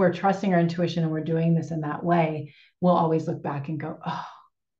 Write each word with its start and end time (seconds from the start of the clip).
we're 0.00 0.12
trusting 0.12 0.52
our 0.52 0.58
intuition 0.58 1.04
and 1.04 1.12
we're 1.12 1.22
doing 1.22 1.54
this 1.54 1.70
in 1.70 1.82
that 1.82 2.02
way, 2.02 2.54
we'll 2.80 2.96
always 2.96 3.28
look 3.28 3.42
back 3.42 3.68
and 3.68 3.78
go, 3.78 3.98
oh, 4.04 4.26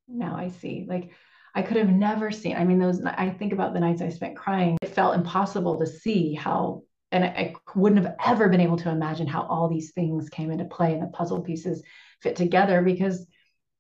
now 0.09 0.35
I 0.35 0.49
see. 0.49 0.87
Like 0.89 1.11
I 1.55 1.63
could 1.63 1.77
have 1.77 1.91
never 1.91 2.31
seen. 2.31 2.57
I 2.57 2.65
mean, 2.65 2.79
those, 2.79 3.05
I 3.05 3.31
think 3.31 3.53
about 3.53 3.75
the 3.75 3.81
nights 3.81 4.03
I 4.03 4.09
spent 4.09 4.37
crying. 4.37 4.79
It 4.83 4.95
felt 4.95 5.15
impossible 5.15 5.79
to 5.79 5.87
see 5.87 6.35
how, 6.35 6.83
and 7.13 7.25
I, 7.25 7.55
wouldn't 7.75 8.05
have 8.05 8.17
ever 8.25 8.49
been 8.49 8.61
able 8.61 8.79
to 8.79 8.91
imagine 8.91 9.27
how 9.27 9.43
all 9.43 9.69
these 9.69 9.93
things 9.93 10.29
came 10.29 10.51
into 10.51 10.65
play 10.65 10.95
and 10.95 11.03
the 11.03 11.09
puzzle 11.09 11.43
pieces 11.43 11.83
fit 12.23 12.37
together 12.37 12.83
because 12.83 13.27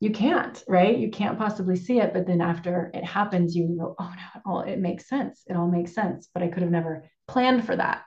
you 0.00 0.10
can't, 0.10 0.62
right? 0.68 0.96
You 0.96 1.10
can't 1.10 1.38
possibly 1.38 1.76
see 1.76 2.00
it. 2.00 2.12
But 2.12 2.26
then 2.26 2.40
after 2.40 2.90
it 2.92 3.04
happens, 3.04 3.54
you 3.54 3.76
go, 3.78 3.94
oh 3.98 4.12
no, 4.14 4.26
it 4.34 4.42
all 4.46 4.60
it 4.60 4.78
makes 4.78 5.08
sense. 5.08 5.42
It 5.46 5.56
all 5.56 5.68
makes 5.68 5.94
sense. 5.94 6.28
But 6.32 6.42
I 6.42 6.48
could 6.48 6.62
have 6.62 6.72
never 6.72 7.04
planned 7.28 7.64
for 7.64 7.76
that. 7.76 8.02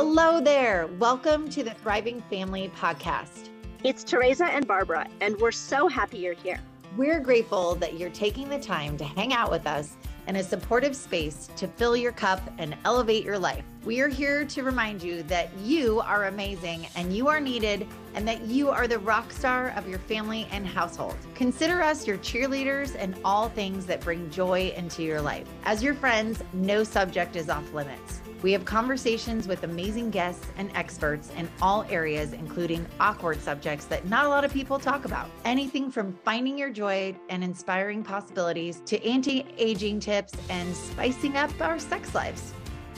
Hello 0.00 0.40
there. 0.40 0.86
Welcome 1.00 1.50
to 1.50 1.64
the 1.64 1.74
Thriving 1.74 2.22
Family 2.30 2.70
Podcast. 2.76 3.48
It's 3.82 4.04
Tereza 4.04 4.46
and 4.48 4.64
Barbara, 4.64 5.08
and 5.20 5.36
we're 5.40 5.50
so 5.50 5.88
happy 5.88 6.18
you're 6.18 6.34
here. 6.34 6.60
We're 6.96 7.18
grateful 7.18 7.74
that 7.74 7.98
you're 7.98 8.08
taking 8.10 8.48
the 8.48 8.60
time 8.60 8.96
to 8.98 9.04
hang 9.04 9.32
out 9.32 9.50
with 9.50 9.66
us 9.66 9.96
in 10.28 10.36
a 10.36 10.44
supportive 10.44 10.94
space 10.94 11.48
to 11.56 11.66
fill 11.66 11.96
your 11.96 12.12
cup 12.12 12.40
and 12.58 12.76
elevate 12.84 13.24
your 13.24 13.40
life. 13.40 13.64
We 13.84 14.00
are 14.00 14.06
here 14.06 14.44
to 14.44 14.62
remind 14.62 15.02
you 15.02 15.24
that 15.24 15.50
you 15.64 15.98
are 15.98 16.26
amazing 16.26 16.86
and 16.94 17.12
you 17.12 17.26
are 17.26 17.40
needed, 17.40 17.84
and 18.14 18.26
that 18.28 18.42
you 18.42 18.70
are 18.70 18.86
the 18.86 19.00
rock 19.00 19.32
star 19.32 19.70
of 19.70 19.88
your 19.88 19.98
family 19.98 20.46
and 20.52 20.64
household. 20.64 21.16
Consider 21.34 21.82
us 21.82 22.06
your 22.06 22.18
cheerleaders 22.18 22.94
and 22.96 23.16
all 23.24 23.48
things 23.48 23.84
that 23.86 24.00
bring 24.02 24.30
joy 24.30 24.72
into 24.76 25.02
your 25.02 25.20
life. 25.20 25.48
As 25.64 25.82
your 25.82 25.94
friends, 25.94 26.40
no 26.52 26.84
subject 26.84 27.34
is 27.34 27.50
off 27.50 27.74
limits. 27.74 28.20
We 28.40 28.52
have 28.52 28.64
conversations 28.64 29.48
with 29.48 29.64
amazing 29.64 30.10
guests 30.10 30.46
and 30.56 30.70
experts 30.76 31.32
in 31.36 31.48
all 31.60 31.84
areas, 31.90 32.32
including 32.32 32.86
awkward 33.00 33.40
subjects 33.40 33.86
that 33.86 34.06
not 34.06 34.26
a 34.26 34.28
lot 34.28 34.44
of 34.44 34.52
people 34.52 34.78
talk 34.78 35.04
about. 35.04 35.28
Anything 35.44 35.90
from 35.90 36.16
finding 36.24 36.56
your 36.56 36.70
joy 36.70 37.16
and 37.30 37.42
inspiring 37.42 38.04
possibilities 38.04 38.80
to 38.86 39.04
anti 39.04 39.44
aging 39.56 39.98
tips 39.98 40.34
and 40.50 40.74
spicing 40.76 41.36
up 41.36 41.50
our 41.60 41.80
sex 41.80 42.14
lives. 42.14 42.52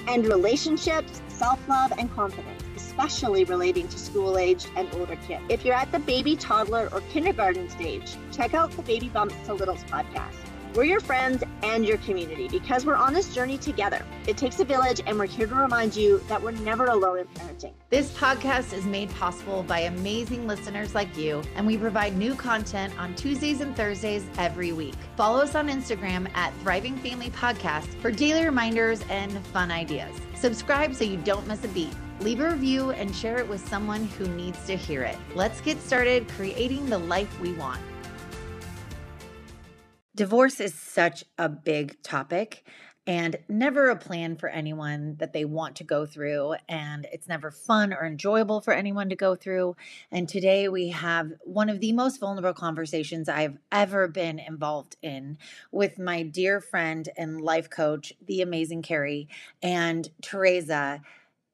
And 0.09 0.27
relationships, 0.27 1.23
self 1.29 1.67
love, 1.69 1.93
and 1.97 2.13
confidence, 2.15 2.63
especially 2.77 3.45
relating 3.45 3.89
to 3.89 3.99
school 3.99 4.37
age 4.37 4.67
and 4.77 4.95
older 4.95 5.17
kids. 5.17 5.43
If 5.49 5.65
you're 5.65 5.75
at 5.75 5.91
the 5.91 6.01
baby, 6.01 6.37
toddler, 6.37 6.91
or 6.93 7.01
kindergarten 7.13 7.71
stage, 7.71 8.13
check 8.31 8.53
out 8.53 8.73
the 8.73 8.83
Baby 8.83 9.09
Bumps 9.09 9.35
to 9.47 9.55
Littles 9.55 9.85
podcast. 9.85 10.37
We're 10.73 10.85
your 10.85 11.01
friends 11.01 11.43
and 11.65 11.85
your 11.85 11.97
community 11.99 12.47
because 12.47 12.87
we're 12.87 12.95
on 12.95 13.13
this 13.13 13.35
journey 13.35 13.59
together. 13.59 14.07
It 14.29 14.37
takes 14.37 14.61
a 14.61 14.65
village, 14.65 15.01
and 15.05 15.19
we're 15.19 15.27
here 15.27 15.49
to 15.49 15.55
remind 15.57 15.97
you 15.97 16.23
that 16.29 16.41
we're 16.41 16.53
never 16.53 16.87
alone 16.87 17.19
in 17.19 17.27
parenting. 17.27 17.73
This 17.89 18.13
podcast 18.13 18.73
is 18.73 18.85
made 18.85 19.11
possible 19.17 19.65
by 19.65 19.81
amazing 19.81 20.47
listeners 20.47 20.95
like 20.95 21.17
you, 21.17 21.43
and 21.57 21.67
we 21.67 21.77
provide 21.77 22.17
new 22.17 22.37
content 22.37 22.97
on 23.01 23.17
Tuesdays 23.17 23.61
and 23.61 23.75
Thursdays 23.75 24.25
every 24.39 24.71
week. 24.73 24.95
Follow 25.17 25.41
us 25.41 25.57
on 25.57 25.69
Instagram 25.69 26.31
at 26.37 26.55
Thriving 26.63 26.97
Family 26.99 27.31
Podcast 27.31 27.93
for 28.01 28.13
daily 28.13 28.45
reminders 28.45 29.03
and 29.11 29.33
fun 29.47 29.73
ideas. 29.73 30.15
Subscribe 30.37 30.95
so 30.95 31.03
you 31.03 31.17
don't 31.17 31.49
miss 31.49 31.65
a 31.65 31.69
beat. 31.69 31.95
Leave 32.21 32.39
a 32.39 32.49
review 32.49 32.93
and 32.93 33.15
share 33.17 33.39
it 33.39 33.49
with 33.49 33.67
someone 33.69 34.05
who 34.05 34.29
needs 34.29 34.65
to 34.67 34.77
hear 34.77 35.03
it. 35.03 35.17
Let's 35.35 35.61
get 35.61 35.81
started 35.83 36.29
creating 36.29 36.87
the 36.87 36.99
life 36.99 37.41
we 37.41 37.55
want. 37.55 37.81
Divorce 40.21 40.61
is 40.61 40.75
such 40.75 41.25
a 41.39 41.49
big 41.49 42.03
topic 42.03 42.67
and 43.07 43.37
never 43.49 43.89
a 43.89 43.97
plan 43.97 44.37
for 44.37 44.51
anyone 44.51 45.17
that 45.19 45.33
they 45.33 45.47
want 45.47 45.77
to 45.77 45.85
go 45.85 46.05
through. 46.05 46.57
And 46.69 47.07
it's 47.11 47.27
never 47.27 47.51
fun 47.51 47.95
or 47.95 48.05
enjoyable 48.05 48.61
for 48.61 48.75
anyone 48.75 49.09
to 49.09 49.17
go 49.17 49.35
through. 49.35 49.77
And 50.13 50.29
today 50.29 50.69
we 50.69 50.91
have 50.91 51.33
one 51.45 51.71
of 51.71 51.81
the 51.81 51.95
most 51.95 52.21
vulnerable 52.21 52.53
conversations 52.53 53.31
I've 53.31 53.57
ever 53.73 54.09
been 54.09 54.39
involved 54.39 54.99
in 55.01 55.39
with 55.73 55.99
my 55.99 56.23
dear 56.23 56.61
friend 56.61 57.09
and 57.17 57.41
life 57.41 57.71
coach, 57.71 58.13
the 58.23 58.43
amazing 58.43 58.83
Cari, 58.83 59.27
and 59.63 60.07
Tereza 60.21 61.01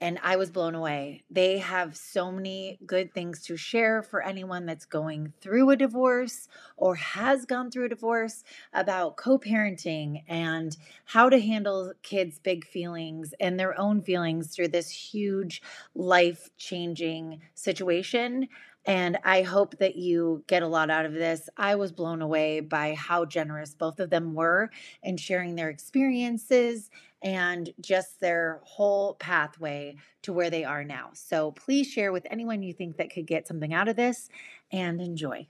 and 0.01 0.19
I 0.23 0.37
was 0.37 0.51
blown 0.51 0.75
away. 0.75 1.25
They 1.31 1.59
have 1.59 1.97
so 1.97 2.31
many 2.31 2.79
good 2.85 3.15
things 3.15 3.43
to 3.45 3.57
share 3.57 4.03
for 4.03 4.23
anyone 4.23 4.67
that's 4.67 4.85
going 4.85 5.33
through 5.41 5.71
a 5.71 5.77
divorce 5.77 6.49
or 6.77 6.97
has 6.97 7.47
gone 7.47 7.71
through 7.71 7.87
a 7.87 7.91
divorce 7.91 8.45
about 8.75 9.17
co 9.17 9.39
parenting 9.39 10.23
and 10.29 10.77
how 11.07 11.31
to 11.31 11.41
handle 11.41 11.95
kids' 12.03 12.39
big 12.39 12.67
feelings 12.67 13.33
and 13.41 13.59
their 13.59 13.79
own 13.79 14.03
feelings 14.03 14.55
through 14.55 14.69
this 14.69 14.91
huge 14.91 15.63
life 15.95 16.51
changing 16.59 17.41
situation. 17.55 18.49
And 18.85 19.19
I 19.25 19.43
hope 19.43 19.79
that 19.79 19.97
you 19.97 20.45
get 20.47 20.63
a 20.63 20.69
lot 20.69 20.91
out 20.91 21.07
of 21.07 21.13
this. 21.13 21.49
I 21.57 21.75
was 21.75 21.91
blown 21.91 22.23
away 22.23 22.61
by 22.61 22.95
how 22.95 23.25
generous 23.25 23.75
both 23.75 23.99
of 23.99 24.11
them 24.11 24.35
were 24.35 24.71
in 25.03 25.17
sharing 25.17 25.57
their 25.57 25.71
experiences 25.71 26.89
and 27.23 27.71
just 27.81 28.21
their 28.21 28.61
whole 28.65 29.15
pathway 29.15 29.97
to 30.23 30.33
where 30.33 30.51
they 30.51 30.65
are 30.65 30.85
now. 30.85 31.11
So 31.15 31.53
please 31.53 31.89
share 31.89 32.13
with 32.13 32.27
anyone 32.31 32.63
you 32.63 32.73
think 32.73 32.97
that 32.97 33.13
could 33.13 33.27
get 33.27 33.49
something 33.49 33.73
out 33.73 33.89
of 33.89 33.97
this 33.97 34.29
and 34.73 35.01
enjoy. 35.01 35.47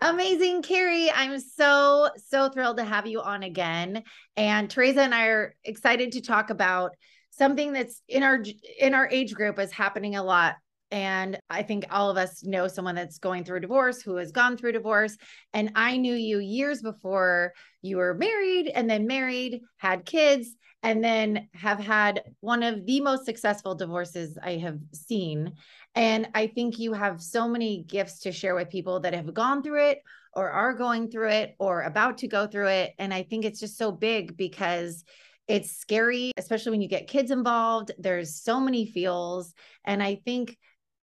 Amazing, 0.00 0.62
Cari. 0.62 1.10
I'm 1.10 1.40
so, 1.40 2.10
so 2.28 2.50
thrilled 2.50 2.76
to 2.76 2.84
have 2.84 3.06
you 3.06 3.22
on 3.22 3.42
again. 3.42 4.02
And 4.36 4.68
Tereza 4.68 4.98
and 4.98 5.14
I 5.14 5.26
are 5.26 5.54
excited 5.64 6.12
to 6.12 6.20
talk 6.20 6.50
about 6.50 6.94
something 7.30 7.72
that's 7.72 8.02
in 8.08 8.22
our 8.22 8.42
in 8.78 8.94
our 8.94 9.08
age 9.08 9.34
group 9.34 9.58
is 9.58 9.70
happening 9.70 10.16
a 10.16 10.22
lot 10.22 10.56
and 10.90 11.38
I 11.50 11.62
think 11.62 11.86
all 11.90 12.10
of 12.10 12.16
us 12.16 12.44
know 12.44 12.68
someone 12.68 12.94
that's 12.94 13.18
going 13.18 13.44
through 13.44 13.58
a 13.58 13.60
divorce 13.60 14.02
who 14.02 14.16
has 14.16 14.30
gone 14.30 14.56
through 14.56 14.72
divorce. 14.72 15.16
And 15.52 15.72
I 15.74 15.96
knew 15.96 16.14
you 16.14 16.38
years 16.38 16.80
before 16.80 17.52
you 17.82 17.96
were 17.96 18.14
married 18.14 18.68
and 18.68 18.88
then 18.88 19.06
married, 19.06 19.62
had 19.78 20.04
kids, 20.04 20.54
and 20.82 21.02
then 21.02 21.48
have 21.54 21.80
had 21.80 22.22
one 22.40 22.62
of 22.62 22.86
the 22.86 23.00
most 23.00 23.24
successful 23.24 23.74
divorces 23.74 24.38
I 24.40 24.52
have 24.58 24.78
seen. 24.92 25.54
And 25.94 26.28
I 26.34 26.46
think 26.46 26.78
you 26.78 26.92
have 26.92 27.20
so 27.20 27.48
many 27.48 27.82
gifts 27.82 28.20
to 28.20 28.32
share 28.32 28.54
with 28.54 28.70
people 28.70 29.00
that 29.00 29.14
have 29.14 29.34
gone 29.34 29.62
through 29.62 29.88
it 29.88 30.02
or 30.34 30.50
are 30.50 30.74
going 30.74 31.10
through 31.10 31.30
it 31.30 31.56
or 31.58 31.82
about 31.82 32.18
to 32.18 32.28
go 32.28 32.46
through 32.46 32.68
it. 32.68 32.92
And 32.98 33.12
I 33.12 33.24
think 33.24 33.44
it's 33.44 33.58
just 33.58 33.78
so 33.78 33.90
big 33.90 34.36
because 34.36 35.02
it's 35.48 35.72
scary, 35.72 36.32
especially 36.36 36.72
when 36.72 36.82
you 36.82 36.88
get 36.88 37.08
kids 37.08 37.30
involved. 37.30 37.92
There's 37.98 38.42
so 38.42 38.60
many 38.60 38.86
feels. 38.86 39.54
And 39.84 40.02
I 40.02 40.20
think 40.24 40.56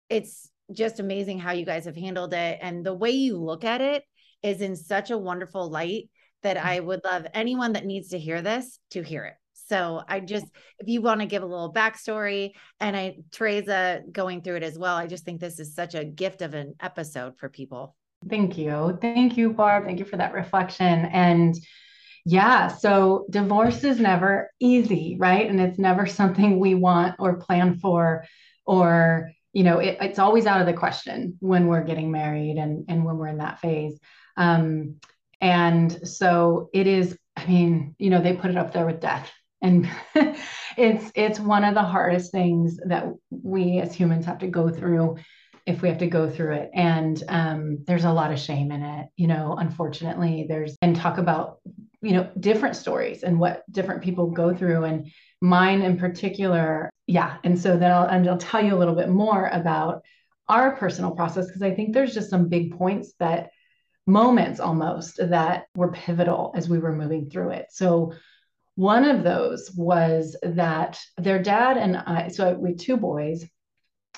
it's 0.10 0.50
just 0.72 1.00
amazing 1.00 1.40
how 1.40 1.52
you 1.52 1.66
guys 1.66 1.86
have 1.86 1.96
handled 1.96 2.34
it. 2.34 2.60
And 2.62 2.86
the 2.86 2.94
way 2.94 3.12
you 3.12 3.38
look 3.38 3.64
at 3.64 3.82
it 3.82 4.04
is 4.44 4.62
in 4.62 4.76
such 4.76 5.12
a 5.12 5.18
wonderful 5.18 5.70
light 5.70 6.10
that 6.44 6.58
mm-hmm. 6.58 6.68
I 6.68 6.80
would 6.80 7.02
love 7.04 7.26
anyone 7.34 7.74
that 7.74 7.86
needs 7.86 8.10
to 8.10 8.20
hear 8.20 8.42
this 8.42 8.80
to 8.92 9.04
hear 9.04 9.26
it. 9.26 9.34
So 9.68 10.04
I 10.08 10.20
just, 10.20 10.46
if 10.80 10.88
you 10.88 11.02
want 11.02 11.22
to 11.22 11.26
give 11.26 11.42
a 11.42 11.48
little 11.48 11.74
backstory, 11.74 12.52
and 12.80 12.96
I, 12.96 13.18
Tereza 13.32 14.12
going 14.12 14.42
through 14.42 14.58
it 14.58 14.64
as 14.64 14.78
well, 14.78 14.96
I 14.96 15.08
just 15.08 15.26
think 15.26 15.42
this 15.42 15.60
is 15.60 15.74
such 15.74 15.96
a 15.96 16.06
gift 16.06 16.44
of 16.44 16.54
an 16.54 16.76
episode 16.80 17.40
for 17.40 17.50
people. 17.50 17.96
Thank 18.30 18.58
you. 18.58 18.98
Thank 19.02 19.38
you, 19.38 19.54
Barb. 19.54 19.86
Thank 19.86 19.98
you 19.98 20.06
for 20.06 20.18
that 20.18 20.34
reflection. 20.34 21.06
And 21.06 21.56
yeah, 22.26 22.68
so 22.68 23.26
divorce 23.30 23.84
is 23.84 24.00
never 24.00 24.52
easy, 24.60 25.16
right? 25.20 25.50
And 25.50 25.60
it's 25.60 25.80
never 25.80 26.06
something 26.06 26.60
we 26.60 26.76
want 26.76 27.16
or 27.20 27.38
plan 27.38 27.78
for 27.80 28.26
or 28.66 29.32
you 29.56 29.64
know 29.64 29.80
it, 29.80 29.98
it's 30.02 30.20
always 30.20 30.46
out 30.46 30.60
of 30.60 30.68
the 30.68 30.74
question 30.74 31.38
when 31.40 31.68
we're 31.68 31.84
getting 31.84 32.12
married 32.12 32.58
and 32.58 32.86
and 32.90 33.04
when 33.06 33.18
we're 33.18 33.30
in 33.30 33.40
that 33.40 33.60
phase. 33.60 33.98
Um 34.38 34.98
and 35.42 36.08
so 36.08 36.70
it 36.74 36.88
is 36.88 37.18
i 37.36 37.46
mean 37.46 37.96
you 37.98 38.10
know 38.10 38.22
they 38.22 38.34
put 38.34 38.52
it 38.52 38.58
up 38.58 38.74
there 38.74 38.86
with 38.86 39.00
death. 39.00 39.32
And 39.62 39.90
it's 40.78 41.12
it's 41.16 41.40
one 41.40 41.64
of 41.64 41.74
the 41.74 41.82
hardest 41.82 42.32
things 42.32 42.78
that 42.86 43.06
we 43.32 43.80
as 43.80 43.96
humans 43.96 44.26
have 44.26 44.40
to 44.40 44.48
go 44.48 44.70
through 44.70 45.18
if 45.66 45.82
we 45.82 45.90
have 45.90 45.98
to 46.00 46.08
go 46.08 46.30
through 46.30 46.54
it. 46.54 46.72
And 46.74 47.22
um, 47.28 47.84
there's 47.86 48.06
a 48.06 48.14
lot 48.14 48.32
of 48.32 48.40
shame 48.40 48.72
in 48.72 48.84
it 48.84 49.08
you 49.16 49.28
know 49.28 49.56
unfortunately 49.58 50.46
there's 50.48 50.76
and 50.82 50.96
talk 50.96 51.18
about 51.18 51.60
you 52.02 52.14
know 52.14 52.30
different 52.40 52.76
stories 52.76 53.24
and 53.24 53.40
what 53.40 53.64
different 53.72 54.04
people 54.04 54.32
go 54.32 54.54
through. 54.54 54.84
And 54.84 55.12
mine 55.42 55.82
in 55.82 55.98
particular 55.98 56.90
yeah 57.08 57.38
and 57.44 57.60
so 57.60 57.78
then 57.78 57.92
I'll, 57.92 58.06
and 58.08 58.28
I'll 58.28 58.38
tell 58.38 58.64
you 58.64 58.76
a 58.76 58.80
little 58.80 58.96
bit 58.96 59.10
more 59.10 59.48
about 59.48 60.02
our 60.48 60.76
personal 60.76 61.12
process 61.12 61.48
because 61.48 61.62
i 61.62 61.74
think 61.74 61.94
there's 61.94 62.14
just 62.14 62.30
some 62.30 62.48
big 62.48 62.78
points 62.78 63.14
that 63.20 63.50
moments 64.08 64.60
almost 64.60 65.18
that 65.18 65.66
were 65.76 65.92
pivotal 65.92 66.54
as 66.56 66.70
we 66.70 66.80
were 66.80 66.96
moving 66.96 67.30
through 67.30 67.50
it. 67.50 67.68
So 67.72 68.14
one 68.76 69.06
of 69.06 69.24
those 69.24 69.72
was 69.76 70.36
that 70.44 71.00
their 71.18 71.42
dad 71.42 71.78
and 71.78 71.96
i 71.96 72.28
so 72.28 72.54
we 72.54 72.72
had 72.72 72.80
two 72.80 72.98
boys 72.98 73.46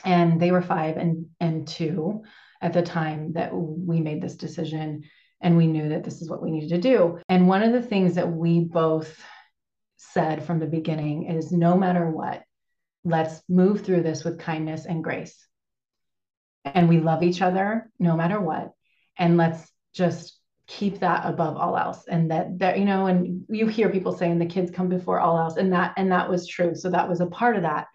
and 0.03 0.39
they 0.39 0.51
were 0.51 0.61
five 0.61 0.97
and 0.97 1.27
and 1.39 1.67
two 1.67 2.23
at 2.61 2.73
the 2.73 2.81
time 2.81 3.33
that 3.33 3.51
we 3.53 3.99
made 3.99 4.21
this 4.21 4.35
decision 4.35 5.03
and 5.41 5.55
we 5.55 5.67
knew 5.67 5.89
that 5.89 6.03
this 6.03 6.21
is 6.21 6.29
what 6.29 6.41
we 6.41 6.51
needed 6.51 6.69
to 6.69 6.81
do 6.81 7.19
and 7.29 7.47
one 7.47 7.63
of 7.63 7.73
the 7.73 7.81
things 7.81 8.15
that 8.15 8.31
we 8.31 8.61
both 8.61 9.21
said 9.97 10.43
from 10.43 10.59
the 10.59 10.65
beginning 10.65 11.25
is 11.25 11.51
no 11.51 11.77
matter 11.77 12.09
what 12.09 12.43
let's 13.07 13.41
move 13.47 13.81
through 13.81 14.03
this 14.03 14.23
with 14.23 14.39
kindness 14.39 14.85
and 14.85 15.03
grace. 15.03 15.47
And 16.65 16.89
we 16.89 16.99
love 16.99 17.23
each 17.23 17.41
other 17.41 17.89
no 17.99 18.15
matter 18.15 18.39
what. 18.39 18.73
And 19.17 19.37
let's 19.37 19.71
just 19.93 20.37
keep 20.67 20.99
that 20.99 21.25
above 21.25 21.55
all 21.55 21.77
else. 21.77 22.05
And 22.07 22.29
that 22.31 22.59
that, 22.59 22.77
you 22.77 22.85
know, 22.85 23.07
and 23.07 23.45
you 23.47 23.67
hear 23.67 23.89
people 23.89 24.15
saying 24.15 24.37
the 24.37 24.45
kids 24.45 24.69
come 24.69 24.89
before 24.89 25.19
all 25.19 25.37
else. 25.37 25.55
And 25.55 25.71
that 25.73 25.93
and 25.97 26.11
that 26.11 26.29
was 26.29 26.47
true. 26.47 26.75
So 26.75 26.89
that 26.89 27.07
was 27.07 27.21
a 27.21 27.27
part 27.27 27.55
of 27.55 27.61
that. 27.61 27.87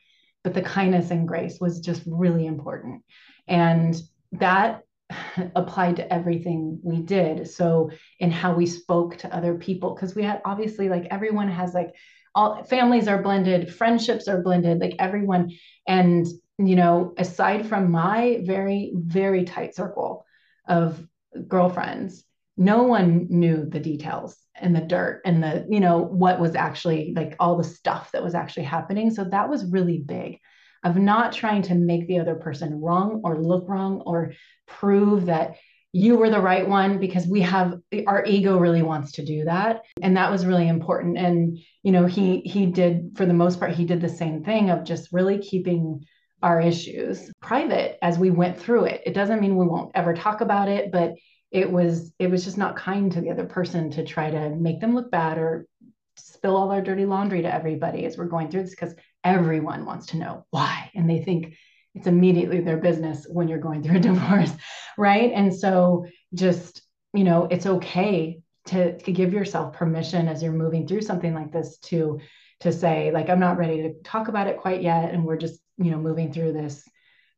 But 0.45 0.55
the 0.55 0.63
kindness 0.63 1.11
and 1.11 1.27
grace 1.29 1.61
was 1.61 1.81
just 1.81 2.03
really 2.07 2.47
important. 2.47 3.03
And 3.47 4.01
that 4.33 4.83
applied 5.57 5.97
to 5.97 6.13
everything 6.13 6.81
we 6.83 6.99
did. 6.99 7.49
So 7.49 7.91
in 8.19 8.31
how 8.31 8.55
we 8.55 8.67
spoke 8.67 9.19
to 9.19 9.35
other 9.35 9.57
people, 9.57 9.95
because 9.95 10.15
we 10.15 10.23
had 10.23 10.43
obviously 10.45 10.89
like 10.89 11.07
everyone 11.11 11.49
has 11.49 11.75
like 11.75 11.95
all 12.35 12.63
families 12.65 13.09
are 13.09 13.23
blended, 13.23 13.73
friendships 13.73 14.29
are 14.29 14.43
blended, 14.43 14.81
like 14.81 14.97
everyone. 14.99 15.51
And, 15.87 16.27
you 16.59 16.77
know, 16.77 17.15
aside 17.19 17.67
from 17.67 17.91
my 17.91 18.41
very, 18.43 18.93
very 18.95 19.45
tight 19.45 19.75
circle 19.75 20.25
of 20.67 21.07
girlfriends, 21.49 22.25
no 22.57 22.85
one 22.85 23.27
knew 23.31 23.65
the 23.69 23.81
details 23.81 24.37
and 24.55 24.77
the 24.77 24.81
dirt 24.81 25.23
and 25.25 25.43
the, 25.43 25.67
you 25.69 25.81
know, 25.81 25.99
what 25.99 26.41
was 26.41 26.55
actually 26.55 27.13
like 27.17 27.35
all 27.41 27.57
the 27.57 27.65
stuff 27.65 28.13
that 28.13 28.23
was 28.23 28.35
actually 28.35 28.65
happening. 28.65 29.11
So 29.11 29.25
that 29.25 29.49
was 29.49 29.65
really 29.65 29.99
big 29.99 30.39
of 30.85 30.97
not 30.97 31.33
trying 31.33 31.63
to 31.63 31.75
make 31.75 32.07
the 32.09 32.19
other 32.19 32.35
person 32.35 32.81
wrong 32.81 33.23
or 33.25 33.41
look 33.41 33.69
wrong 33.69 34.03
or 34.05 34.33
prove 34.67 35.27
that 35.27 35.57
you 35.95 36.17
were 36.17 36.31
the 36.31 36.41
right 36.41 36.67
one 36.67 36.99
because 36.99 37.27
we 37.27 37.43
have 37.43 37.79
our 38.07 38.25
ego 38.25 38.57
really 38.59 38.83
wants 38.83 39.13
to 39.13 39.25
do 39.25 39.45
that. 39.45 39.83
And 40.01 40.17
that 40.17 40.31
was 40.31 40.47
really 40.47 40.69
important. 40.69 41.19
And 41.19 41.59
you 41.83 41.93
know 41.93 42.07
he 42.07 42.41
he 42.41 42.67
did 42.67 43.13
for 43.17 43.27
the 43.27 43.35
most 43.35 43.59
part 43.59 43.73
he 43.73 43.85
did 43.85 44.01
the 44.01 44.09
same 44.09 44.43
thing 44.43 44.71
of 44.71 44.85
just 44.85 45.13
really 45.13 45.39
keeping 45.39 46.05
our 46.43 46.61
issues 46.61 47.31
private 47.41 47.99
as 48.03 48.19
we 48.19 48.31
went 48.31 48.59
through 48.59 48.87
it. 48.87 49.03
It 49.07 49.15
doesn't 49.15 49.41
mean 49.41 49.57
we 49.57 49.67
won't 49.67 49.93
ever 49.95 50.15
talk 50.15 50.41
about 50.41 50.69
it 50.69 50.91
but 50.91 51.15
it 51.53 51.71
was 51.71 52.13
it 52.19 52.31
was 52.31 52.45
just 52.45 52.59
not 52.59 52.77
kind 52.77 53.13
to 53.13 53.21
the 53.21 53.31
other 53.31 53.45
person 53.45 53.91
to 53.91 54.05
try 54.05 54.31
to 54.31 54.51
make 54.51 54.81
them 54.81 54.95
look 54.95 55.11
bad 55.11 55.39
or 55.39 55.67
spill 56.17 56.57
all 56.57 56.71
our 56.71 56.83
dirty 56.83 57.05
laundry 57.07 57.43
to 57.43 57.55
everybody 57.55 58.05
as 58.05 58.17
we're 58.17 58.25
going 58.25 58.51
through 58.51 58.63
this 58.63 58.71
because 58.71 58.95
everyone 59.25 59.85
wants 59.85 60.07
to 60.07 60.17
know 60.17 60.47
why. 60.51 60.91
And 60.95 61.09
they 61.09 61.23
think 61.23 61.55
it's 61.95 62.07
immediately 62.07 62.61
their 62.61 62.79
business 62.79 63.27
when 63.29 63.49
you're 63.49 63.59
going 63.59 63.83
through 63.83 63.99
a 63.99 64.01
divorce 64.11 64.53
right? 64.99 65.33
And 65.33 65.55
so 65.55 66.07
just 66.35 66.83
you 67.15 67.25
know 67.25 67.47
it's 67.51 67.67
okay 67.67 68.41
to, 68.67 68.97
to 68.99 69.13
give 69.13 69.33
yourself 69.33 69.75
permission 69.75 70.29
as 70.29 70.43
you're 70.43 70.53
moving 70.53 70.87
through 70.87 71.03
something 71.03 71.35
like 71.35 71.53
this 71.53 71.79
to 71.79 72.21
to 72.61 72.73
say 72.73 73.11
like 73.11 73.29
i'm 73.29 73.41
not 73.41 73.59
ready 73.59 73.83
to 73.83 73.95
talk 74.05 74.29
about 74.29 74.47
it 74.47 74.57
quite 74.57 74.83
yet 74.83 75.13
and 75.13 75.25
we're 75.25 75.37
just 75.37 75.61
you 75.79 75.91
know 75.91 75.99
moving 75.99 76.33
through 76.33 76.53
this 76.53 76.89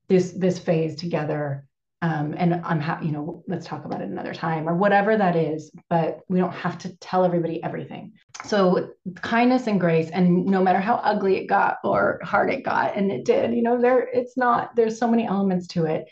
this 0.09 0.33
this 0.33 0.59
phase 0.59 0.97
together 0.97 1.67
um, 2.05 2.35
and 2.37 2.61
i'm 2.65 2.81
happy 2.81 3.07
you 3.07 3.13
know 3.13 3.43
let's 3.49 3.67
talk 3.67 3.85
about 3.85 4.01
it 4.03 4.09
another 4.09 4.35
time 4.35 4.69
or 4.69 4.75
whatever 4.75 5.17
that 5.17 5.37
is 5.37 5.71
but 5.89 6.21
we 6.29 6.39
don't 6.39 6.53
have 6.53 6.79
to 6.79 6.97
tell 6.99 7.25
everybody 7.25 7.63
everything. 7.63 8.13
So 8.45 8.91
kindness 9.23 9.67
and 9.67 9.81
grace 9.81 10.11
and 10.11 10.45
no 10.47 10.63
matter 10.63 10.81
how 10.81 10.97
ugly 10.97 11.37
it 11.37 11.47
got 11.47 11.79
or 11.85 12.21
hard 12.23 12.51
it 12.51 12.65
got 12.65 12.97
and 12.97 13.11
it 13.11 13.25
did 13.25 13.55
you 13.55 13.63
know 13.63 13.81
there 13.81 14.01
it's 14.01 14.37
not 14.37 14.75
there's 14.77 14.99
so 14.99 15.09
many 15.09 15.27
elements 15.27 15.67
to 15.69 15.85
it. 15.85 16.07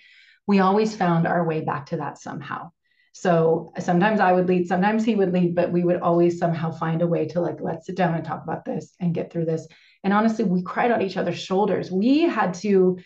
We 0.47 0.61
always 0.61 0.95
found 0.95 1.27
our 1.27 1.45
way 1.47 1.61
back 1.61 1.87
to 1.87 1.97
that 1.99 2.19
somehow. 2.19 2.71
So 3.13 3.73
sometimes 3.79 4.21
i 4.21 4.33
would 4.33 4.49
lead 4.49 4.69
sometimes 4.69 5.05
he 5.05 5.15
would 5.15 5.33
lead 5.33 5.55
but 5.55 5.73
we 5.73 5.85
would 5.85 6.01
always 6.01 6.39
somehow 6.39 6.71
find 6.71 7.03
a 7.03 7.07
way 7.07 7.27
to 7.29 7.41
like 7.41 7.61
let's 7.61 7.87
sit 7.87 7.97
down 7.97 8.15
and 8.15 8.25
talk 8.25 8.43
about 8.45 8.65
this 8.65 8.95
and 9.01 9.15
get 9.15 9.33
through 9.33 9.47
this. 9.47 9.67
And 10.05 10.13
honestly 10.13 10.45
we 10.45 10.63
cried 10.63 10.93
on 10.93 11.03
each 11.03 11.17
other's 11.17 11.39
shoulders. 11.39 11.91
We 11.91 12.21
had 12.21 12.55
to 12.67 12.99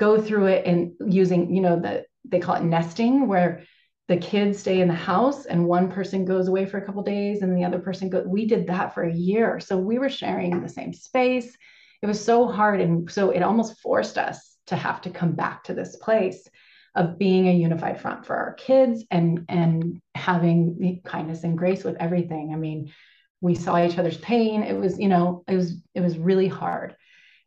go 0.00 0.20
through 0.20 0.46
it 0.46 0.66
and 0.66 0.92
using 1.06 1.54
you 1.54 1.62
know 1.62 1.78
the 1.80 2.04
they 2.24 2.40
call 2.40 2.56
it 2.56 2.64
nesting 2.64 3.26
where 3.28 3.62
the 4.08 4.16
kids 4.16 4.58
stay 4.58 4.80
in 4.80 4.88
the 4.88 4.94
house 4.94 5.46
and 5.46 5.66
one 5.66 5.90
person 5.90 6.24
goes 6.24 6.48
away 6.48 6.66
for 6.66 6.78
a 6.78 6.84
couple 6.84 7.02
days 7.02 7.40
and 7.40 7.56
the 7.56 7.64
other 7.64 7.78
person 7.78 8.10
we 8.26 8.46
did 8.46 8.66
that 8.66 8.92
for 8.92 9.02
a 9.02 9.12
year. 9.12 9.60
So 9.60 9.78
we 9.78 9.98
were 9.98 10.10
sharing 10.10 10.60
the 10.60 10.68
same 10.68 10.92
space. 10.92 11.56
It 12.02 12.06
was 12.06 12.22
so 12.22 12.46
hard 12.46 12.80
and 12.82 13.10
so 13.10 13.30
it 13.30 13.42
almost 13.42 13.80
forced 13.80 14.18
us 14.18 14.56
to 14.66 14.76
have 14.76 15.00
to 15.02 15.10
come 15.10 15.32
back 15.32 15.64
to 15.64 15.74
this 15.74 15.96
place 15.96 16.46
of 16.94 17.18
being 17.18 17.48
a 17.48 17.52
unified 17.52 18.00
front 18.00 18.24
for 18.24 18.36
our 18.36 18.54
kids 18.54 19.04
and 19.10 19.46
and 19.48 20.00
having 20.14 21.00
kindness 21.04 21.42
and 21.44 21.56
grace 21.56 21.82
with 21.82 21.96
everything. 21.96 22.52
I 22.52 22.56
mean 22.56 22.92
we 23.40 23.54
saw 23.54 23.82
each 23.82 23.98
other's 23.98 24.18
pain. 24.18 24.62
It 24.62 24.78
was 24.78 24.98
you 24.98 25.08
know 25.08 25.44
it 25.48 25.56
was 25.56 25.76
it 25.94 26.02
was 26.02 26.18
really 26.18 26.48
hard. 26.48 26.94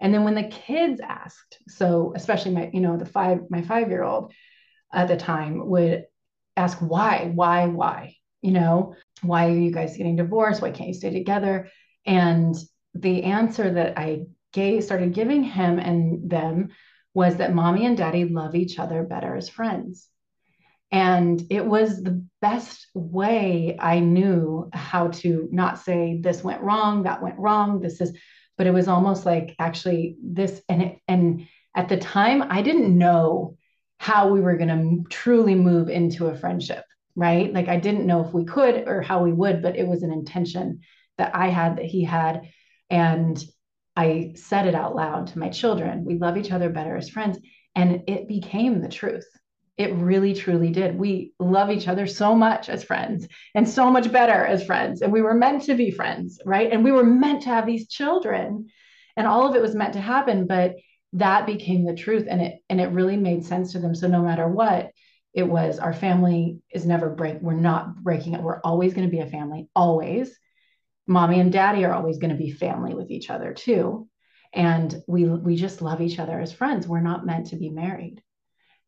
And 0.02 0.14
then 0.14 0.24
when 0.24 0.36
the 0.36 0.44
kids 0.44 1.02
asked 1.02 1.60
so 1.68 2.14
especially 2.16 2.52
my 2.52 2.72
you 2.74 2.82
know 2.82 2.98
the 2.98 3.06
five 3.06 3.42
my 3.52 3.62
five 3.62 3.90
year 3.90 4.04
old 4.04 4.34
at 4.98 5.08
the 5.08 5.16
time 5.16 5.70
would 5.70 6.06
ask 6.58 6.80
why, 6.80 7.32
why, 7.34 7.68
why, 7.68 8.16
you 8.42 8.52
know, 8.52 8.96
why 9.22 9.48
are 9.48 9.56
you 9.56 9.72
guys 9.72 9.96
getting 9.96 10.16
divorced? 10.16 10.60
Why 10.60 10.72
can't 10.72 10.88
you 10.88 10.96
stay 10.96 11.12
together? 11.12 11.70
And 12.06 12.56
the 12.96 13.24
answer 13.24 13.72
that 13.76 14.00
I 14.00 14.24
gave, 14.54 14.84
started 14.84 15.14
giving 15.14 15.44
him 15.44 15.78
and 15.78 16.28
them 16.30 16.70
was 17.14 17.36
that 17.36 17.54
mommy 17.54 17.86
and 17.86 17.96
daddy 17.96 18.26
love 18.26 18.56
each 18.56 18.80
other 18.80 19.04
better 19.04 19.36
as 19.36 19.50
friends. 19.50 20.10
And 20.92 21.44
it 21.52 21.64
was 21.64 22.02
the 22.02 22.26
best 22.42 22.88
way 22.96 23.78
I 23.80 24.00
knew 24.00 24.70
how 24.74 25.10
to 25.10 25.48
not 25.52 25.78
say 25.80 26.20
this 26.20 26.44
went 26.44 26.62
wrong, 26.62 27.04
that 27.04 27.22
went 27.22 27.38
wrong, 27.38 27.82
this 27.82 28.02
is, 28.02 28.18
but 28.58 28.66
it 28.66 28.74
was 28.74 28.88
almost 28.88 29.28
like 29.28 29.56
actually 29.60 30.18
this 30.24 30.60
and 30.70 30.82
it, 30.82 31.00
and 31.08 31.48
at 31.76 31.88
the 31.88 31.98
time 31.98 32.42
I 32.50 32.64
didn't 32.64 32.98
know 32.98 33.58
how 34.00 34.30
we 34.30 34.42
were 34.42 34.58
going 34.58 34.70
to 34.70 35.10
truly 35.10 35.56
move 35.56 35.90
into 35.90 36.28
a 36.28 36.36
friendship, 36.36 36.84
right? 37.16 37.52
Like 37.54 37.68
I 37.68 37.78
didn't 37.78 38.06
know 38.06 38.24
if 38.26 38.34
we 38.34 38.46
could 38.46 38.88
or 38.88 39.02
how 39.02 39.24
we 39.24 39.34
would, 39.34 39.62
but 39.62 39.76
it 39.76 39.88
was 39.88 40.04
an 40.04 40.12
intention 40.12 40.82
that 41.18 41.36
I 41.36 41.48
had 41.48 41.78
that 41.78 41.86
he 41.86 42.04
had. 42.04 42.42
And 42.90 43.42
I 43.96 44.34
said 44.36 44.68
it 44.68 44.76
out 44.76 44.96
loud 44.96 45.28
to 45.28 45.40
my 45.40 45.50
children. 45.50 46.06
We 46.06 46.18
love 46.18 46.38
each 46.38 46.52
other 46.52 46.70
better 46.70 46.96
as 46.96 47.10
friends. 47.10 47.40
And 47.76 48.04
it 48.08 48.28
became 48.28 48.82
the 48.82 48.90
truth. 48.90 49.28
It 49.78 49.94
really, 49.94 50.34
truly 50.34 50.72
did. 50.72 50.98
We 50.98 51.34
love 51.40 51.70
each 51.70 51.88
other 51.88 52.08
so 52.08 52.36
much 52.36 52.70
as 52.70 52.84
friends 52.84 53.28
and 53.54 53.68
so 53.68 53.92
much 53.92 54.12
better 54.12 54.46
as 54.46 54.66
friends. 54.66 55.02
And 55.02 55.12
we 55.12 55.22
were 55.22 55.36
meant 55.36 55.64
to 55.64 55.76
be 55.76 55.92
friends, 55.92 56.40
right? 56.46 56.72
And 56.72 56.84
we 56.84 56.92
were 56.92 57.04
meant 57.04 57.44
to 57.44 57.50
have 57.50 57.66
these 57.66 57.88
children. 57.88 58.68
And 59.16 59.28
all 59.28 59.48
of 59.48 59.56
it 59.56 59.62
was 59.62 59.76
meant 59.76 59.94
to 59.94 60.02
happen. 60.02 60.48
But 60.48 60.76
that 61.14 61.46
became 61.46 61.86
the 61.86 61.96
truth 61.96 62.26
and 62.30 62.42
it 62.42 62.60
and 62.70 62.82
it 62.82 62.92
really 62.92 63.18
made 63.18 63.46
sense 63.46 63.72
to 63.72 63.80
them. 63.80 63.96
So 63.96 64.08
no 64.08 64.22
matter 64.22 64.48
what 64.48 64.92
it 65.34 65.44
was 65.44 65.80
our 65.80 65.94
family 65.94 66.60
is 66.72 66.86
never 66.86 67.10
break 67.10 67.42
we're 67.42 67.54
not 67.54 67.96
breaking 68.04 68.34
it 68.34 68.42
we're 68.42 68.62
always 68.62 68.94
going 68.94 69.08
to 69.08 69.12
be 69.12 69.22
a 69.22 69.28
family 69.28 69.70
always. 69.76 70.38
Mommy 71.08 71.40
and 71.40 71.52
daddy 71.52 71.86
are 71.86 71.94
always 71.94 72.18
going 72.18 72.32
to 72.32 72.38
be 72.38 72.52
family 72.52 72.94
with 72.94 73.12
each 73.12 73.30
other 73.30 73.54
too. 73.54 74.10
And 74.54 74.96
we 75.08 75.26
we 75.26 75.56
just 75.56 75.82
love 75.82 76.02
each 76.02 76.20
other 76.20 76.40
as 76.40 76.52
friends. 76.52 76.88
We're 76.88 77.00
not 77.00 77.26
meant 77.26 77.48
to 77.48 77.56
be 77.56 77.70
married. 77.70 78.22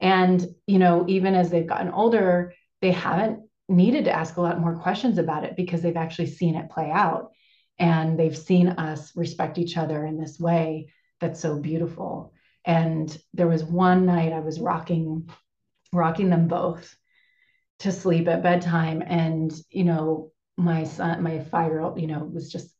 And 0.01 0.45
you 0.67 0.79
know 0.79 1.05
even 1.07 1.35
as 1.35 1.49
they've 1.49 1.67
gotten 1.67 1.91
older 1.91 2.53
they 2.81 2.91
haven't 2.91 3.41
needed 3.67 4.05
to 4.05 4.11
ask 4.11 4.37
a 4.37 4.41
lot 4.41 4.59
more 4.59 4.79
questions 4.79 5.17
about 5.17 5.43
it 5.43 5.55
because 5.55 5.81
they've 5.81 5.95
actually 5.95 6.27
seen 6.27 6.55
it 6.55 6.71
play 6.71 6.91
out. 6.91 7.31
And 7.77 8.19
they've 8.19 8.37
seen 8.37 8.67
us 8.67 9.15
respect 9.15 9.57
each 9.57 9.77
other 9.77 10.05
in 10.05 10.19
this 10.19 10.37
way 10.37 10.89
that's 11.19 11.39
so 11.39 11.59
beautiful. 11.59 12.33
And 12.65 13.15
there 13.33 13.47
was 13.47 13.63
one 13.63 14.05
night 14.05 14.33
I 14.33 14.39
was 14.39 14.59
rocking, 14.59 15.29
rocking 15.93 16.29
them 16.29 16.47
both 16.47 16.95
to 17.79 17.91
sleep 17.91 18.27
at 18.27 18.43
bedtime. 18.43 19.01
And, 19.05 19.51
you 19.69 19.83
know, 19.83 20.31
my 20.57 20.83
son, 20.83 21.23
my 21.23 21.39
five 21.39 21.71
year 21.71 21.79
old, 21.79 21.99
you 21.99 22.07
know, 22.07 22.19
was 22.19 22.51
just 22.51 22.75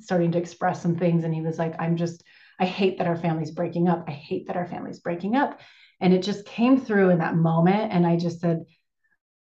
starting 0.00 0.32
to 0.32 0.38
express 0.38 0.82
some 0.82 0.96
things. 0.96 1.24
And 1.24 1.34
he 1.34 1.40
was 1.40 1.58
like, 1.58 1.74
I'm 1.78 1.96
just, 1.96 2.22
I 2.60 2.66
hate 2.66 2.98
that 2.98 3.06
our 3.06 3.16
family's 3.16 3.50
breaking 3.50 3.88
up. 3.88 4.04
I 4.06 4.12
hate 4.12 4.46
that 4.46 4.56
our 4.56 4.66
family's 4.66 5.00
breaking 5.00 5.36
up. 5.36 5.58
And 6.00 6.12
it 6.12 6.22
just 6.22 6.44
came 6.44 6.80
through 6.80 7.10
in 7.10 7.18
that 7.18 7.36
moment. 7.36 7.92
And 7.92 8.06
I 8.06 8.16
just 8.16 8.40
said, 8.40 8.64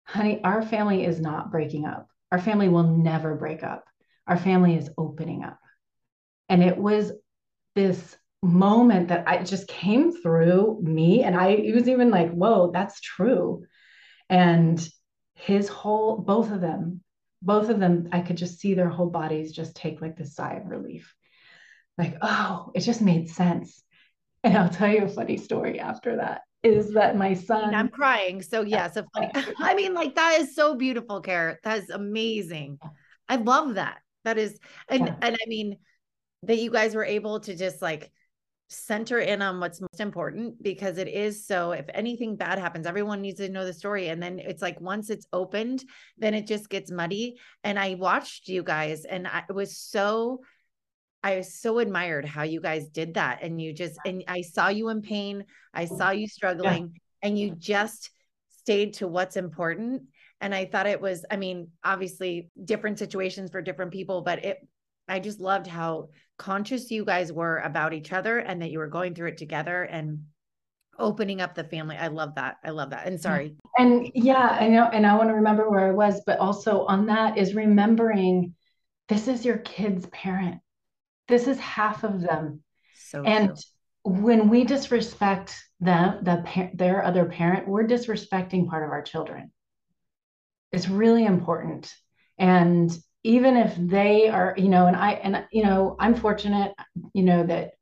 honey, 0.03 0.41
our 0.43 0.61
family 0.61 1.05
is 1.05 1.19
not 1.19 1.51
breaking 1.51 1.85
up. 1.85 2.07
Our 2.31 2.39
family 2.39 2.69
will 2.69 2.83
never 2.83 3.35
break 3.35 3.63
up. 3.63 3.85
Our 4.27 4.37
family 4.37 4.75
is 4.75 4.89
opening 4.97 5.43
up. 5.43 5.59
And 6.47 6.63
it 6.63 6.77
was 6.77 7.11
this 7.75 8.15
moment 8.41 9.09
that 9.09 9.27
I 9.27 9.43
just 9.43 9.67
came 9.67 10.11
through 10.11 10.79
me. 10.81 11.23
And 11.23 11.35
I 11.35 11.49
it 11.49 11.75
was 11.75 11.87
even 11.87 12.09
like, 12.09 12.31
whoa, 12.31 12.71
that's 12.71 12.99
true. 13.01 13.65
And 14.29 14.87
his 15.35 15.67
whole, 15.67 16.17
both 16.17 16.51
of 16.51 16.61
them, 16.61 17.01
both 17.41 17.69
of 17.69 17.79
them, 17.79 18.09
I 18.11 18.21
could 18.21 18.37
just 18.37 18.59
see 18.59 18.73
their 18.73 18.89
whole 18.89 19.09
bodies 19.09 19.51
just 19.51 19.75
take 19.75 20.01
like 20.01 20.17
this 20.17 20.35
sigh 20.35 20.55
of 20.55 20.67
relief. 20.67 21.13
Like, 21.97 22.17
oh, 22.21 22.71
it 22.75 22.81
just 22.81 23.01
made 23.01 23.29
sense. 23.29 23.83
And 24.43 24.57
I'll 24.57 24.69
tell 24.69 24.89
you 24.89 25.03
a 25.03 25.09
funny 25.09 25.37
story 25.37 25.79
after 25.79 26.17
that 26.17 26.41
is 26.63 26.93
that 26.93 27.17
my 27.17 27.33
son 27.33 27.73
I'm 27.73 27.89
crying. 27.89 28.41
So 28.41 28.61
yes, 28.61 28.95
a 28.95 29.05
funny. 29.13 29.31
I 29.59 29.75
mean, 29.75 29.93
like 29.93 30.15
that 30.15 30.39
is 30.39 30.55
so 30.55 30.75
beautiful, 30.75 31.21
Carrot. 31.21 31.59
That 31.63 31.79
is 31.79 31.89
amazing. 31.89 32.79
I 33.27 33.37
love 33.37 33.75
that. 33.75 33.99
That 34.25 34.37
is, 34.37 34.59
and 34.89 35.07
yeah. 35.07 35.15
and 35.21 35.35
I 35.35 35.45
mean, 35.47 35.77
that 36.43 36.57
you 36.57 36.71
guys 36.71 36.95
were 36.95 37.05
able 37.05 37.39
to 37.41 37.55
just 37.55 37.81
like 37.81 38.11
center 38.69 39.17
in 39.19 39.41
on 39.41 39.59
what's 39.59 39.81
most 39.81 39.99
important 39.99 40.61
because 40.61 40.97
it 40.99 41.07
is 41.07 41.45
so 41.45 41.71
if 41.71 41.85
anything 41.93 42.35
bad 42.35 42.59
happens 42.59 42.85
everyone 42.85 43.19
needs 43.19 43.39
to 43.39 43.49
know 43.49 43.65
the 43.65 43.73
story 43.73 44.09
and 44.09 44.21
then 44.21 44.37
it's 44.37 44.61
like 44.61 44.79
once 44.79 45.09
it's 45.09 45.25
opened 45.33 45.83
then 46.19 46.35
it 46.35 46.45
just 46.45 46.69
gets 46.69 46.91
muddy 46.91 47.35
and 47.63 47.79
i 47.79 47.95
watched 47.95 48.47
you 48.47 48.61
guys 48.61 49.05
and 49.05 49.27
i 49.27 49.43
was 49.49 49.75
so 49.75 50.39
I 51.23 51.41
so 51.41 51.79
admired 51.79 52.25
how 52.25 52.43
you 52.43 52.61
guys 52.61 52.87
did 52.87 53.15
that. 53.15 53.39
And 53.41 53.61
you 53.61 53.73
just, 53.73 53.99
and 54.05 54.23
I 54.27 54.41
saw 54.41 54.69
you 54.69 54.89
in 54.89 55.01
pain. 55.01 55.45
I 55.73 55.85
saw 55.85 56.11
you 56.11 56.27
struggling 56.27 56.91
yeah. 56.93 57.27
and 57.27 57.37
you 57.37 57.55
just 57.55 58.09
stayed 58.49 58.93
to 58.95 59.07
what's 59.07 59.35
important. 59.35 60.03
And 60.41 60.55
I 60.55 60.65
thought 60.65 60.87
it 60.87 61.01
was, 61.01 61.25
I 61.29 61.35
mean, 61.35 61.69
obviously 61.83 62.49
different 62.63 62.99
situations 62.99 63.51
for 63.51 63.61
different 63.61 63.91
people, 63.91 64.21
but 64.21 64.45
it, 64.45 64.67
I 65.09 65.19
just 65.19 65.39
loved 65.39 65.67
how 65.67 66.09
conscious 66.37 66.91
you 66.91 67.03
guys 67.03 67.33
were 67.33 67.57
about 67.59 67.93
each 67.93 68.13
other 68.13 68.39
and 68.39 68.61
that 68.61 68.71
you 68.71 68.79
were 68.79 68.87
going 68.87 69.15
through 69.15 69.29
it 69.29 69.37
together 69.37 69.83
and 69.83 70.25
opening 70.97 71.41
up 71.41 71.55
the 71.55 71.63
family. 71.63 71.97
I 71.97 72.07
love 72.07 72.35
that. 72.35 72.57
I 72.63 72.69
love 72.69 72.91
that. 72.91 73.07
And 73.07 73.19
sorry. 73.19 73.55
And 73.77 74.09
yeah, 74.13 74.57
I 74.59 74.67
know, 74.67 74.85
and 74.85 75.05
I 75.05 75.17
want 75.17 75.29
to 75.29 75.35
remember 75.35 75.69
where 75.69 75.87
I 75.87 75.91
was, 75.91 76.21
but 76.25 76.39
also 76.39 76.85
on 76.85 77.07
that 77.07 77.37
is 77.37 77.55
remembering 77.55 78.53
this 79.07 79.27
is 79.27 79.43
your 79.43 79.57
kid's 79.57 80.05
parent 80.07 80.61
this 81.29 81.47
is 81.47 81.57
half 81.59 82.03
of 82.03 82.19
them. 82.19 82.61
So 82.95 83.23
and 83.23 83.49
true. 83.49 83.55
when 84.03 84.49
we 84.49 84.65
disrespect 84.65 85.55
them, 85.79 86.23
the 86.23 86.71
their 86.73 87.05
other 87.05 87.25
parent, 87.25 87.67
we're 87.67 87.87
disrespecting 87.87 88.67
part 88.67 88.83
of 88.83 88.89
our 88.89 89.03
children. 89.03 89.51
It's 90.73 90.89
really 90.89 91.25
important. 91.25 91.93
And 92.37 92.91
even 93.23 93.57
if 93.57 93.75
they 93.77 94.29
are, 94.29 94.53
you 94.57 94.69
know, 94.69 94.87
and 94.87 94.95
I 94.95 95.13
and 95.13 95.45
you 95.51 95.63
know, 95.63 95.95
I'm 95.99 96.15
fortunate, 96.15 96.73
you 97.13 97.23
know, 97.23 97.45
that 97.45 97.73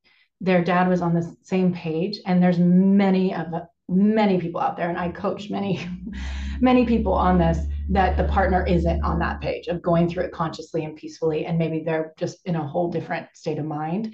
their 0.42 0.64
dad 0.64 0.88
was 0.88 1.02
on 1.02 1.14
the 1.14 1.36
same 1.42 1.74
page 1.74 2.20
and 2.26 2.42
there's 2.42 2.60
many 2.60 3.34
of 3.34 3.48
many 3.90 4.40
people 4.40 4.60
out 4.60 4.78
there 4.78 4.90
and 4.90 4.98
I 4.98 5.10
coach 5.10 5.50
many 5.50 5.88
many 6.62 6.86
people 6.86 7.14
on 7.14 7.38
this 7.38 7.60
that 7.90 8.18
the 8.18 8.26
partner 8.26 8.66
isn't 8.66 9.04
on 9.04 9.20
that 9.20 9.40
page 9.40 9.68
of 9.68 9.82
going 9.82 10.10
through 10.10 10.26
it 10.26 10.32
consciously 10.32 10.84
and 10.84 10.96
peacefully 10.96 11.46
and 11.46 11.58
maybe 11.58 11.84
they're 11.84 12.14
just 12.18 12.46
in 12.46 12.56
a 12.56 12.68
whole 12.68 12.92
different 12.92 13.28
state 13.34 13.60
of 13.60 13.66
mind. 13.66 14.14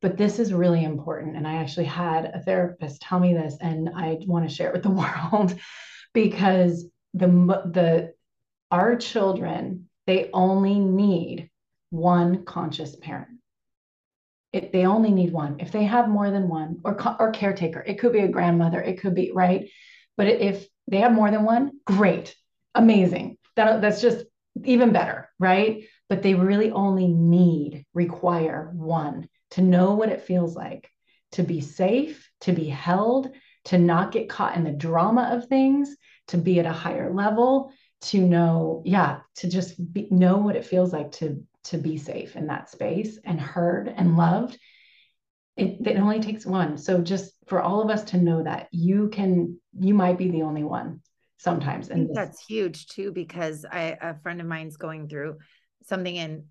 But 0.00 0.16
this 0.16 0.40
is 0.40 0.52
really 0.52 0.82
important 0.82 1.36
and 1.36 1.46
i 1.46 1.54
actually 1.54 1.84
had 1.84 2.24
a 2.24 2.40
therapist 2.40 3.02
tell 3.02 3.20
me 3.20 3.34
this 3.34 3.56
and 3.60 3.88
i 3.94 4.18
want 4.26 4.48
to 4.48 4.54
share 4.54 4.68
it 4.68 4.72
with 4.72 4.82
the 4.82 4.90
world 5.30 5.54
because 6.12 6.86
the 7.14 7.28
the 7.28 8.14
our 8.72 8.96
children 8.96 9.88
they 10.06 10.30
only 10.32 10.78
need 10.78 11.50
one 11.90 12.44
conscious 12.44 12.96
parent 12.96 13.38
it, 14.52 14.72
they 14.72 14.86
only 14.86 15.10
need 15.10 15.32
one 15.32 15.56
if 15.60 15.72
they 15.72 15.84
have 15.84 16.08
more 16.08 16.30
than 16.30 16.48
one 16.48 16.80
or 16.84 16.96
or 17.20 17.30
caretaker 17.30 17.82
it 17.86 17.98
could 17.98 18.12
be 18.12 18.20
a 18.20 18.28
grandmother 18.28 18.80
it 18.80 19.00
could 19.00 19.14
be 19.14 19.30
right 19.32 19.70
but 20.16 20.26
if 20.26 20.66
they 20.88 20.98
have 20.98 21.12
more 21.12 21.30
than 21.30 21.44
one 21.44 21.72
great 21.86 22.34
amazing. 22.74 23.38
That, 23.56 23.80
that's 23.80 24.00
just 24.00 24.24
even 24.64 24.92
better, 24.92 25.28
right? 25.38 25.84
But 26.08 26.22
they 26.22 26.34
really 26.34 26.70
only 26.70 27.08
need, 27.08 27.86
require 27.94 28.70
one 28.74 29.28
to 29.52 29.60
know 29.60 29.94
what 29.94 30.08
it 30.08 30.22
feels 30.22 30.54
like 30.56 30.88
to 31.32 31.42
be 31.42 31.60
safe, 31.60 32.30
to 32.42 32.52
be 32.52 32.68
held, 32.68 33.30
to 33.64 33.78
not 33.78 34.12
get 34.12 34.28
caught 34.28 34.56
in 34.56 34.64
the 34.64 34.70
drama 34.70 35.30
of 35.32 35.46
things, 35.46 35.96
to 36.28 36.36
be 36.36 36.60
at 36.60 36.66
a 36.66 36.72
higher 36.72 37.12
level, 37.12 37.72
to 38.02 38.20
know, 38.20 38.82
yeah, 38.84 39.20
to 39.36 39.48
just 39.48 39.92
be, 39.92 40.08
know 40.10 40.38
what 40.38 40.56
it 40.56 40.66
feels 40.66 40.92
like 40.92 41.12
to 41.12 41.42
to 41.64 41.78
be 41.78 41.96
safe 41.96 42.34
in 42.36 42.48
that 42.48 42.68
space 42.68 43.18
and 43.24 43.40
heard 43.40 43.92
and 43.96 44.16
loved. 44.16 44.58
It, 45.56 45.86
it 45.86 45.96
only 45.96 46.20
takes 46.20 46.44
one. 46.44 46.76
So 46.76 47.00
just 47.00 47.32
for 47.46 47.60
all 47.60 47.80
of 47.80 47.90
us 47.90 48.04
to 48.04 48.16
know 48.16 48.42
that 48.42 48.68
you 48.72 49.08
can, 49.10 49.60
you 49.78 49.94
might 49.94 50.18
be 50.18 50.30
the 50.30 50.42
only 50.42 50.64
one 50.64 51.02
sometimes. 51.38 51.88
And 51.88 52.10
that's 52.14 52.44
huge 52.44 52.86
too, 52.86 53.12
because 53.12 53.64
I, 53.70 53.96
a 54.00 54.18
friend 54.22 54.40
of 54.40 54.46
mine's 54.46 54.76
going 54.76 55.08
through 55.08 55.38
something 55.84 56.18
and 56.18 56.44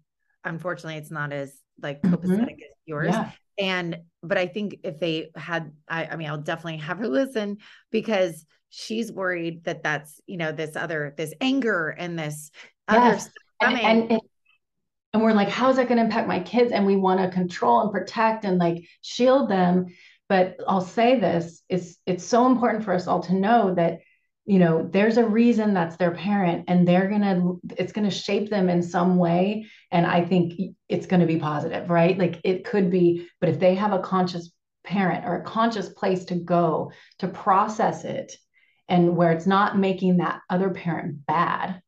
unfortunately 0.46 0.98
it's 0.98 1.12
not 1.12 1.34
as 1.34 1.54
like 1.82 2.02
mm-hmm. 2.02 2.14
copacetic 2.14 2.42
mm-hmm. 2.42 2.50
as 2.52 2.78
yours. 2.86 3.10
Yeah. 3.12 3.32
And, 3.58 3.98
but 4.24 4.38
I 4.38 4.48
think 4.48 4.78
if 4.84 5.00
they 5.00 5.30
had, 5.36 5.74
I, 5.90 6.06
I 6.06 6.16
mean, 6.16 6.30
I'll 6.30 6.38
definitely 6.38 6.78
have 6.78 7.00
her 7.00 7.08
listen 7.08 7.58
because 7.92 8.46
she's 8.72 9.12
worried 9.12 9.66
that 9.66 9.84
that's, 9.84 10.20
you 10.26 10.38
know, 10.38 10.52
this 10.52 10.76
other, 10.76 11.14
this 11.16 11.34
anger 11.40 11.90
and 11.90 12.18
this 12.18 12.50
yes. 12.92 13.30
other 13.62 13.78
and, 13.78 14.12
and, 14.12 14.22
and 15.14 15.22
we're 15.22 15.34
like, 15.34 15.50
how's 15.50 15.76
that 15.76 15.88
going 15.88 15.98
to 15.98 16.04
impact 16.04 16.28
my 16.28 16.40
kids? 16.40 16.72
And 16.72 16.86
we 16.86 16.96
want 16.96 17.20
to 17.20 17.30
control 17.30 17.82
and 17.82 17.92
protect 17.92 18.46
and 18.46 18.58
like 18.58 18.84
shield 19.02 19.50
them. 19.50 19.88
But 20.30 20.58
I'll 20.66 20.82
say 20.82 21.20
this: 21.20 21.62
it's 21.68 21.98
it's 22.06 22.24
so 22.24 22.48
important 22.48 22.86
for 22.86 22.94
us 22.94 23.06
all 23.06 23.22
to 23.24 23.34
know 23.34 23.76
that 23.76 24.00
you 24.46 24.60
know 24.60 24.88
there's 24.90 25.18
a 25.18 25.28
reason 25.28 25.74
that's 25.74 25.98
their 25.98 26.12
parent 26.12 26.66
and 26.68 26.88
they're 26.88 27.10
going 27.10 27.22
to 27.22 27.60
it's 27.78 27.92
going 27.92 28.10
to 28.10 28.16
shape 28.16 28.50
them 28.50 28.70
in 28.70 28.82
some 28.82 29.18
way 29.18 29.68
and 29.92 30.06
i 30.06 30.26
think 30.26 30.54
it's 30.90 31.06
going 31.06 31.20
to 31.20 31.28
be 31.28 31.38
positive 31.38 31.90
right 31.92 32.18
like 32.18 32.42
it 32.44 32.66
could 32.66 32.90
be 32.90 33.28
but 33.40 33.50
if 33.50 33.60
they 33.60 33.76
have 33.76 33.94
a 33.94 34.00
conscious 34.00 34.52
parent 34.84 35.26
or 35.26 35.36
a 35.36 35.44
conscious 35.44 35.90
place 35.90 36.26
to 36.26 36.36
go 36.36 36.92
to 37.20 37.28
process 37.28 38.04
it 38.04 38.36
and 38.88 39.16
where 39.16 39.32
it's 39.32 39.48
not 39.48 39.78
making 39.78 40.18
that 40.18 40.42
other 40.50 40.70
parent 40.70 41.26
bad 41.26 41.82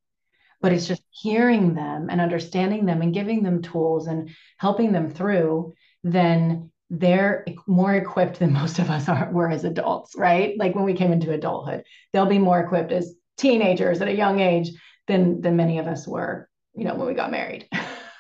but 0.62 0.72
it's 0.72 0.88
just 0.88 1.04
hearing 1.12 1.76
them 1.76 2.08
and 2.10 2.22
understanding 2.22 2.86
them 2.86 3.02
and 3.02 3.14
giving 3.14 3.44
them 3.44 3.62
tools 3.62 4.08
and 4.08 4.30
helping 4.58 4.94
them 4.94 5.10
through 5.10 5.74
then 6.04 6.72
they're 6.90 7.46
more 7.68 7.94
equipped 7.96 8.40
than 8.40 8.54
most 8.62 8.80
of 8.80 8.90
us 8.90 9.10
are 9.10 9.32
were 9.32 9.50
as 9.50 9.64
adults, 9.64 10.16
right? 10.16 10.58
Like 10.58 10.76
when 10.76 10.86
we 10.86 10.94
came 10.94 11.12
into 11.12 11.32
adulthood, 11.32 11.84
they'll 12.12 12.26
be 12.26 12.40
more 12.40 12.60
equipped 12.60 12.92
as 12.92 13.16
teenagers 13.38 14.02
at 14.02 14.08
a 14.08 14.16
young 14.16 14.40
age 14.40 14.70
than 15.08 15.42
than 15.42 15.56
many 15.56 15.80
of 15.80 15.88
us 15.88 16.08
were, 16.08 16.50
you 16.76 16.86
know, 16.86 16.96
when 16.96 17.08
we 17.08 17.14
got 17.14 17.32
married. 17.32 17.68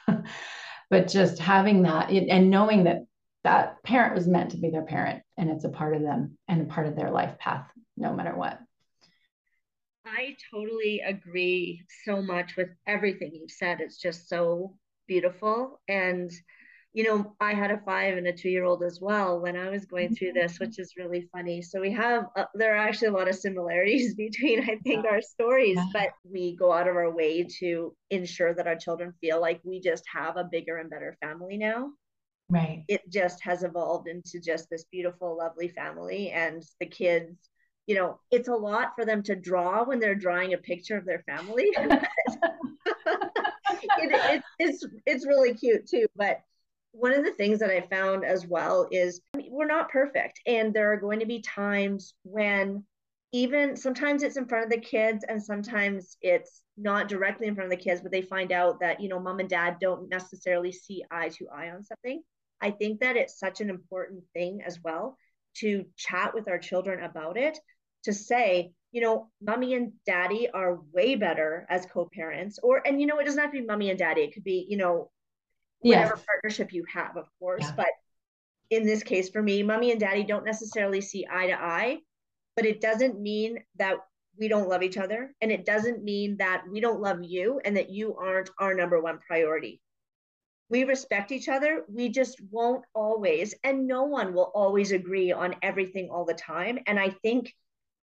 but 0.89 1.07
just 1.07 1.39
having 1.39 1.83
that 1.83 2.09
and 2.09 2.49
knowing 2.49 2.85
that 2.85 3.05
that 3.43 3.83
parent 3.83 4.15
was 4.15 4.27
meant 4.27 4.51
to 4.51 4.57
be 4.57 4.69
their 4.69 4.83
parent 4.83 5.21
and 5.37 5.49
it's 5.49 5.65
a 5.65 5.69
part 5.69 5.95
of 5.95 6.01
them 6.01 6.37
and 6.47 6.61
a 6.61 6.65
part 6.65 6.87
of 6.87 6.95
their 6.95 7.11
life 7.11 7.37
path 7.37 7.69
no 7.97 8.13
matter 8.13 8.35
what. 8.35 8.59
I 10.05 10.35
totally 10.51 10.99
agree 10.99 11.85
so 12.03 12.21
much 12.21 12.55
with 12.57 12.69
everything 12.85 13.31
you've 13.33 13.51
said. 13.51 13.79
It's 13.79 14.01
just 14.01 14.27
so 14.27 14.75
beautiful 15.07 15.81
and 15.87 16.31
you 16.93 17.03
know, 17.03 17.35
I 17.39 17.53
had 17.53 17.71
a 17.71 17.81
five 17.83 18.17
and 18.17 18.27
a 18.27 18.31
two 18.31 18.49
year 18.49 18.65
old 18.65 18.83
as 18.83 19.01
well 19.01 19.39
when 19.39 19.57
I 19.57 19.69
was 19.69 19.85
going 19.85 20.15
through 20.15 20.33
this, 20.33 20.59
which 20.59 20.77
is 20.77 20.93
really 20.95 21.27
funny. 21.31 21.59
So 21.63 21.81
we 21.81 21.91
have, 21.91 22.25
uh, 22.35 22.45
there 22.53 22.75
are 22.75 22.87
actually 22.87 23.07
a 23.07 23.13
lot 23.13 23.27
of 23.27 23.35
similarities 23.35 24.13
between, 24.15 24.61
I 24.61 24.77
think, 24.83 25.05
our 25.05 25.21
stories, 25.21 25.79
but 25.91 26.09
we 26.23 26.55
go 26.55 26.71
out 26.71 26.87
of 26.87 26.95
our 26.95 27.11
way 27.11 27.47
to 27.59 27.95
ensure 28.11 28.53
that 28.53 28.67
our 28.67 28.75
children 28.75 29.11
feel 29.19 29.41
like 29.41 29.59
we 29.63 29.81
just 29.81 30.03
have 30.13 30.37
a 30.37 30.43
bigger 30.43 30.77
and 30.77 30.89
better 30.89 31.17
family 31.19 31.57
now. 31.57 31.89
Right. 32.49 32.83
It 32.87 33.01
just 33.09 33.43
has 33.43 33.63
evolved 33.63 34.07
into 34.07 34.39
just 34.39 34.69
this 34.69 34.85
beautiful, 34.91 35.35
lovely 35.35 35.69
family. 35.69 36.29
And 36.29 36.61
the 36.79 36.85
kids, 36.85 37.35
you 37.87 37.95
know, 37.95 38.19
it's 38.31 38.47
a 38.47 38.53
lot 38.53 38.93
for 38.95 39.05
them 39.05 39.23
to 39.23 39.35
draw 39.35 39.83
when 39.83 39.99
they're 39.99 40.15
drawing 40.15 40.53
a 40.53 40.57
picture 40.57 40.97
of 40.97 41.05
their 41.05 41.23
family. 41.27 41.69
it, 41.75 42.01
it, 43.97 44.43
it's, 44.59 44.85
it's 45.05 45.25
really 45.25 45.53
cute 45.53 45.87
too. 45.87 46.05
But 46.15 46.41
one 46.91 47.13
of 47.13 47.25
the 47.25 47.33
things 47.33 47.59
that 47.59 47.71
I 47.71 47.81
found 47.81 48.23
as 48.23 48.47
well 48.47 48.87
is 48.91 49.21
we're 49.35 49.65
not 49.65 49.89
perfect. 49.89 50.39
And 50.45 50.73
there 50.73 50.93
are 50.93 50.97
going 50.97 51.19
to 51.19 51.25
be 51.25 51.41
times 51.41 52.13
when 52.23 52.85
even 53.33 53.75
sometimes 53.75 54.21
it's 54.21 54.37
in 54.37 54.47
front 54.47 54.65
of 54.65 54.71
the 54.71 54.79
kids 54.79 55.25
and 55.27 55.41
sometimes 55.41 56.17
it's 56.21 56.61
not 56.77 57.09
directly 57.09 57.47
in 57.47 57.55
front 57.55 57.71
of 57.71 57.77
the 57.77 57.83
kids, 57.83 58.01
but 58.01 58.11
they 58.11 58.21
find 58.21 58.51
out 58.51 58.79
that, 58.79 59.01
you 59.01 59.09
know, 59.09 59.19
mom 59.19 59.39
and 59.39 59.49
dad 59.49 59.77
don't 59.81 60.07
necessarily 60.07 60.71
see 60.71 61.03
eye 61.09 61.29
to 61.29 61.47
eye 61.49 61.71
on 61.71 61.83
something. 61.83 62.21
I 62.61 62.71
think 62.71 63.01
that 63.01 63.17
it's 63.17 63.39
such 63.39 63.59
an 63.59 63.69
important 63.69 64.23
thing 64.33 64.61
as 64.65 64.79
well 64.83 65.17
to 65.55 65.85
chat 65.97 66.33
with 66.33 66.47
our 66.47 66.57
children 66.57 67.03
about 67.03 67.37
it, 67.37 67.57
to 68.03 68.13
say, 68.13 68.71
you 68.91 69.01
know, 69.01 69.29
mommy 69.41 69.73
and 69.73 69.93
daddy 70.05 70.49
are 70.53 70.79
way 70.91 71.15
better 71.15 71.65
as 71.69 71.85
co-parents, 71.85 72.59
or 72.61 72.85
and 72.85 73.01
you 73.01 73.07
know, 73.07 73.19
it 73.19 73.25
doesn't 73.25 73.41
have 73.41 73.51
to 73.51 73.59
be 73.59 73.65
mommy 73.65 73.89
and 73.89 73.99
daddy. 73.99 74.21
It 74.21 74.33
could 74.33 74.43
be, 74.43 74.65
you 74.69 74.77
know, 74.77 75.09
whatever 75.79 76.15
yes. 76.15 76.25
partnership 76.25 76.73
you 76.73 76.85
have, 76.93 77.17
of 77.17 77.27
course. 77.39 77.63
Yeah. 77.63 77.73
But 77.75 77.87
in 78.69 78.85
this 78.85 79.03
case, 79.03 79.29
for 79.29 79.41
me, 79.41 79.63
mommy 79.63 79.91
and 79.91 79.99
daddy 79.99 80.23
don't 80.23 80.45
necessarily 80.45 81.01
see 81.01 81.27
eye 81.29 81.47
to 81.47 81.61
eye, 81.61 81.97
but 82.55 82.65
it 82.65 82.81
doesn't 82.81 83.19
mean 83.19 83.59
that 83.77 83.97
we 84.39 84.47
don't 84.47 84.69
love 84.69 84.81
each 84.81 84.97
other. 84.97 85.33
And 85.41 85.51
it 85.51 85.65
doesn't 85.65 86.03
mean 86.03 86.37
that 86.37 86.63
we 86.71 86.79
don't 86.79 87.01
love 87.01 87.19
you 87.21 87.61
and 87.63 87.77
that 87.77 87.91
you 87.91 88.15
aren't 88.15 88.49
our 88.59 88.73
number 88.73 88.99
one 89.01 89.19
priority. 89.19 89.79
We 90.69 90.85
respect 90.85 91.31
each 91.31 91.49
other. 91.49 91.83
We 91.87 92.09
just 92.09 92.41
won't 92.49 92.83
always, 92.95 93.53
and 93.63 93.85
no 93.85 94.03
one 94.03 94.33
will 94.33 94.51
always 94.55 94.91
agree 94.91 95.31
on 95.31 95.55
everything 95.61 96.09
all 96.09 96.25
the 96.25 96.33
time. 96.33 96.79
And 96.87 96.99
I 96.99 97.09
think 97.09 97.53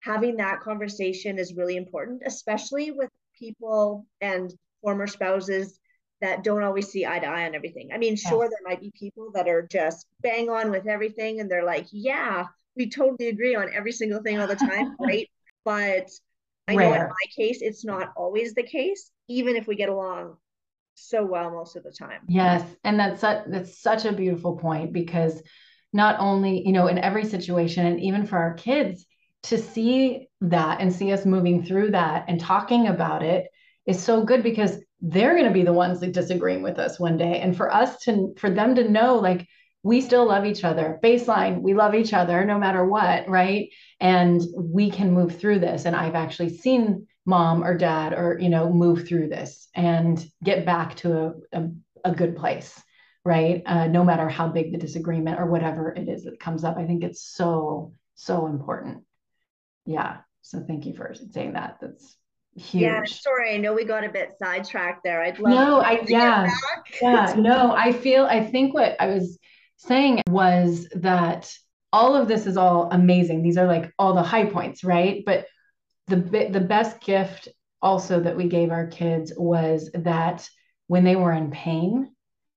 having 0.01 0.37
that 0.37 0.61
conversation 0.61 1.39
is 1.39 1.55
really 1.55 1.77
important, 1.77 2.23
especially 2.27 2.91
with 2.91 3.11
people 3.39 4.07
and 4.21 4.53
former 4.83 5.07
spouses 5.07 5.79
that 6.21 6.45
don't 6.45 6.63
always 6.63 6.89
see 6.89 7.07
eye 7.07 7.19
to 7.19 7.27
eye 7.27 7.47
on 7.47 7.55
everything. 7.55 7.91
I 7.93 7.99
mean, 7.99 8.17
sure, 8.17 8.45
yes. 8.45 8.51
there 8.51 8.71
might 8.71 8.81
be 8.81 8.93
people 8.99 9.31
that 9.35 9.49
are 9.49 9.67
just 9.71 10.07
bang 10.23 10.51
on 10.51 10.71
with 10.71 10.87
everything 10.87 11.41
and 11.41 11.51
they're 11.51 11.65
like, 11.65 11.87
yeah, 11.93 12.47
we 12.77 12.91
totally 12.91 13.29
agree 13.29 13.55
on 13.55 13.71
every 13.73 13.93
single 13.93 14.23
thing 14.23 14.39
all 14.39 14.47
the 14.47 14.57
time. 14.57 14.97
Great. 15.01 15.31
But 15.65 16.11
I 16.69 16.75
Rare. 16.75 16.89
know 16.91 16.95
in 16.97 17.09
my 17.09 17.27
case, 17.37 17.63
it's 17.63 17.85
not 17.85 18.13
always 18.17 18.55
the 18.55 18.63
case, 18.63 19.11
even 19.29 19.57
if 19.57 19.67
we 19.67 19.77
get 19.77 19.89
along 19.89 20.37
so 20.95 21.25
well 21.25 21.51
most 21.51 21.77
of 21.77 21.83
the 21.83 21.93
time. 21.93 22.21
Yes. 22.29 22.65
And 22.85 23.01
that's 23.01 23.21
such, 23.21 23.45
that's 23.47 23.81
such 23.81 24.05
a 24.05 24.13
beautiful 24.13 24.57
point 24.57 24.93
because 24.93 25.43
not 25.93 26.21
only, 26.21 26.63
you 26.67 26.73
know, 26.73 26.87
in 26.87 26.99
every 26.99 27.25
situation 27.25 27.87
and 27.87 28.01
even 28.01 28.27
for 28.27 28.39
our 28.39 28.55
kids 28.55 29.07
to 29.45 29.59
see 29.59 30.29
that 30.43 30.81
and 30.81 30.93
see 30.93 31.13
us 31.13 31.25
moving 31.25 31.65
through 31.65 31.91
that 31.93 32.25
and 32.29 32.41
talking 32.41 32.89
about 32.89 33.23
it 33.23 33.47
is 33.87 34.03
so 34.03 34.25
good 34.25 34.43
because 34.43 34.79
they're 35.01 35.35
going 35.35 35.47
to 35.47 35.53
be 35.53 35.63
the 35.63 35.73
ones 35.73 36.01
that 36.01 36.13
disagreeing 36.13 36.63
with 36.63 36.79
us 36.79 37.01
one 37.01 37.17
day. 37.17 37.41
And 37.41 37.57
for 37.57 37.73
us 37.73 37.99
to 38.03 38.35
for 38.39 38.51
them 38.51 38.75
to 38.75 38.89
know 38.89 39.17
like 39.17 39.47
we 39.83 40.03
still 40.03 40.27
love 40.27 40.45
each 40.45 40.63
other. 40.63 41.01
Baseline 41.03 41.63
we 41.63 41.75
love 41.75 41.95
each 41.95 42.13
other 42.13 42.45
no 42.45 42.59
matter 42.59 42.85
what 42.85 43.29
right? 43.29 43.69
And 43.99 44.41
we 44.57 44.91
can 44.91 45.13
move 45.13 45.39
through 45.39 45.61
this. 45.61 45.87
And 45.87 45.97
i've 45.97 46.15
actually 46.15 46.57
seen 46.57 47.07
mom 47.27 47.63
or 47.63 47.77
dad 47.77 48.13
or 48.13 48.39
you 48.41 48.49
know 48.49 48.73
move 48.73 49.07
through 49.07 49.29
this 49.29 49.69
and 49.75 50.25
get 50.43 50.67
back 50.67 50.97
to 50.97 51.17
a, 51.19 51.33
a, 51.53 51.69
a 52.05 52.15
good 52.15 52.37
place 52.37 52.81
right? 53.23 53.63
Uh, 53.67 53.87
no 53.87 54.03
matter 54.03 54.31
how 54.31 54.49
big 54.49 54.73
the 54.73 54.79
disagreement 54.79 55.39
or 55.39 55.45
whatever 55.45 55.93
it 55.93 56.09
is 56.09 56.25
that 56.25 56.41
comes 56.41 56.65
up 56.65 56.79
i 56.79 56.87
think 56.87 57.05
it's 57.05 57.23
so 57.23 57.93
so 58.15 58.47
important 58.47 59.05
yeah 59.87 60.19
so 60.43 60.63
thank 60.67 60.87
you 60.87 60.95
for 60.95 61.15
saying 61.33 61.53
that 61.53 61.79
that's 61.81 62.17
huge. 62.57 62.83
Yeah, 62.83 63.05
sorry. 63.05 63.55
I 63.55 63.57
know 63.59 63.73
we 63.73 63.85
got 63.85 64.05
a 64.05 64.09
bit 64.09 64.33
sidetracked 64.39 65.03
there. 65.05 65.23
I'd 65.23 65.39
love 65.39 65.55
no, 65.55 65.81
I 65.81 66.03
yeah, 66.07 66.51
yeah, 67.03 67.35
no. 67.37 67.73
I 67.73 67.93
feel. 67.93 68.25
I 68.25 68.45
think 68.45 68.75
what 68.75 68.97
I 69.01 69.07
was 69.07 69.39
saying 69.77 70.23
was 70.29 70.89
that 70.97 71.53
all 71.93 72.15
of 72.15 72.29
this 72.29 72.47
is 72.47 72.57
all 72.57 72.89
amazing. 72.91 73.43
These 73.43 73.59
are 73.59 73.67
like 73.67 73.93
all 73.99 74.15
the 74.15 74.23
high 74.23 74.47
points, 74.47 74.85
right? 74.85 75.23
But 75.25 75.47
the 76.07 76.17
the 76.17 76.61
best 76.61 77.01
gift 77.01 77.49
also 77.83 78.21
that 78.21 78.37
we 78.37 78.49
gave 78.49 78.71
our 78.71 78.87
kids 78.87 79.33
was 79.37 79.91
that 79.95 80.49
when 80.87 81.05
they 81.05 81.17
were 81.17 81.33
in 81.33 81.51
pain, 81.51 82.13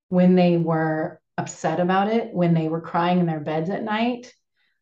when 0.10 0.36
they 0.36 0.58
were 0.58 1.22
upset 1.38 1.80
about 1.80 2.08
it, 2.10 2.34
when 2.34 2.54
they 2.54 2.68
were 2.68 2.82
crying 2.82 3.20
in 3.20 3.26
their 3.26 3.40
beds 3.40 3.70
at 3.70 3.84
night 3.84 4.34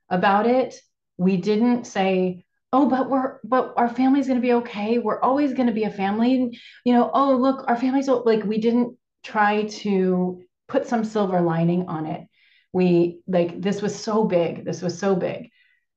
about 0.09 0.47
it, 0.47 0.79
we 1.21 1.37
didn't 1.37 1.85
say, 1.85 2.43
oh 2.73 2.89
but 2.89 3.07
we're 3.07 3.39
but 3.43 3.73
our 3.77 3.87
family's 3.89 4.25
going 4.25 4.41
to 4.41 4.47
be 4.47 4.53
okay. 4.53 4.97
We're 4.97 5.21
always 5.21 5.53
going 5.53 5.67
to 5.67 5.73
be 5.73 5.83
a 5.83 5.91
family. 5.91 6.35
And 6.35 6.57
you 6.83 6.93
know 6.93 7.11
oh 7.13 7.35
look 7.35 7.63
our 7.67 7.77
family's 7.77 8.07
like 8.07 8.43
we 8.43 8.59
didn't 8.59 8.97
try 9.23 9.65
to 9.83 10.41
put 10.67 10.87
some 10.87 11.03
silver 11.03 11.39
lining 11.41 11.87
on 11.87 12.07
it. 12.07 12.27
We 12.73 13.19
like 13.27 13.61
this 13.61 13.83
was 13.83 13.93
so 13.95 14.23
big. 14.23 14.65
This 14.65 14.81
was 14.81 14.97
so 14.97 15.15
big. 15.15 15.49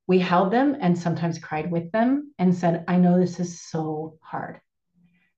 We 0.06 0.18
held 0.18 0.52
them 0.52 0.76
and 0.78 0.98
sometimes 0.98 1.38
cried 1.38 1.70
with 1.70 1.90
them 1.90 2.34
and 2.38 2.54
said 2.54 2.84
i 2.86 2.96
know 2.98 3.18
this 3.18 3.40
is 3.40 3.62
so 3.62 4.18
hard. 4.20 4.60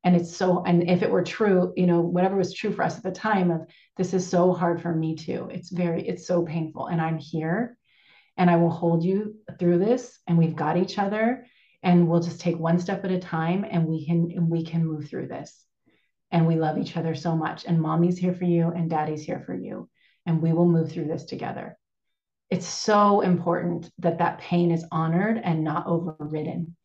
And 0.03 0.17
it's 0.17 0.37
so 0.37 0.65
and 0.65 0.91
if 0.91 1.03
it 1.03 1.11
were 1.13 1.23
true 1.23 1.73
you 1.77 1.87
know 1.87 2.01
whatever 2.01 2.37
was 2.37 2.53
true 2.53 2.73
for 2.73 2.83
us 2.83 2.97
at 2.97 3.05
the 3.05 3.13
time 3.13 3.53
of 3.53 3.69
this 3.97 4.15
is 4.15 4.27
so 4.27 4.53
hard 4.53 4.83
for 4.83 4.93
me 4.93 5.15
too. 5.15 5.49
It's 5.53 5.71
very 5.71 6.09
it's 6.09 6.27
so 6.27 6.45
painful 6.45 6.87
and 6.87 7.01
i'm 7.01 7.19
here 7.19 7.79
and 8.37 8.51
I 8.51 8.57
will 8.57 8.71
hold 8.71 9.03
you 9.03 9.37
through 9.59 9.79
this 9.79 10.19
and 10.27 10.37
we've 10.37 10.57
got 10.57 10.77
each 10.77 10.99
other 10.99 11.47
and 11.83 12.09
we'll 12.09 12.21
just 12.21 12.41
take 12.41 12.59
one 12.59 12.79
step 12.79 13.05
at 13.05 13.11
a 13.11 13.19
time 13.19 13.65
and 13.69 13.87
we 13.87 14.07
can 14.07 14.33
and 14.35 14.49
we 14.49 14.65
can 14.65 14.85
move 14.85 15.09
through 15.09 15.29
this. 15.29 15.65
And 16.33 16.47
we 16.47 16.57
love 16.57 16.79
each 16.79 16.97
other 16.97 17.15
so 17.15 17.37
much 17.37 17.65
and 17.65 17.81
mommy's 17.81 18.19
here 18.19 18.35
for 18.35 18.45
you 18.45 18.69
and 18.69 18.91
daddy's 18.91 19.23
here 19.23 19.43
for 19.47 19.55
you 19.55 19.89
and 20.27 20.43
we 20.43 20.53
will 20.53 20.67
move 20.67 20.91
through 20.91 21.07
this 21.07 21.25
together. 21.25 21.79
It's 22.51 22.67
so 22.67 23.21
important 23.21 23.91
that 23.99 24.19
that 24.19 24.39
pain 24.39 24.71
is 24.71 24.85
honored 24.93 25.41
and 25.43 25.65
not 25.65 25.87
overridden, 25.87 26.77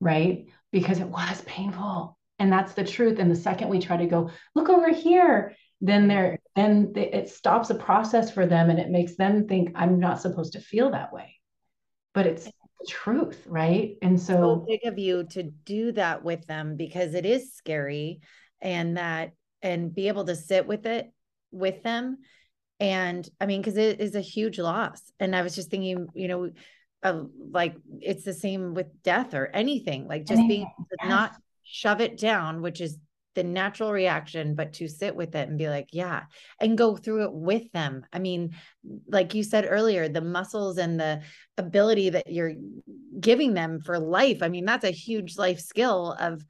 right? 0.00 0.46
Because 0.72 1.00
it 1.00 1.08
was 1.08 1.42
painful. 1.42 2.18
And 2.38 2.52
that's 2.52 2.74
the 2.74 2.84
truth. 2.84 3.18
And 3.18 3.30
the 3.30 3.36
second 3.36 3.68
we 3.68 3.80
try 3.80 3.96
to 3.96 4.06
go, 4.06 4.30
look 4.54 4.68
over 4.68 4.90
here, 4.90 5.54
then 5.84 6.08
they're 6.08 6.38
then 6.56 6.92
they, 6.94 7.10
it 7.10 7.28
stops 7.28 7.70
a 7.70 7.74
process 7.74 8.30
for 8.30 8.46
them 8.46 8.70
and 8.70 8.78
it 8.78 8.88
makes 8.88 9.16
them 9.16 9.46
think 9.46 9.70
i'm 9.74 10.00
not 10.00 10.20
supposed 10.20 10.54
to 10.54 10.60
feel 10.60 10.90
that 10.90 11.12
way 11.12 11.38
but 12.14 12.26
it's 12.26 12.44
the 12.44 12.86
truth 12.88 13.42
right 13.46 13.96
and 14.02 14.20
so, 14.20 14.34
so 14.34 14.66
big 14.66 14.84
of 14.84 14.98
you 14.98 15.24
to 15.24 15.42
do 15.42 15.92
that 15.92 16.24
with 16.24 16.46
them 16.46 16.76
because 16.76 17.14
it 17.14 17.26
is 17.26 17.54
scary 17.54 18.20
and 18.60 18.96
that 18.96 19.32
and 19.62 19.94
be 19.94 20.08
able 20.08 20.24
to 20.24 20.34
sit 20.34 20.66
with 20.66 20.86
it 20.86 21.12
with 21.50 21.82
them 21.82 22.18
and 22.80 23.28
i 23.40 23.46
mean 23.46 23.60
because 23.60 23.76
it 23.76 24.00
is 24.00 24.14
a 24.14 24.20
huge 24.20 24.58
loss 24.58 25.12
and 25.20 25.36
i 25.36 25.42
was 25.42 25.54
just 25.54 25.70
thinking 25.70 26.08
you 26.14 26.28
know 26.28 26.50
uh, 27.02 27.22
like 27.50 27.76
it's 28.00 28.24
the 28.24 28.32
same 28.32 28.72
with 28.72 28.86
death 29.02 29.34
or 29.34 29.46
anything 29.52 30.08
like 30.08 30.24
just 30.24 30.38
anything. 30.38 30.48
being 30.48 30.72
yes. 31.02 31.08
not 31.10 31.32
shove 31.62 32.00
it 32.00 32.16
down 32.16 32.62
which 32.62 32.80
is 32.80 32.96
the 33.34 33.42
natural 33.44 33.92
reaction, 33.92 34.54
but 34.54 34.74
to 34.74 34.88
sit 34.88 35.14
with 35.14 35.34
it 35.34 35.48
and 35.48 35.58
be 35.58 35.68
like, 35.68 35.88
yeah, 35.92 36.24
and 36.60 36.78
go 36.78 36.96
through 36.96 37.24
it 37.24 37.32
with 37.32 37.70
them. 37.72 38.04
I 38.12 38.18
mean, 38.18 38.54
like 39.08 39.34
you 39.34 39.42
said 39.42 39.66
earlier, 39.68 40.08
the 40.08 40.20
muscles 40.20 40.78
and 40.78 40.98
the 40.98 41.22
ability 41.58 42.10
that 42.10 42.30
you're 42.30 42.54
giving 43.18 43.54
them 43.54 43.80
for 43.80 43.98
life. 43.98 44.42
I 44.42 44.48
mean, 44.48 44.64
that's 44.64 44.84
a 44.84 44.90
huge 44.90 45.36
life 45.36 45.60
skill 45.60 46.16
of 46.18 46.44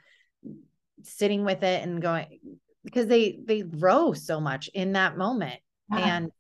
sitting 1.02 1.44
with 1.44 1.62
it 1.62 1.82
and 1.82 2.00
going 2.00 2.40
because 2.84 3.06
they 3.06 3.38
they 3.44 3.62
grow 3.62 4.12
so 4.12 4.40
much 4.40 4.68
in 4.74 4.92
that 4.92 5.16
moment. 5.16 5.60
Yeah. 5.90 6.16
And 6.16 6.30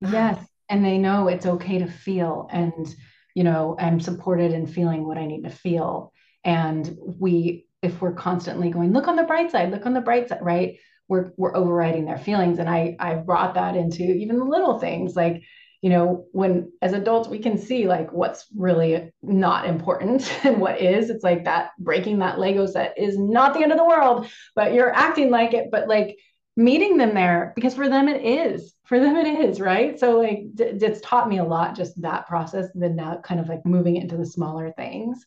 yes, 0.00 0.44
and 0.68 0.84
they 0.84 0.98
know 0.98 1.28
it's 1.28 1.46
okay 1.46 1.78
to 1.78 1.86
feel 1.86 2.48
and 2.50 2.94
you 3.34 3.44
know, 3.44 3.76
I'm 3.78 4.00
supported 4.00 4.52
in 4.52 4.66
feeling 4.66 5.06
what 5.06 5.18
I 5.18 5.26
need 5.26 5.44
to 5.44 5.50
feel. 5.50 6.12
And 6.44 6.96
we 7.18 7.66
if 7.82 8.00
we're 8.00 8.12
constantly 8.12 8.70
going, 8.70 8.92
look 8.92 9.08
on 9.08 9.16
the 9.16 9.24
bright 9.24 9.50
side, 9.50 9.70
look 9.70 9.86
on 9.86 9.94
the 9.94 10.00
bright 10.00 10.28
side, 10.28 10.42
right? 10.42 10.78
We're 11.08 11.32
we're 11.36 11.56
overriding 11.56 12.04
their 12.04 12.18
feelings. 12.18 12.58
And 12.58 12.68
I 12.68 12.96
I 12.98 13.14
brought 13.14 13.54
that 13.54 13.76
into 13.76 14.02
even 14.02 14.38
the 14.38 14.44
little 14.44 14.78
things 14.78 15.16
like, 15.16 15.42
you 15.82 15.90
know, 15.90 16.26
when 16.32 16.72
as 16.82 16.92
adults 16.92 17.28
we 17.28 17.38
can 17.38 17.58
see 17.58 17.88
like 17.88 18.12
what's 18.12 18.46
really 18.56 19.12
not 19.22 19.66
important 19.66 20.30
and 20.44 20.60
what 20.60 20.80
is. 20.80 21.10
It's 21.10 21.24
like 21.24 21.44
that 21.44 21.70
breaking 21.78 22.18
that 22.18 22.38
Lego 22.38 22.66
set 22.66 22.94
is 22.96 23.18
not 23.18 23.54
the 23.54 23.62
end 23.62 23.72
of 23.72 23.78
the 23.78 23.84
world, 23.84 24.28
but 24.54 24.72
you're 24.72 24.94
acting 24.94 25.30
like 25.30 25.54
it. 25.54 25.70
But 25.72 25.88
like 25.88 26.16
meeting 26.56 26.96
them 26.96 27.14
there 27.14 27.52
because 27.54 27.74
for 27.74 27.88
them 27.88 28.08
it 28.08 28.22
is 28.22 28.74
for 28.84 28.98
them 28.98 29.16
it 29.16 29.26
is 29.26 29.60
right 29.60 29.98
so 29.98 30.18
like 30.18 30.40
it's 30.58 31.00
taught 31.00 31.28
me 31.28 31.38
a 31.38 31.44
lot 31.44 31.76
just 31.76 32.00
that 32.02 32.26
process 32.26 32.66
and 32.74 32.82
then 32.82 32.96
now 32.96 33.18
kind 33.22 33.40
of 33.40 33.48
like 33.48 33.64
moving 33.64 33.96
it 33.96 34.02
into 34.02 34.16
the 34.16 34.26
smaller 34.26 34.72
things 34.72 35.24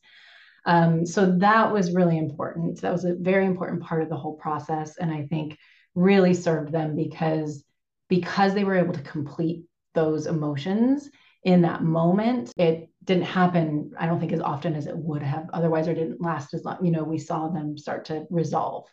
um, 0.65 1.05
so 1.05 1.37
that 1.39 1.71
was 1.71 1.93
really 1.93 2.17
important. 2.17 2.81
That 2.81 2.91
was 2.91 3.05
a 3.05 3.15
very 3.15 3.45
important 3.45 3.83
part 3.83 4.01
of 4.01 4.09
the 4.09 4.15
whole 4.15 4.35
process, 4.35 4.97
and 4.97 5.11
I 5.11 5.25
think 5.27 5.57
really 5.95 6.33
served 6.33 6.71
them 6.71 6.95
because 6.95 7.63
because 8.09 8.53
they 8.53 8.63
were 8.63 8.77
able 8.77 8.93
to 8.93 9.01
complete 9.01 9.65
those 9.93 10.27
emotions 10.27 11.09
in 11.43 11.61
that 11.63 11.83
moment. 11.83 12.51
It 12.57 12.89
didn't 13.03 13.23
happen, 13.23 13.91
I 13.97 14.05
don't 14.05 14.19
think, 14.19 14.31
as 14.31 14.39
often 14.39 14.75
as 14.75 14.87
it 14.87 14.97
would 14.97 15.23
have 15.23 15.49
otherwise, 15.51 15.87
or 15.87 15.93
didn't 15.93 16.21
last 16.21 16.53
as 16.53 16.63
long. 16.63 16.83
You 16.83 16.91
know, 16.91 17.03
we 17.03 17.17
saw 17.17 17.49
them 17.49 17.77
start 17.77 18.05
to 18.05 18.25
resolve 18.29 18.87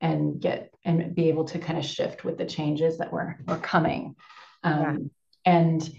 and 0.00 0.40
get 0.40 0.74
and 0.84 1.14
be 1.14 1.28
able 1.28 1.44
to 1.46 1.58
kind 1.58 1.78
of 1.78 1.84
shift 1.84 2.24
with 2.24 2.36
the 2.36 2.44
changes 2.44 2.98
that 2.98 3.12
were 3.12 3.36
were 3.46 3.58
coming. 3.58 4.16
Um, 4.62 4.82
yeah. 4.82 4.96
And 5.52 5.90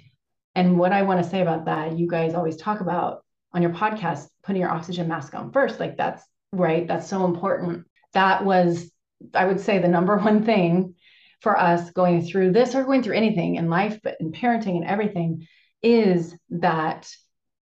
and 0.54 0.78
what 0.78 0.94
I 0.94 1.04
want 1.04 1.24
to 1.24 1.30
say 1.30 1.42
about 1.42 1.66
that, 1.66 1.98
you 1.98 2.08
guys 2.08 2.34
always 2.34 2.58
talk 2.58 2.82
about 2.82 3.24
on 3.58 3.64
your 3.64 3.72
podcast 3.72 4.28
putting 4.44 4.62
your 4.62 4.72
oxygen 4.72 5.08
mask 5.08 5.34
on 5.34 5.52
first. 5.52 5.80
Like 5.80 5.98
that's 5.98 6.24
right? 6.54 6.88
That's 6.88 7.10
so 7.10 7.26
important. 7.26 7.86
That 8.14 8.46
was 8.46 8.90
i 9.34 9.44
would 9.44 9.60
say 9.60 9.80
the 9.80 9.88
number 9.88 10.16
one 10.30 10.46
thing 10.46 10.94
for 11.42 11.60
us 11.60 11.90
going 11.90 12.24
through 12.24 12.52
this 12.52 12.76
or 12.76 12.84
going 12.84 13.02
through 13.02 13.16
anything 13.16 13.56
in 13.56 13.68
life 13.68 14.00
but 14.04 14.16
in 14.20 14.32
parenting 14.32 14.76
and 14.76 14.86
everything 14.86 15.48
is 15.82 16.36
that 16.52 17.12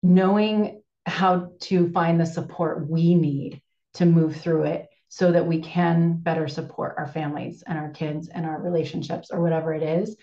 knowing 0.02 0.82
how 1.06 1.52
to 1.60 1.92
find 1.92 2.20
the 2.20 2.26
support 2.26 2.90
we 2.90 3.16
need 3.16 3.62
to 3.94 4.06
move 4.06 4.38
through 4.38 4.64
it 4.64 4.88
so 5.10 5.32
that 5.32 5.46
we 5.46 5.60
can 5.60 6.16
better 6.16 6.48
support 6.48 6.96
our 6.98 7.08
families 7.08 7.64
and 7.68 7.78
our 7.78 7.90
kids 7.90 8.30
and 8.30 8.46
our 8.46 8.62
relationships 8.62 9.30
or 9.30 9.42
whatever 9.42 9.74
it 9.74 9.84
is. 9.84 10.16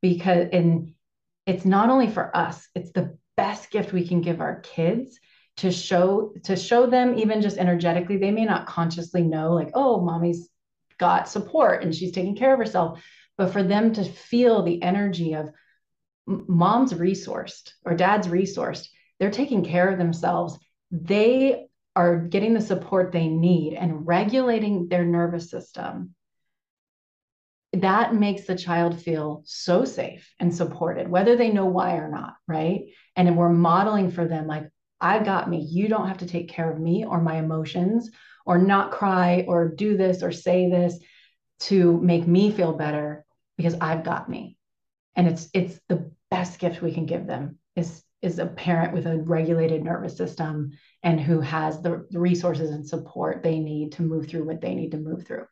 Because 0.00 0.48
in 0.52 0.94
it's 1.46 1.64
not 1.64 1.90
only 1.90 2.08
for 2.08 2.36
us 2.36 2.68
it's 2.74 2.90
the 2.90 3.16
best 3.36 3.70
gift 3.70 3.92
we 3.92 4.06
can 4.06 4.20
give 4.20 4.40
our 4.40 4.60
kids 4.60 5.18
to 5.58 5.70
show 5.70 6.32
to 6.44 6.56
show 6.56 6.86
them 6.86 7.18
even 7.18 7.42
just 7.42 7.58
energetically. 7.58 8.16
They 8.16 8.30
may 8.30 8.44
not 8.44 8.66
consciously 8.66 9.22
know 9.22 9.52
like 9.52 9.70
oh 9.74 10.00
mommy's 10.00 10.48
got 10.98 11.28
support 11.28 11.82
and 11.82 11.94
she's 11.94 12.12
taking 12.12 12.36
care 12.36 12.52
of 12.52 12.58
herself. 12.58 13.02
But 13.36 13.52
for 13.52 13.62
them 13.62 13.92
to 13.94 14.04
feel 14.04 14.62
the 14.62 14.82
energy 14.82 15.34
of 15.34 15.50
mom's 16.26 16.94
resourced 16.94 17.72
or 17.84 17.94
dad's 17.94 18.28
resourced 18.28 18.86
they're 19.18 19.30
taking 19.30 19.64
care 19.64 19.88
of 19.88 19.98
themselves. 19.98 20.58
They 20.90 21.66
are 21.94 22.18
getting 22.18 22.54
the 22.54 22.60
support 22.60 23.12
they 23.12 23.28
need 23.28 23.74
and 23.74 24.04
regulating 24.04 24.88
their 24.88 25.04
nervous 25.04 25.48
system 25.48 26.16
that 27.72 28.14
makes 28.14 28.46
the 28.46 28.56
child 28.56 29.00
feel 29.00 29.42
so 29.46 29.84
safe 29.84 30.30
and 30.38 30.54
supported, 30.54 31.08
whether 31.08 31.36
they 31.36 31.50
know 31.50 31.66
why 31.66 31.94
or 31.94 32.10
not, 32.10 32.34
right? 32.46 32.82
And 33.16 33.36
we're 33.36 33.48
modeling 33.48 34.10
for 34.10 34.26
them, 34.26 34.46
like, 34.46 34.68
I 35.00 35.18
got 35.18 35.50
me. 35.50 35.60
You 35.60 35.88
don't 35.88 36.06
have 36.06 36.18
to 36.18 36.26
take 36.26 36.48
care 36.48 36.70
of 36.70 36.78
me 36.78 37.04
or 37.04 37.20
my 37.20 37.36
emotions 37.36 38.10
or 38.46 38.58
not 38.58 38.92
cry 38.92 39.44
or 39.48 39.68
do 39.68 39.96
this 39.96 40.22
or 40.22 40.30
say 40.30 40.70
this 40.70 40.98
to 41.60 42.00
make 42.00 42.26
me 42.26 42.52
feel 42.52 42.72
better 42.72 43.24
because 43.56 43.74
I've 43.80 44.04
got 44.04 44.28
me. 44.28 44.56
And 45.16 45.26
it's 45.26 45.48
it's 45.52 45.80
the 45.88 46.12
best 46.30 46.58
gift 46.58 46.82
we 46.82 46.92
can 46.92 47.06
give 47.06 47.26
them 47.26 47.58
is 47.74 48.02
is 48.22 48.38
a 48.38 48.46
parent 48.46 48.94
with 48.94 49.06
a 49.06 49.18
regulated 49.18 49.82
nervous 49.82 50.16
system 50.16 50.70
and 51.02 51.20
who 51.20 51.40
has 51.40 51.82
the, 51.82 52.06
the 52.10 52.20
resources 52.20 52.70
and 52.70 52.86
support 52.86 53.42
they 53.42 53.58
need 53.58 53.92
to 53.92 54.02
move 54.02 54.28
through 54.28 54.44
what 54.44 54.60
they 54.60 54.74
need 54.74 54.92
to 54.92 54.98
move 54.98 55.26
through. 55.26 55.46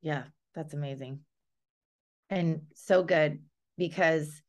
Yeah, 0.00 0.24
that's 0.54 0.74
amazing. 0.74 1.20
And 2.30 2.62
so 2.74 3.02
good 3.02 3.40
because 3.76 4.42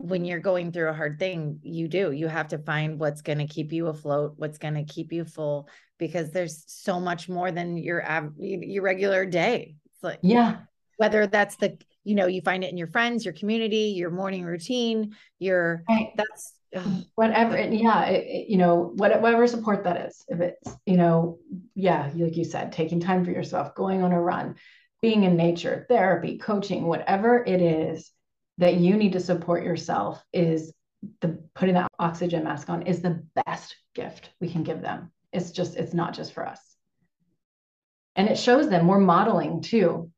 when 0.00 0.24
you're 0.24 0.40
going 0.40 0.72
through 0.72 0.88
a 0.88 0.94
hard 0.94 1.18
thing, 1.18 1.60
you 1.62 1.86
do. 1.86 2.10
You 2.10 2.26
have 2.26 2.48
to 2.48 2.58
find 2.58 2.98
what's 2.98 3.20
going 3.20 3.38
to 3.38 3.46
keep 3.46 3.72
you 3.72 3.88
afloat, 3.88 4.34
what's 4.36 4.56
going 4.56 4.74
to 4.74 4.84
keep 4.84 5.12
you 5.12 5.24
full, 5.24 5.68
because 5.98 6.30
there's 6.30 6.64
so 6.66 6.98
much 6.98 7.28
more 7.28 7.52
than 7.52 7.76
your 7.76 8.02
your 8.38 8.82
regular 8.82 9.26
day. 9.26 9.76
It's 9.92 10.02
like 10.02 10.20
yeah, 10.22 10.58
whether 10.96 11.26
that's 11.26 11.56
the 11.56 11.76
you 12.02 12.14
know 12.14 12.26
you 12.26 12.40
find 12.40 12.64
it 12.64 12.70
in 12.70 12.78
your 12.78 12.86
friends, 12.86 13.24
your 13.24 13.34
community, 13.34 13.94
your 13.96 14.10
morning 14.10 14.44
routine, 14.44 15.14
your 15.38 15.82
right. 15.88 16.12
that's 16.16 16.54
ugh. 16.74 17.04
whatever. 17.16 17.58
Yeah, 17.58 18.06
it, 18.06 18.24
it, 18.26 18.48
you 18.48 18.56
know 18.56 18.92
whatever 18.94 19.46
support 19.46 19.84
that 19.84 20.08
is. 20.08 20.24
If 20.28 20.40
it's 20.40 20.76
you 20.86 20.96
know 20.96 21.38
yeah, 21.74 22.10
like 22.14 22.36
you 22.36 22.44
said, 22.44 22.72
taking 22.72 23.00
time 23.00 23.22
for 23.22 23.32
yourself, 23.32 23.74
going 23.74 24.02
on 24.02 24.12
a 24.12 24.20
run, 24.20 24.56
being 25.02 25.24
in 25.24 25.36
nature, 25.36 25.86
therapy, 25.88 26.38
coaching, 26.38 26.86
whatever 26.86 27.42
it 27.44 27.62
is 27.62 28.10
that 28.58 28.76
you 28.76 28.96
need 28.96 29.12
to 29.12 29.20
support 29.20 29.64
yourself 29.64 30.22
is 30.32 30.72
the 31.20 31.38
putting 31.54 31.74
that 31.74 31.90
oxygen 31.98 32.44
mask 32.44 32.68
on 32.68 32.82
is 32.82 33.00
the 33.00 33.24
best 33.46 33.76
gift 33.94 34.30
we 34.40 34.50
can 34.50 34.62
give 34.62 34.82
them. 34.82 35.10
It's 35.32 35.50
just, 35.50 35.76
it's 35.76 35.94
not 35.94 36.12
just 36.12 36.32
for 36.32 36.46
us. 36.46 36.60
And 38.16 38.28
it 38.28 38.38
shows 38.38 38.68
them 38.68 38.86
we're 38.86 38.98
modeling 38.98 39.62
too. 39.62 40.10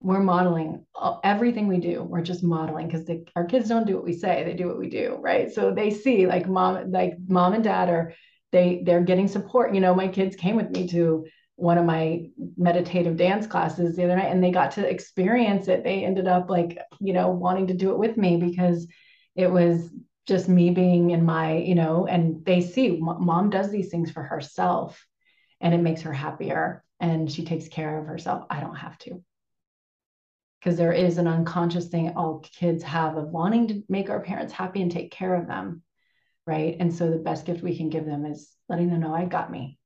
We're 0.00 0.20
modeling 0.20 0.86
everything 1.24 1.66
we 1.66 1.78
do. 1.78 2.02
We're 2.02 2.22
just 2.22 2.44
modeling 2.44 2.86
because 2.86 3.10
our 3.34 3.44
kids 3.44 3.68
don't 3.68 3.86
do 3.86 3.96
what 3.96 4.04
we 4.04 4.12
say; 4.12 4.44
they 4.44 4.54
do 4.54 4.68
what 4.68 4.78
we 4.78 4.88
do, 4.88 5.18
right? 5.20 5.52
So 5.52 5.74
they 5.74 5.90
see 5.90 6.26
like 6.26 6.48
mom, 6.48 6.92
like 6.92 7.14
mom 7.26 7.54
and 7.54 7.64
dad 7.64 7.88
are 7.88 8.14
they 8.52 8.82
they're 8.84 9.02
getting 9.02 9.26
support. 9.26 9.74
You 9.74 9.80
know, 9.80 9.96
my 9.96 10.06
kids 10.06 10.36
came 10.36 10.54
with 10.54 10.70
me 10.70 10.86
to 10.88 11.26
one 11.58 11.76
of 11.76 11.84
my 11.84 12.30
meditative 12.56 13.16
dance 13.16 13.44
classes 13.44 13.96
the 13.96 14.04
other 14.04 14.14
night 14.14 14.30
and 14.30 14.42
they 14.42 14.52
got 14.52 14.70
to 14.70 14.88
experience 14.88 15.66
it. 15.66 15.82
They 15.82 16.04
ended 16.04 16.28
up 16.28 16.48
like 16.48 16.78
you 17.00 17.12
know 17.12 17.30
wanting 17.30 17.66
to 17.66 17.74
do 17.74 17.90
it 17.90 17.98
with 17.98 18.16
me 18.16 18.36
because 18.36 18.86
it 19.34 19.50
was 19.50 19.90
just 20.28 20.48
me 20.48 20.70
being 20.70 21.10
in 21.10 21.24
my 21.24 21.56
you 21.56 21.74
know 21.74 22.06
and 22.06 22.44
they 22.44 22.60
see 22.60 22.98
mom 23.00 23.50
does 23.50 23.70
these 23.70 23.88
things 23.88 24.10
for 24.10 24.22
herself 24.22 25.04
and 25.60 25.74
it 25.74 25.78
makes 25.78 26.02
her 26.02 26.12
happier 26.12 26.84
and 27.00 27.30
she 27.30 27.44
takes 27.44 27.66
care 27.66 27.98
of 27.98 28.06
herself. 28.06 28.44
I 28.48 28.60
don't 28.60 28.76
have 28.76 28.96
to. 28.98 29.22
Because 30.60 30.76
there 30.76 30.92
is 30.92 31.18
an 31.18 31.26
unconscious 31.26 31.88
thing 31.88 32.10
all 32.10 32.38
kids 32.38 32.84
have 32.84 33.16
of 33.16 33.30
wanting 33.30 33.68
to 33.68 33.82
make 33.88 34.10
our 34.10 34.20
parents 34.20 34.52
happy 34.52 34.80
and 34.80 34.92
take 34.92 35.10
care 35.10 35.34
of 35.34 35.48
them 35.48 35.82
right? 36.46 36.76
And 36.80 36.94
so 36.94 37.10
the 37.10 37.18
best 37.18 37.44
gift 37.44 37.62
we 37.62 37.76
can 37.76 37.90
give 37.90 38.06
them 38.06 38.24
is 38.24 38.50
letting 38.70 38.88
them 38.88 39.00
know 39.00 39.14
i 39.14 39.24
got 39.24 39.50
me 39.50 39.77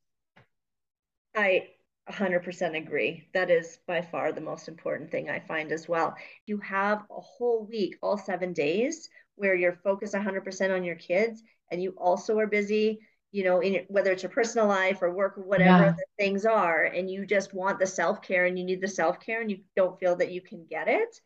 I 1.43 1.69
100% 2.11 2.77
agree. 2.77 3.29
That 3.35 3.51
is 3.51 3.79
by 3.87 4.03
far 4.03 4.33
the 4.33 4.41
most 4.41 4.69
important 4.69 5.11
thing 5.11 5.31
I 5.31 5.41
find 5.41 5.73
as 5.73 5.89
well. 5.89 6.17
You 6.47 6.59
have 6.59 7.03
a 7.11 7.21
whole 7.21 7.67
week, 7.67 7.97
all 8.03 8.19
seven 8.19 8.53
days, 8.53 9.09
where 9.37 9.55
you're 9.55 9.81
focused 9.85 10.15
100% 10.15 10.75
on 10.75 10.85
your 10.85 10.97
kids 10.97 11.43
and 11.71 11.83
you 11.83 11.95
also 11.99 12.39
are 12.39 12.47
busy, 12.47 13.01
you 13.31 13.45
know, 13.45 13.61
in 13.61 13.85
whether 13.89 14.13
it's 14.13 14.23
your 14.23 14.31
personal 14.31 14.67
life 14.67 15.01
or 15.01 15.13
work 15.13 15.39
or 15.39 15.43
whatever 15.43 15.85
yeah. 15.85 15.93
the 15.93 16.05
things 16.19 16.45
are, 16.45 16.85
and 16.85 17.11
you 17.11 17.25
just 17.25 17.55
want 17.55 17.79
the 17.79 17.87
self 17.87 18.21
care 18.21 18.45
and 18.47 18.59
you 18.59 18.65
need 18.65 18.81
the 18.81 18.89
self 18.89 19.19
care 19.21 19.41
and 19.41 19.51
you 19.51 19.61
don't 19.75 19.99
feel 19.99 20.17
that 20.17 20.33
you 20.33 20.41
can 20.41 20.67
get 20.69 20.89
it 20.89 21.21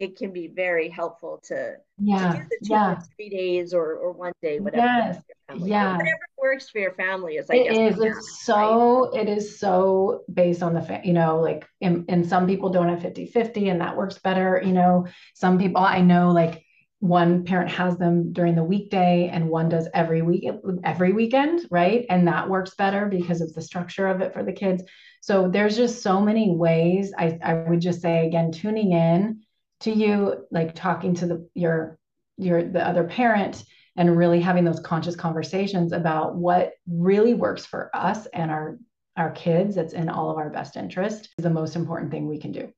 it 0.00 0.16
can 0.16 0.32
be 0.32 0.48
very 0.48 0.88
helpful 0.88 1.40
to, 1.44 1.74
yeah, 1.98 2.32
to 2.32 2.38
do 2.38 2.44
the 2.44 2.66
two 2.66 2.72
yeah. 2.72 2.92
or 2.92 2.98
three 3.14 3.28
days 3.28 3.74
or, 3.74 3.96
or 3.96 4.12
one 4.12 4.32
day, 4.40 4.58
whatever. 4.58 4.82
Yes. 4.82 5.22
Yeah. 5.56 5.92
Whatever 5.98 6.18
works 6.38 6.70
for 6.70 6.78
your 6.78 6.94
family 6.94 7.34
is, 7.34 7.50
I 7.50 7.56
it 7.56 7.64
guess. 7.68 7.98
Is, 7.98 8.02
it's 8.02 8.44
so, 8.44 9.10
right? 9.10 9.20
it 9.20 9.28
is 9.28 9.60
so 9.60 10.22
based 10.32 10.62
on 10.62 10.72
the, 10.72 10.80
fa- 10.80 11.02
you 11.04 11.12
know, 11.12 11.38
like, 11.40 11.68
and, 11.82 12.06
and 12.08 12.26
some 12.26 12.46
people 12.46 12.70
don't 12.70 12.88
have 12.88 13.02
50, 13.02 13.26
50 13.26 13.68
and 13.68 13.80
that 13.82 13.94
works 13.94 14.16
better. 14.16 14.62
You 14.64 14.72
know, 14.72 15.06
some 15.34 15.58
people 15.58 15.82
I 15.82 16.00
know 16.00 16.30
like 16.30 16.64
one 17.00 17.44
parent 17.44 17.70
has 17.70 17.98
them 17.98 18.32
during 18.32 18.54
the 18.54 18.64
weekday 18.64 19.28
and 19.30 19.50
one 19.50 19.68
does 19.68 19.86
every 19.92 20.22
week, 20.22 20.48
every 20.82 21.12
weekend. 21.12 21.66
Right. 21.70 22.06
And 22.08 22.26
that 22.26 22.48
works 22.48 22.74
better 22.74 23.04
because 23.04 23.42
of 23.42 23.52
the 23.52 23.60
structure 23.62 24.08
of 24.08 24.22
it 24.22 24.32
for 24.32 24.42
the 24.42 24.52
kids. 24.52 24.82
So 25.20 25.46
there's 25.46 25.76
just 25.76 26.02
so 26.02 26.22
many 26.22 26.50
ways 26.50 27.12
I, 27.18 27.38
I 27.44 27.54
would 27.68 27.80
just 27.80 28.00
say 28.00 28.26
again, 28.26 28.50
tuning 28.50 28.92
in 28.92 29.42
to 29.80 29.90
you 29.90 30.46
like 30.50 30.74
talking 30.74 31.14
to 31.14 31.26
the 31.26 31.48
your 31.54 31.98
your 32.36 32.62
the 32.62 32.86
other 32.86 33.04
parent 33.04 33.64
and 33.96 34.16
really 34.16 34.40
having 34.40 34.64
those 34.64 34.80
conscious 34.80 35.16
conversations 35.16 35.92
about 35.92 36.36
what 36.36 36.72
really 36.88 37.34
works 37.34 37.66
for 37.66 37.90
us 37.94 38.26
and 38.32 38.50
our 38.50 38.78
our 39.16 39.30
kids 39.32 39.74
that's 39.74 39.92
in 39.92 40.08
all 40.08 40.30
of 40.30 40.38
our 40.38 40.50
best 40.50 40.76
interest 40.76 41.28
is 41.36 41.42
the 41.42 41.50
most 41.50 41.76
important 41.76 42.10
thing 42.10 42.28
we 42.28 42.38
can 42.38 42.52
do. 42.52 42.72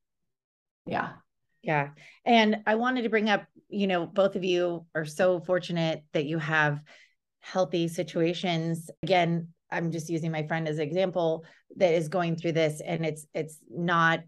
Yeah. 0.87 1.11
Yeah. 1.63 1.91
And 2.25 2.63
i 2.67 2.75
wanted 2.75 3.03
to 3.03 3.11
bring 3.11 3.31
up 3.31 3.45
you 3.69 3.87
know 3.87 4.07
both 4.07 4.37
of 4.37 4.45
you 4.45 4.87
are 4.95 5.05
so 5.05 5.41
fortunate 5.41 6.03
that 6.13 6.27
you 6.27 6.39
have 6.39 6.81
healthy 7.41 7.89
situations. 7.89 8.91
Again 9.03 9.49
i'm 9.71 9.91
just 9.91 10.11
using 10.11 10.31
my 10.31 10.47
friend 10.47 10.69
as 10.69 10.77
an 10.77 10.87
example 10.87 11.45
that 11.77 11.95
is 11.95 12.09
going 12.09 12.37
through 12.37 12.53
this 12.53 12.81
and 12.85 13.07
it's 13.07 13.27
it's 13.35 13.59
not 13.71 14.21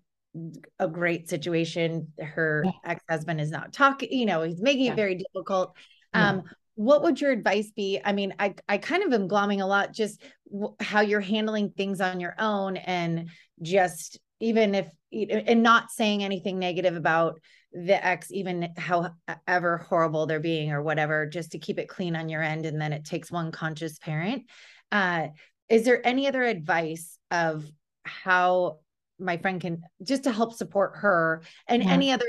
a 0.79 0.89
great 0.89 1.29
situation. 1.29 2.13
Her 2.19 2.63
yeah. 2.65 2.73
ex-husband 2.85 3.41
is 3.41 3.51
not 3.51 3.73
talking, 3.73 4.13
you 4.13 4.27
know, 4.27 4.43
he's 4.43 4.61
making 4.61 4.87
yeah. 4.87 4.93
it 4.93 4.97
very 4.97 5.15
difficult. 5.17 5.77
Um, 6.13 6.45
what 6.77 7.03
would 7.03 7.21
your 7.21 7.31
advice 7.31 7.71
be? 7.71 8.01
I 8.05 8.13
mean, 8.13 8.35
I 8.39 8.55
I 8.69 8.79
kind 8.79 9.03
of 9.03 9.13
am 9.13 9.29
glomming 9.29 9.63
a 9.63 9.67
lot 9.67 9.93
just 9.93 10.23
w- 10.51 10.75
how 10.81 11.01
you're 11.01 11.21
handling 11.21 11.71
things 11.71 12.01
on 12.01 12.21
your 12.21 12.35
own 12.39 12.77
and 12.77 13.31
just 13.63 14.19
even 14.41 14.75
if 14.75 14.89
and 15.13 15.63
not 15.63 15.91
saying 15.91 16.25
anything 16.25 16.59
negative 16.59 16.97
about 16.97 17.41
the 17.73 18.05
ex 18.05 18.31
even 18.31 18.69
however 18.77 19.79
horrible 19.79 20.27
they're 20.27 20.41
being 20.41 20.73
or 20.73 20.83
whatever 20.83 21.27
just 21.27 21.53
to 21.53 21.59
keep 21.59 21.79
it 21.79 21.89
clean 21.89 22.17
on 22.17 22.29
your 22.29 22.43
end 22.43 22.67
and 22.67 22.81
then 22.81 22.93
it 22.93 23.05
takes 23.05 23.31
one 23.31 23.51
conscious 23.51 23.99
parent 23.99 24.45
uh 24.93 25.27
is 25.69 25.85
there 25.85 26.05
any 26.07 26.29
other 26.29 26.43
advice 26.43 27.19
of 27.31 27.65
how 28.05 28.79
my 29.19 29.37
friend 29.37 29.61
can 29.61 29.83
just 30.03 30.25
to 30.25 30.33
help 30.33 30.55
support 30.55 30.97
her 30.97 31.43
and 31.69 31.83
yeah. 31.83 31.91
any 31.91 32.11
other 32.11 32.27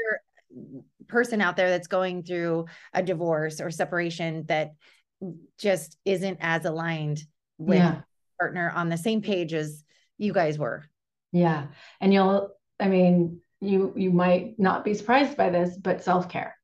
person 1.07 1.41
out 1.41 1.57
there 1.57 1.69
that's 1.69 1.87
going 1.87 2.23
through 2.23 2.65
a 2.93 3.03
divorce 3.03 3.59
or 3.59 3.69
separation 3.71 4.45
that 4.47 4.73
just 5.57 5.97
isn't 6.05 6.37
as 6.41 6.65
aligned 6.65 7.23
with 7.57 7.77
yeah. 7.77 8.01
partner 8.39 8.71
on 8.75 8.89
the 8.89 8.97
same 8.97 9.21
page 9.21 9.53
as 9.53 9.83
you 10.17 10.33
guys 10.33 10.57
were. 10.57 10.83
Yeah. 11.31 11.67
And 12.01 12.13
you'll 12.13 12.49
I 12.79 12.87
mean, 12.87 13.41
you 13.61 13.93
you 13.95 14.11
might 14.11 14.59
not 14.59 14.83
be 14.83 14.93
surprised 14.93 15.37
by 15.37 15.49
this, 15.49 15.77
but 15.77 16.03
self-care. 16.03 16.55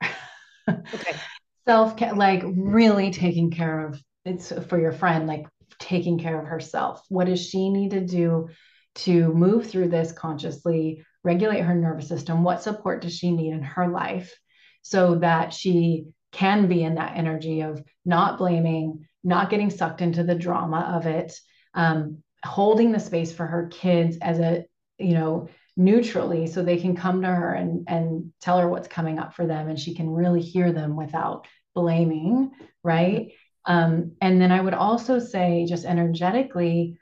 okay. 0.69 1.15
Self-care 1.67 2.15
like 2.15 2.43
really 2.45 3.11
taking 3.11 3.51
care 3.51 3.85
of 3.87 4.01
it's 4.25 4.51
for 4.67 4.79
your 4.79 4.91
friend 4.91 5.27
like 5.27 5.45
taking 5.79 6.17
care 6.17 6.39
of 6.39 6.47
herself. 6.47 7.03
What 7.09 7.27
does 7.27 7.45
she 7.45 7.69
need 7.69 7.91
to 7.91 8.01
do 8.01 8.49
to 8.93 9.33
move 9.33 9.69
through 9.69 9.89
this 9.89 10.11
consciously, 10.11 11.03
regulate 11.23 11.61
her 11.61 11.75
nervous 11.75 12.07
system. 12.07 12.43
What 12.43 12.63
support 12.63 13.01
does 13.01 13.15
she 13.15 13.31
need 13.31 13.51
in 13.51 13.63
her 13.63 13.87
life 13.87 14.33
so 14.81 15.15
that 15.15 15.53
she 15.53 16.07
can 16.31 16.67
be 16.67 16.83
in 16.83 16.95
that 16.95 17.17
energy 17.17 17.61
of 17.61 17.83
not 18.05 18.37
blaming, 18.37 19.07
not 19.23 19.49
getting 19.49 19.69
sucked 19.69 20.01
into 20.01 20.23
the 20.23 20.35
drama 20.35 20.93
of 20.95 21.05
it, 21.05 21.33
um, 21.73 22.23
holding 22.43 22.91
the 22.91 22.99
space 22.99 23.31
for 23.31 23.45
her 23.45 23.67
kids 23.67 24.17
as 24.21 24.39
a, 24.39 24.65
you 24.97 25.13
know, 25.13 25.49
neutrally 25.77 26.47
so 26.47 26.61
they 26.61 26.77
can 26.77 26.95
come 26.95 27.21
to 27.21 27.27
her 27.27 27.53
and 27.53 27.85
and 27.87 28.31
tell 28.41 28.59
her 28.59 28.67
what's 28.67 28.87
coming 28.87 29.19
up 29.19 29.33
for 29.33 29.47
them 29.47 29.69
and 29.69 29.79
she 29.79 29.95
can 29.95 30.09
really 30.09 30.41
hear 30.41 30.71
them 30.73 30.97
without 30.97 31.47
blaming 31.73 32.51
right 32.83 33.31
um, 33.65 34.11
and 34.21 34.41
then 34.41 34.51
i 34.51 34.59
would 34.59 34.73
also 34.73 35.17
say 35.17 35.65
just 35.67 35.85
energetically 35.85 36.99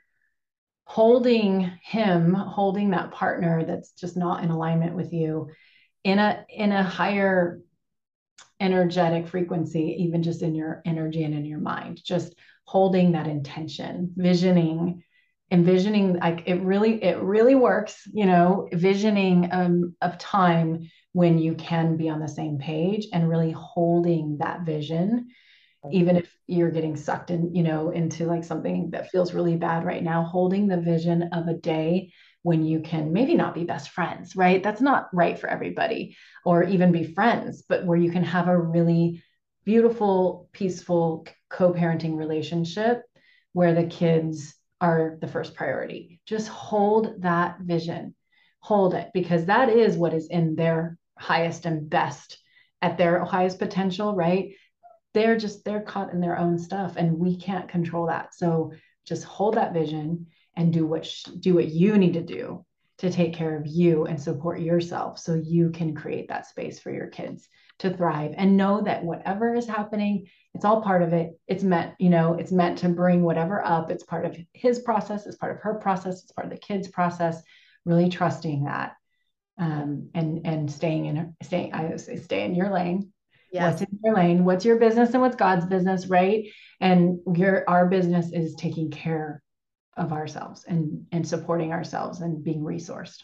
holding 0.90 1.70
him 1.84 2.34
holding 2.34 2.90
that 2.90 3.12
partner 3.12 3.64
that's 3.64 3.92
just 3.92 4.16
not 4.16 4.42
in 4.42 4.50
alignment 4.50 4.96
with 4.96 5.12
you 5.12 5.48
in 6.02 6.18
a 6.18 6.44
in 6.48 6.72
a 6.72 6.82
higher 6.82 7.60
energetic 8.58 9.28
frequency 9.28 9.94
even 10.00 10.20
just 10.20 10.42
in 10.42 10.52
your 10.52 10.82
energy 10.84 11.22
and 11.22 11.32
in 11.32 11.44
your 11.44 11.60
mind 11.60 12.00
just 12.04 12.34
holding 12.64 13.12
that 13.12 13.28
intention 13.28 14.12
visioning 14.16 15.00
envisioning 15.52 16.18
like 16.18 16.42
it 16.46 16.60
really 16.60 17.00
it 17.04 17.18
really 17.18 17.54
works 17.54 18.02
you 18.12 18.26
know 18.26 18.68
visioning 18.72 19.48
um, 19.52 19.94
of 20.02 20.18
time 20.18 20.90
when 21.12 21.38
you 21.38 21.54
can 21.54 21.96
be 21.96 22.08
on 22.08 22.18
the 22.18 22.26
same 22.26 22.58
page 22.58 23.06
and 23.12 23.28
really 23.28 23.52
holding 23.52 24.38
that 24.38 24.62
vision 24.62 25.28
even 25.90 26.16
mm-hmm. 26.16 26.24
if 26.24 26.36
you're 26.46 26.70
getting 26.70 26.96
sucked 26.96 27.30
in 27.30 27.54
you 27.54 27.62
know 27.62 27.90
into 27.90 28.26
like 28.26 28.44
something 28.44 28.90
that 28.90 29.10
feels 29.10 29.34
really 29.34 29.56
bad 29.56 29.84
right 29.84 30.02
now 30.02 30.22
holding 30.24 30.66
the 30.66 30.76
vision 30.76 31.22
of 31.32 31.48
a 31.48 31.54
day 31.54 32.12
when 32.42 32.64
you 32.64 32.80
can 32.80 33.12
maybe 33.12 33.34
not 33.34 33.54
be 33.54 33.64
best 33.64 33.90
friends 33.90 34.36
right? 34.36 34.62
That's 34.62 34.80
not 34.80 35.08
right 35.12 35.38
for 35.38 35.48
everybody 35.48 36.16
or 36.44 36.64
even 36.64 36.92
be 36.92 37.04
friends 37.04 37.62
but 37.68 37.84
where 37.84 37.98
you 37.98 38.10
can 38.10 38.24
have 38.24 38.48
a 38.48 38.58
really 38.58 39.22
beautiful 39.64 40.48
peaceful 40.52 41.26
co-parenting 41.48 42.16
relationship 42.16 43.02
where 43.52 43.74
the 43.74 43.86
kids 43.86 44.54
are 44.80 45.18
the 45.20 45.28
first 45.28 45.54
priority. 45.54 46.20
Just 46.26 46.48
hold 46.48 47.22
that 47.22 47.60
vision. 47.60 48.14
Hold 48.60 48.94
it 48.94 49.10
because 49.12 49.46
that 49.46 49.68
is 49.68 49.96
what 49.96 50.14
is 50.14 50.28
in 50.28 50.54
their 50.54 50.98
highest 51.18 51.66
and 51.66 51.88
best 51.88 52.38
at 52.82 52.96
their 52.96 53.22
highest 53.24 53.58
potential 53.58 54.14
right 54.14 54.54
they're 55.14 55.36
just 55.36 55.64
they're 55.64 55.82
caught 55.82 56.12
in 56.12 56.20
their 56.20 56.38
own 56.38 56.58
stuff 56.58 56.94
and 56.96 57.18
we 57.18 57.36
can't 57.36 57.68
control 57.68 58.06
that. 58.06 58.34
So 58.34 58.72
just 59.04 59.24
hold 59.24 59.54
that 59.54 59.72
vision 59.72 60.26
and 60.56 60.72
do 60.72 60.86
what 60.86 61.06
sh- 61.06 61.24
do 61.24 61.54
what 61.54 61.68
you 61.68 61.98
need 61.98 62.14
to 62.14 62.22
do 62.22 62.64
to 62.98 63.10
take 63.10 63.32
care 63.32 63.56
of 63.56 63.66
you 63.66 64.04
and 64.04 64.20
support 64.20 64.60
yourself 64.60 65.18
so 65.18 65.34
you 65.34 65.70
can 65.70 65.94
create 65.94 66.28
that 66.28 66.46
space 66.46 66.78
for 66.78 66.92
your 66.92 67.06
kids 67.06 67.48
to 67.78 67.96
thrive 67.96 68.34
and 68.36 68.58
know 68.58 68.82
that 68.82 69.02
whatever 69.02 69.54
is 69.54 69.66
happening 69.66 70.26
it's 70.52 70.64
all 70.64 70.82
part 70.82 71.02
of 71.02 71.12
it. 71.12 71.38
It's 71.46 71.62
meant 71.62 71.94
you 71.98 72.10
know 72.10 72.34
it's 72.34 72.52
meant 72.52 72.78
to 72.78 72.88
bring 72.88 73.22
whatever 73.22 73.64
up. 73.64 73.90
It's 73.90 74.02
part 74.02 74.26
of 74.26 74.36
his 74.52 74.80
process. 74.80 75.26
It's 75.26 75.36
part 75.36 75.54
of 75.54 75.62
her 75.62 75.74
process. 75.74 76.22
It's 76.22 76.32
part 76.32 76.46
of 76.46 76.52
the 76.52 76.58
kids 76.58 76.88
process. 76.88 77.40
Really 77.84 78.08
trusting 78.08 78.64
that 78.64 78.96
um, 79.60 80.08
and 80.14 80.40
and 80.44 80.72
staying 80.72 81.06
in 81.06 81.36
staying 81.42 81.72
i 81.74 81.84
would 81.84 82.00
say 82.00 82.16
stay 82.16 82.44
in 82.44 82.54
your 82.54 82.70
lane 82.70 83.12
Yes. 83.52 83.80
What's 83.80 83.82
in 83.82 83.98
your 84.04 84.14
lane? 84.14 84.44
What's 84.44 84.64
your 84.64 84.78
business 84.78 85.12
and 85.12 85.20
what's 85.20 85.36
God's 85.36 85.66
business, 85.66 86.06
right? 86.06 86.44
And 86.80 87.18
your 87.34 87.68
our 87.68 87.86
business 87.86 88.32
is 88.32 88.54
taking 88.54 88.90
care 88.90 89.42
of 89.96 90.12
ourselves 90.12 90.64
and 90.66 91.06
and 91.12 91.26
supporting 91.26 91.72
ourselves 91.72 92.20
and 92.20 92.44
being 92.44 92.62
resourced. 92.62 93.22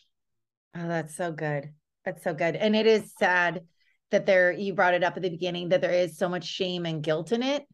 Oh, 0.75 0.89
that's 0.89 1.17
so 1.17 1.33
good. 1.33 1.71
That's 2.05 2.23
so 2.23 2.35
good. 2.35 2.57
And 2.57 2.75
it 2.75 2.87
is 2.87 3.13
sad 3.19 3.63
that 4.11 4.27
there 4.27 4.53
you 4.53 4.75
brought 4.75 4.95
it 4.95 5.05
up 5.05 5.17
at 5.17 5.23
the 5.23 5.31
beginning 5.31 5.71
that 5.71 5.81
there 5.81 5.93
is 5.93 6.19
so 6.19 6.29
much 6.29 6.45
shame 6.45 6.87
and 6.87 7.03
guilt 7.03 7.33
in 7.33 7.43
it 7.43 7.67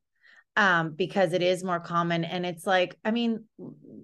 um 0.56 0.90
because 0.90 1.32
it 1.32 1.42
is 1.42 1.64
more 1.64 1.80
common 1.80 2.24
and 2.24 2.44
it's 2.44 2.66
like 2.66 2.96
i 3.04 3.10
mean 3.10 3.44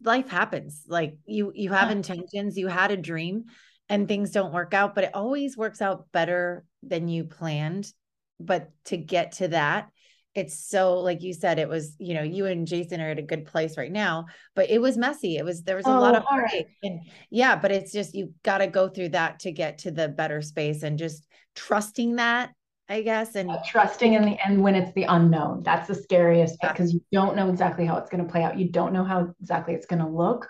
life 0.03 0.29
happens 0.29 0.85
like 0.89 1.17
you 1.27 1.53
you 1.55 1.71
have 1.71 1.91
intentions 1.91 2.57
you 2.57 2.69
had 2.69 2.91
a 2.91 2.97
dream 2.97 3.45
and 3.89 4.09
things 4.09 4.31
don't 4.31 4.55
work 4.55 4.73
out 4.73 4.95
but 4.95 5.05
it 5.05 5.15
always 5.15 5.57
works 5.57 5.83
out 5.83 6.07
better 6.13 6.65
than 6.83 7.09
you 7.09 7.25
planned 7.25 7.93
but 8.41 8.71
to 8.85 8.97
get 8.97 9.33
to 9.33 9.49
that 9.49 9.89
it's 10.35 10.69
so 10.69 11.01
like 11.01 11.23
you 11.23 11.33
said 11.33 11.59
it 11.59 11.69
was 11.69 11.95
you 11.99 12.15
know 12.15 12.23
you 12.23 12.47
and 12.47 12.67
jason 12.67 13.01
are 13.01 13.11
at 13.11 13.19
a 13.19 13.23
good 13.23 13.45
place 13.45 13.77
right 13.77 13.91
now 13.91 14.27
but 14.55 14.71
it 14.71 14.81
was 14.81 14.97
messy. 14.97 15.37
It 15.37 15.45
was 15.45 15.63
there 15.63 15.77
was 15.77 15.87
a 15.87 15.91
oh, 15.91 16.01
lot 16.01 16.15
of 16.15 16.23
heartache 16.25 16.69
and 16.83 17.01
yeah 17.31 17.57
but 17.57 17.73
it's 17.73 17.93
just 17.93 18.15
you 18.15 18.33
got 18.45 18.59
to 18.59 18.67
go 18.67 18.89
through 18.89 19.11
that 19.11 19.41
to 19.41 19.53
get 19.53 19.79
to 19.79 19.91
the 19.91 20.09
better 20.09 20.43
space 20.43 20.83
and 20.83 20.99
just 20.99 21.27
trusting 21.57 22.17
that 22.17 22.51
i 22.89 23.03
guess 23.03 23.35
and 23.35 23.51
uh, 23.51 23.59
trusting 23.67 24.15
in 24.15 24.23
the 24.23 24.37
end 24.47 24.63
when 24.63 24.75
it's 24.75 24.93
the 24.93 25.05
unknown. 25.05 25.63
That's 25.63 25.89
the 25.89 25.95
scariest 25.95 26.57
yeah. 26.63 26.73
because 26.73 26.93
you 26.93 27.01
don't 27.13 27.37
know 27.37 27.49
exactly 27.51 27.85
how 27.85 27.97
it's 27.97 28.11
going 28.11 28.25
to 28.25 28.31
play 28.31 28.43
out. 28.43 28.59
You 28.59 28.71
don't 28.71 28.93
know 28.93 29.05
how 29.05 29.35
exactly 29.41 29.75
it's 29.75 29.87
going 29.87 30.03
to 30.03 30.09
look. 30.09 30.49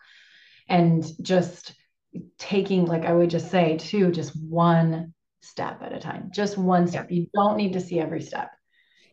And 0.68 1.04
just 1.22 1.74
taking 2.38 2.86
like 2.86 3.04
i 3.04 3.12
would 3.12 3.30
just 3.30 3.50
say 3.50 3.76
too 3.76 4.10
just 4.10 4.32
one 4.42 5.12
step 5.40 5.82
at 5.82 5.92
a 5.92 6.00
time, 6.00 6.30
just 6.32 6.58
one 6.58 6.86
step. 6.86 7.10
You 7.10 7.26
don't 7.34 7.56
need 7.56 7.74
to 7.74 7.80
see 7.80 8.00
every 8.00 8.22
step. 8.22 8.50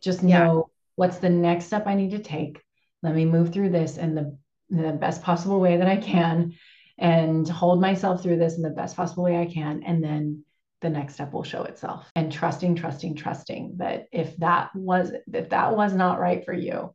Just 0.02 0.22
know 0.22 0.70
what's 0.96 1.18
the 1.18 1.30
next 1.30 1.66
step 1.66 1.86
I 1.86 1.94
need 1.94 2.10
to 2.12 2.18
take. 2.18 2.62
Let 3.02 3.14
me 3.14 3.24
move 3.24 3.52
through 3.52 3.70
this 3.70 3.96
in 3.98 4.14
the, 4.14 4.36
in 4.70 4.82
the 4.82 4.92
best 4.92 5.22
possible 5.22 5.60
way 5.60 5.76
that 5.76 5.88
I 5.88 5.96
can 5.96 6.54
and 6.98 7.48
hold 7.48 7.80
myself 7.80 8.22
through 8.22 8.38
this 8.38 8.56
in 8.56 8.62
the 8.62 8.70
best 8.70 8.96
possible 8.96 9.24
way 9.24 9.38
I 9.38 9.46
can. 9.46 9.82
And 9.84 10.02
then 10.02 10.44
the 10.80 10.90
next 10.90 11.14
step 11.14 11.32
will 11.32 11.42
show 11.42 11.64
itself 11.64 12.10
and 12.14 12.32
trusting, 12.32 12.74
trusting, 12.74 13.16
trusting 13.16 13.76
that 13.78 14.06
if 14.12 14.36
that 14.38 14.74
was, 14.74 15.12
if 15.32 15.50
that 15.50 15.76
was 15.76 15.92
not 15.92 16.20
right 16.20 16.44
for 16.44 16.52
you, 16.52 16.94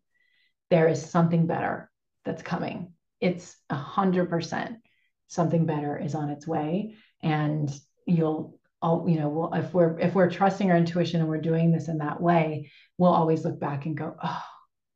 there 0.70 0.88
is 0.88 1.10
something 1.10 1.48
better 1.48 1.90
that's 2.26 2.42
coming. 2.42 2.94
It's 3.20 3.56
a 3.70 3.76
hundred 3.76 4.30
percent 4.30 4.78
something 5.28 5.66
better 5.66 5.98
is 5.98 6.14
on 6.14 6.30
its 6.30 6.46
way 6.46 6.96
and 7.24 7.72
you'll 8.06 8.60
all 8.82 9.06
you 9.08 9.20
know 9.20 9.30
we'll, 9.30 9.54
if 9.54 9.74
we're 9.74 10.00
if 10.00 10.16
we're 10.16 10.30
trusting 10.30 10.70
our 10.72 10.78
intuition 10.78 11.20
and 11.20 11.30
we're 11.30 11.42
doing 11.42 11.72
this 11.72 11.88
in 11.88 12.00
that 12.00 12.20
way 12.20 12.72
we'll 12.98 13.14
always 13.14 13.46
look 13.46 13.60
back 13.60 13.86
and 13.86 13.98
go 13.98 14.16
oh 14.22 14.44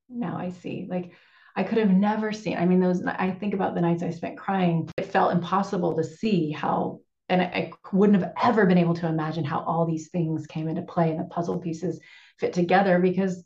now 0.10 0.38
i 0.38 0.50
see. 0.50 0.88
Like 0.90 1.12
i 1.56 1.64
could 1.64 1.78
have 1.78 1.92
never 1.92 2.32
seen 2.32 2.58
i 2.58 2.66
mean 2.66 2.80
those 2.80 3.04
i 3.06 3.32
think 3.32 3.54
about 3.54 3.76
the 3.76 3.82
nights 3.82 4.04
i 4.04 4.10
spent 4.10 4.38
crying 4.38 4.90
it 4.98 5.06
felt 5.06 5.32
impossible 5.32 5.96
to 5.96 6.04
see 6.04 6.52
how 6.52 7.00
and 7.28 7.42
I, 7.42 7.46
I 7.46 7.72
wouldn't 7.92 8.22
have 8.22 8.34
ever 8.44 8.66
been 8.66 8.78
able 8.78 8.94
to 8.96 9.08
imagine 9.08 9.46
how 9.46 9.62
all 9.62 9.86
these 9.86 10.10
things 10.10 10.46
came 10.46 10.68
into 10.68 10.84
play 10.84 11.10
and 11.10 11.20
the 11.20 11.26
puzzle 11.26 11.58
pieces 11.60 12.00
fit 12.40 12.54
together 12.54 13.00
because 13.00 13.44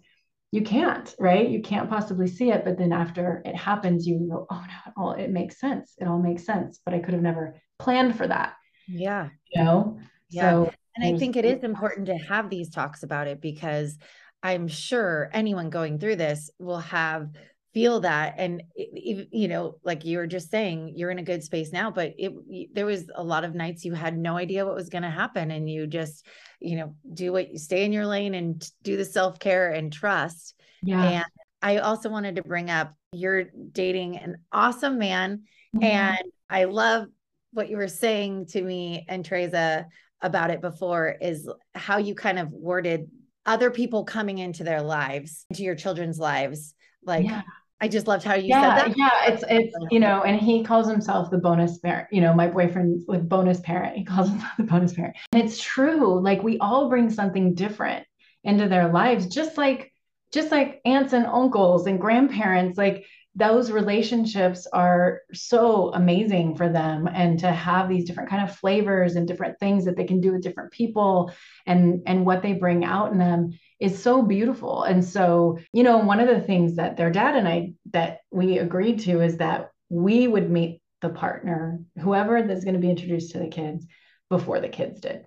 you 0.51 0.63
can't 0.63 1.13
right? 1.19 1.47
You 1.47 1.61
can't 1.61 1.89
possibly 1.89 2.27
see 2.27 2.51
it 2.51 2.65
but 2.65 2.77
then 2.77 2.91
after 2.91 3.41
it 3.45 3.55
happens 3.55 4.07
you 4.07 4.27
go 4.29 4.47
oh 4.49 4.65
no 4.67 4.77
it 4.87 4.93
all 4.97 5.11
it 5.11 5.29
makes 5.29 5.59
sense. 5.59 5.93
It 5.99 6.07
all 6.07 6.19
makes 6.19 6.45
sense. 6.45 6.79
But 6.83 6.93
i 6.93 6.99
could 6.99 7.13
have 7.13 7.23
never 7.23 7.55
planned 7.77 8.17
for 8.17 8.27
that. 8.27 8.53
Yeah. 8.87 9.29
You 9.53 9.63
know 9.63 9.99
yeah. 10.29 10.51
So 10.51 10.71
and 10.95 11.15
I 11.15 11.17
think 11.17 11.35
it 11.35 11.45
is 11.45 11.63
important 11.63 12.07
to 12.07 12.17
have 12.17 12.49
these 12.49 12.69
talks 12.69 13.03
about 13.03 13.27
it 13.27 13.41
because 13.41 13.97
I'm 14.43 14.67
sure 14.67 15.29
anyone 15.33 15.69
going 15.69 15.99
through 15.99 16.17
this 16.17 16.49
will 16.59 16.79
have 16.79 17.29
feel 17.73 17.99
that 17.99 18.33
and 18.37 18.63
you 18.75 19.47
know 19.47 19.75
like 19.83 20.03
you 20.03 20.17
were 20.17 20.25
just 20.25 20.49
saying 20.49 20.93
you're 20.95 21.11
in 21.11 21.19
a 21.19 21.23
good 21.23 21.43
space 21.43 21.71
now 21.71 21.91
but 21.91 22.15
it 22.17 22.33
there 22.73 22.85
was 22.85 23.11
a 23.13 23.23
lot 23.23 23.43
of 23.43 23.53
nights 23.53 23.85
you 23.85 23.93
had 23.93 24.17
no 24.17 24.37
idea 24.37 24.65
what 24.65 24.73
was 24.73 24.89
going 24.89 25.03
to 25.03 25.09
happen 25.09 25.51
and 25.51 25.69
you 25.69 25.85
just 25.85 26.25
you 26.59 26.75
know 26.75 26.95
do 27.13 27.31
what 27.31 27.51
you 27.51 27.59
stay 27.59 27.85
in 27.85 27.93
your 27.93 28.07
lane 28.07 28.33
and 28.33 28.67
do 28.81 28.97
the 28.97 29.05
self-care 29.05 29.69
and 29.69 29.93
trust 29.93 30.55
yeah 30.81 31.03
and 31.03 31.25
i 31.61 31.77
also 31.77 32.09
wanted 32.09 32.37
to 32.37 32.43
bring 32.43 32.71
up 32.71 32.95
you're 33.11 33.45
dating 33.71 34.17
an 34.17 34.37
awesome 34.51 34.97
man 34.97 35.43
mm-hmm. 35.75 35.83
and 35.83 36.23
i 36.49 36.63
love 36.63 37.05
what 37.51 37.69
you 37.69 37.77
were 37.77 37.87
saying 37.87 38.45
to 38.47 38.61
me 38.61 39.05
and 39.07 39.27
Tereza 39.27 39.85
about 40.21 40.51
it 40.51 40.61
before 40.61 41.15
is 41.21 41.49
how 41.75 41.97
you 41.97 42.15
kind 42.15 42.39
of 42.39 42.51
worded 42.51 43.09
other 43.45 43.71
people 43.71 44.03
coming 44.03 44.37
into 44.37 44.63
their 44.63 44.81
lives, 44.81 45.45
into 45.49 45.63
your 45.63 45.75
children's 45.75 46.19
lives. 46.19 46.73
Like, 47.03 47.25
yeah. 47.25 47.41
I 47.81 47.87
just 47.87 48.07
loved 48.07 48.25
how 48.25 48.35
you 48.35 48.49
yeah, 48.49 48.77
said 48.77 48.91
that. 48.91 48.97
Yeah, 48.97 49.33
it's 49.33 49.43
it's 49.49 49.75
you 49.89 50.01
know, 50.01 50.23
and 50.23 50.39
he 50.39 50.63
calls 50.63 50.89
himself 50.89 51.31
the 51.31 51.37
bonus 51.37 51.77
parent. 51.77 52.09
You 52.11 52.19
know, 52.19 52.33
my 52.33 52.47
boyfriend's 52.47 53.05
like 53.07 53.27
bonus 53.27 53.61
parent. 53.61 53.95
He 53.95 54.03
calls 54.03 54.29
himself 54.29 54.51
the 54.57 54.63
bonus 54.63 54.93
parent. 54.93 55.15
And 55.31 55.41
it's 55.41 55.61
true. 55.61 56.19
Like 56.19 56.43
we 56.43 56.57
all 56.59 56.89
bring 56.89 57.09
something 57.09 57.53
different 57.53 58.05
into 58.43 58.67
their 58.67 58.91
lives, 58.91 59.27
just 59.27 59.57
like 59.57 59.93
just 60.33 60.51
like 60.51 60.81
aunts 60.85 61.13
and 61.13 61.25
uncles 61.25 61.87
and 61.87 61.99
grandparents. 61.99 62.77
Like 62.77 63.05
those 63.39 63.71
relationships 63.71 64.67
are 64.73 65.21
so 65.33 65.93
amazing 65.93 66.57
for 66.57 66.67
them 66.67 67.07
and 67.07 67.39
to 67.39 67.49
have 67.49 67.87
these 67.87 68.03
different 68.03 68.29
kind 68.29 68.47
of 68.47 68.55
flavors 68.57 69.15
and 69.15 69.27
different 69.27 69.57
things 69.59 69.85
that 69.85 69.95
they 69.95 70.03
can 70.03 70.19
do 70.19 70.33
with 70.33 70.43
different 70.43 70.71
people 70.71 71.31
and 71.65 72.03
and 72.05 72.25
what 72.25 72.41
they 72.41 72.51
bring 72.51 72.83
out 72.83 73.13
in 73.13 73.17
them 73.17 73.57
is 73.79 74.03
so 74.03 74.21
beautiful. 74.21 74.83
And 74.83 75.03
so 75.03 75.57
you 75.71 75.83
know 75.83 75.99
one 75.99 76.19
of 76.19 76.27
the 76.27 76.41
things 76.41 76.75
that 76.75 76.97
their 76.97 77.09
dad 77.09 77.35
and 77.35 77.47
I 77.47 77.73
that 77.91 78.19
we 78.29 78.59
agreed 78.59 78.99
to 79.01 79.21
is 79.21 79.37
that 79.37 79.71
we 79.87 80.27
would 80.27 80.51
meet 80.51 80.81
the 81.01 81.09
partner 81.09 81.79
whoever 81.97 82.43
that's 82.43 82.65
going 82.65 82.75
to 82.75 82.81
be 82.81 82.89
introduced 82.89 83.31
to 83.31 83.39
the 83.39 83.47
kids 83.47 83.87
before 84.29 84.59
the 84.59 84.69
kids 84.69 84.99
did. 84.99 85.25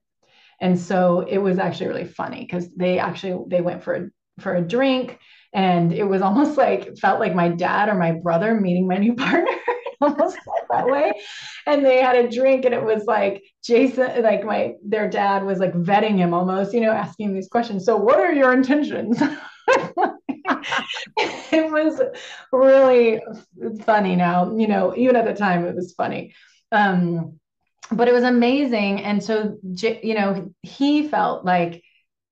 And 0.60 0.78
so 0.78 1.20
it 1.20 1.38
was 1.38 1.58
actually 1.58 1.88
really 1.88 2.04
funny 2.04 2.40
because 2.40 2.68
they 2.76 2.98
actually 2.98 3.42
they 3.48 3.62
went 3.62 3.82
for 3.82 3.94
a 3.94 4.08
for 4.40 4.54
a 4.54 4.62
drink. 4.62 5.18
And 5.52 5.92
it 5.92 6.04
was 6.04 6.22
almost 6.22 6.56
like 6.66 6.96
felt 6.98 7.20
like 7.20 7.34
my 7.34 7.48
dad 7.48 7.88
or 7.88 7.94
my 7.94 8.12
brother 8.12 8.54
meeting 8.54 8.86
my 8.86 8.98
new 8.98 9.14
partner. 9.16 9.50
Almost 10.00 10.36
that 10.70 10.86
way. 10.86 11.12
And 11.66 11.84
they 11.84 12.02
had 12.02 12.16
a 12.16 12.28
drink 12.28 12.64
and 12.64 12.74
it 12.74 12.82
was 12.82 13.04
like 13.04 13.40
jason 13.62 14.20
like 14.24 14.44
my 14.44 14.74
their 14.84 15.08
dad 15.08 15.44
was 15.44 15.60
like 15.60 15.72
vetting 15.74 16.16
him 16.16 16.34
almost 16.34 16.74
you 16.74 16.80
know 16.80 16.90
asking 16.90 17.32
these 17.32 17.48
questions. 17.48 17.84
So 17.84 17.96
what 17.96 18.18
are 18.18 18.32
your 18.32 18.52
intentions? 18.52 19.22
It 21.52 21.70
was 21.70 22.00
really 22.52 23.20
funny 23.84 24.16
now 24.16 24.54
you 24.56 24.66
know 24.66 24.94
even 24.96 25.14
at 25.16 25.24
the 25.24 25.34
time 25.34 25.64
it 25.64 25.74
was 25.76 25.92
funny. 25.92 26.34
Um 26.72 27.38
but 27.90 28.08
it 28.08 28.12
was 28.14 28.24
amazing. 28.24 29.02
And 29.02 29.22
so 29.22 29.58
you 29.62 30.14
know 30.14 30.50
he 30.62 31.06
felt 31.08 31.44
like 31.44 31.82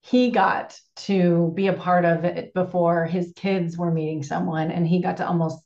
he 0.02 0.30
got 0.30 0.78
to 0.96 1.52
be 1.54 1.66
a 1.66 1.72
part 1.72 2.04
of 2.04 2.24
it 2.24 2.54
before 2.54 3.04
his 3.06 3.32
kids 3.36 3.76
were 3.76 3.90
meeting 3.90 4.22
someone 4.22 4.70
and 4.70 4.86
he 4.86 5.02
got 5.02 5.18
to 5.18 5.26
almost 5.26 5.62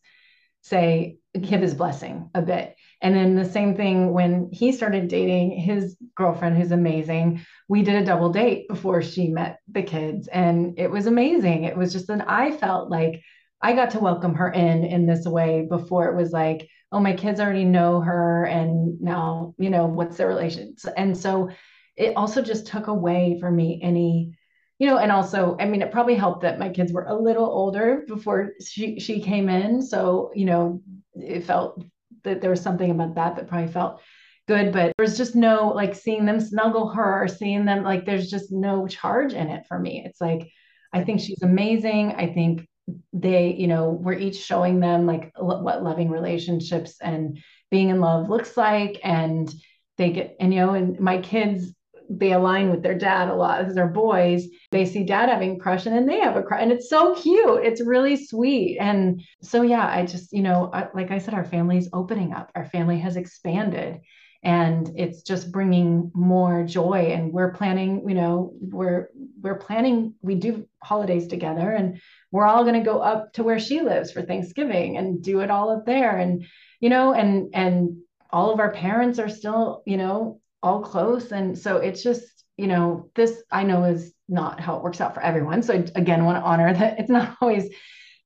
say 0.63 1.19
give 1.41 1.61
his 1.61 1.75
blessing 1.75 2.31
a 2.35 2.43
bit. 2.43 2.77
And 3.01 3.15
then 3.15 3.35
the 3.35 3.45
same 3.45 3.77
thing 3.77 4.13
when 4.13 4.49
he 4.53 4.73
started 4.73 5.09
dating 5.09 5.53
his 5.53 5.97
girlfriend 6.17 6.57
who's 6.57 6.73
amazing 6.73 7.45
we 7.69 7.83
did 7.83 7.97
a 7.97 8.05
double 8.05 8.31
date 8.31 8.69
before 8.69 9.03
she 9.03 9.29
met 9.29 9.59
the 9.71 9.83
kids 9.83 10.29
and 10.29 10.79
it 10.79 10.91
was 10.91 11.07
amazing. 11.07 11.65
It 11.65 11.77
was 11.77 11.93
just 11.93 12.09
an 12.09 12.23
i 12.23 12.51
felt 12.51 12.91
like 12.91 13.21
i 13.63 13.73
got 13.73 13.91
to 13.91 14.01
welcome 14.01 14.35
her 14.35 14.51
in 14.51 14.85
in 14.85 15.07
this 15.07 15.27
way 15.27 15.67
before 15.69 16.09
it 16.09 16.17
was 16.17 16.33
like 16.33 16.69
oh 16.93 17.01
my 17.01 17.13
kids 17.13 17.41
already 17.41 17.65
know 17.65 18.01
her 18.01 18.45
and 18.45 19.01
now 19.01 19.55
you 19.59 19.69
know 19.69 19.87
what's 19.87 20.17
their 20.17 20.29
relations? 20.29 20.87
And 20.97 21.17
so 21.17 21.51
it 21.97 22.17
also 22.17 22.43
just 22.43 22.67
took 22.67 22.87
away 22.89 23.37
for 23.41 23.51
me 23.51 23.81
any 23.83 24.37
you 24.79 24.87
know 24.87 24.99
and 24.99 25.13
also 25.13 25.57
i 25.61 25.65
mean 25.67 25.83
it 25.83 25.93
probably 25.93 26.15
helped 26.15 26.43
that 26.43 26.59
my 26.59 26.69
kids 26.69 26.93
were 26.93 27.05
a 27.05 27.15
little 27.15 27.47
older 27.47 28.05
before 28.07 28.53
she 28.65 28.99
she 28.99 29.21
came 29.21 29.49
in. 29.49 29.81
So 29.83 30.31
you 30.35 30.45
know 30.45 30.83
it 31.15 31.45
felt 31.45 31.83
that 32.25 32.41
there 32.41 32.51
was 32.51 32.61
something 32.61 32.91
about 32.91 33.15
that 33.15 33.37
that 33.37 33.49
probably 33.49 33.71
felt 33.73 34.01
good 34.47 34.73
but 34.73 34.93
there's 34.99 35.17
just 35.17 35.35
no 35.35 35.69
like 35.69 35.95
seeing 35.95 36.27
them 36.27 36.41
snuggle 36.41 36.89
her 36.89 37.23
or 37.23 37.29
seeing 37.29 37.65
them 37.65 37.83
like 37.83 38.05
there's 38.05 38.31
just 38.31 38.53
no 38.53 38.87
charge 38.87 39.33
in 39.33 39.49
it 39.49 39.65
for 39.67 39.79
me. 39.79 40.03
It's 40.05 40.21
like 40.21 40.49
i 40.93 41.03
think 41.05 41.21
she's 41.21 41.43
amazing. 41.43 42.13
I 42.13 42.33
think 42.33 42.67
they 43.13 43.55
you 43.55 43.67
know 43.67 43.91
we're 43.91 44.13
each 44.13 44.37
showing 44.37 44.81
them 44.81 45.07
like 45.07 45.33
what 45.39 45.83
loving 45.83 46.11
relationships 46.11 46.97
and 47.01 47.39
being 47.71 47.89
in 47.89 48.01
love 48.01 48.29
looks 48.29 48.57
like 48.57 49.01
and 49.03 49.53
they 49.97 50.11
get 50.11 50.37
and 50.41 50.53
you 50.53 50.61
know 50.61 50.75
and 50.75 51.01
my 51.01 51.19
kids 51.19 51.73
they 52.11 52.33
align 52.33 52.71
with 52.71 52.83
their 52.83 52.97
dad 52.97 53.29
a 53.29 53.35
lot 53.35 53.61
because 53.61 53.75
they're 53.75 53.89
boys. 53.89 54.47
They 54.71 54.85
see 54.85 55.05
dad 55.05 55.29
having 55.29 55.59
crush 55.59 55.87
and 55.87 55.95
then 55.95 56.07
they 56.07 56.21
have 56.21 56.37
a 56.37 56.43
crush. 56.43 56.63
And 56.63 56.73
it's 56.73 56.89
so 56.89 57.15
cute. 57.15 57.65
It's 57.65 57.81
really 57.81 58.17
sweet. 58.17 58.79
And 58.79 59.23
so, 59.43 59.63
yeah, 59.63 59.87
I 59.87 60.05
just, 60.05 60.33
you 60.33 60.43
know, 60.43 60.71
I, 60.73 60.89
like 60.95 61.11
I 61.11 61.19
said, 61.19 61.35
our 61.35 61.45
family 61.45 61.79
is 61.79 61.89
opening 61.93 62.33
up. 62.33 62.51
Our 62.55 62.67
family 62.67 62.99
has 62.99 63.17
expanded 63.17 64.01
and 64.45 64.93
it's 64.95 65.23
just 65.23 65.51
bringing 65.51 66.13
more 66.15 66.65
joy 66.65 67.13
and 67.13 67.33
we're 67.33 67.53
planning 67.53 68.07
you 68.07 68.15
know 68.15 68.53
we're 68.61 69.09
we're 69.41 69.57
planning 69.57 70.15
we 70.21 70.35
do 70.35 70.69
holidays 70.83 71.27
together 71.27 71.73
and 71.73 71.99
we're 72.31 72.45
all 72.45 72.63
going 72.63 72.79
to 72.79 72.85
go 72.85 73.01
up 73.01 73.33
to 73.33 73.43
where 73.43 73.59
she 73.59 73.81
lives 73.81 74.13
for 74.13 74.21
thanksgiving 74.21 74.99
and 74.99 75.23
do 75.23 75.41
it 75.41 75.51
all 75.51 75.71
up 75.71 75.87
there 75.87 76.19
and 76.19 76.45
you 76.79 76.91
know 76.91 77.15
and 77.15 77.55
and 77.55 77.97
all 78.31 78.53
of 78.53 78.61
our 78.61 78.71
parents 78.71 79.19
are 79.19 79.31
still 79.31 79.83
you 79.87 79.97
know 79.97 80.41
all 80.65 80.81
close. 80.81 81.31
And 81.31 81.57
so 81.57 81.77
it's 81.77 82.03
just, 82.03 82.25
you 82.57 82.67
know, 82.67 83.11
this 83.15 83.43
I 83.53 83.63
know 83.65 83.85
is 83.85 84.15
not 84.29 84.59
how 84.59 84.77
it 84.77 84.83
works 84.83 85.01
out 85.01 85.15
for 85.15 85.21
everyone. 85.21 85.63
So 85.63 85.75
again, 85.95 86.21
I 86.21 86.25
want 86.25 86.39
to 86.39 86.43
honor 86.43 86.73
that 86.73 86.99
it's 86.99 87.11
not 87.11 87.37
always 87.41 87.69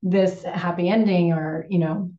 this 0.02 0.44
happy 0.44 0.88
ending 0.88 1.32
or, 1.32 1.66
you 1.68 1.80
know, 1.80 2.12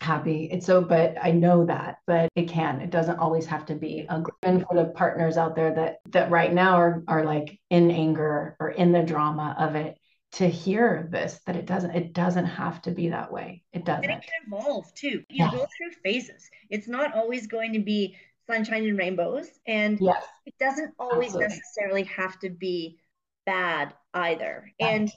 happy. 0.00 0.50
It's 0.52 0.66
so, 0.66 0.82
but 0.82 1.16
I 1.20 1.30
know 1.30 1.64
that, 1.64 1.96
but 2.06 2.28
it 2.36 2.48
can. 2.48 2.82
It 2.82 2.90
doesn't 2.90 3.18
always 3.18 3.46
have 3.46 3.64
to 3.66 3.74
be. 3.74 4.06
And 4.42 4.66
for 4.66 4.74
the 4.74 4.92
partners 4.94 5.38
out 5.38 5.56
there 5.56 5.74
that 5.74 5.96
that 6.10 6.30
right 6.30 6.52
now 6.52 6.74
are 6.76 7.02
are 7.08 7.24
like 7.24 7.58
in 7.70 7.90
anger 7.90 8.56
or 8.60 8.70
in 8.70 8.92
the 8.92 9.02
drama 9.02 9.56
of 9.58 9.76
it, 9.76 9.96
to 10.32 10.48
hear 10.48 11.08
this 11.12 11.40
that 11.46 11.56
it 11.56 11.64
doesn't 11.64 11.92
it 11.92 12.12
doesn't 12.12 12.44
have 12.44 12.82
to 12.82 12.90
be 12.90 13.08
that 13.08 13.32
way. 13.32 13.62
It 13.72 13.86
doesn't. 13.86 14.04
And 14.04 14.12
it 14.12 14.22
can 14.22 14.58
evolve 14.58 14.92
too. 14.94 15.22
You 15.30 15.50
go 15.50 15.66
through 15.76 15.92
phases. 16.02 16.50
It's 16.68 16.88
not 16.88 17.14
always 17.14 17.46
going 17.46 17.72
to 17.72 17.78
be 17.78 18.16
sunshine 18.46 18.86
and 18.86 18.98
rainbows. 18.98 19.48
And 19.66 19.98
yes, 20.00 20.24
it 20.46 20.54
doesn't 20.58 20.94
always 20.98 21.28
absolutely. 21.28 21.48
necessarily 21.48 22.02
have 22.04 22.38
to 22.40 22.50
be 22.50 22.98
bad 23.46 23.94
either. 24.12 24.72
And 24.80 25.10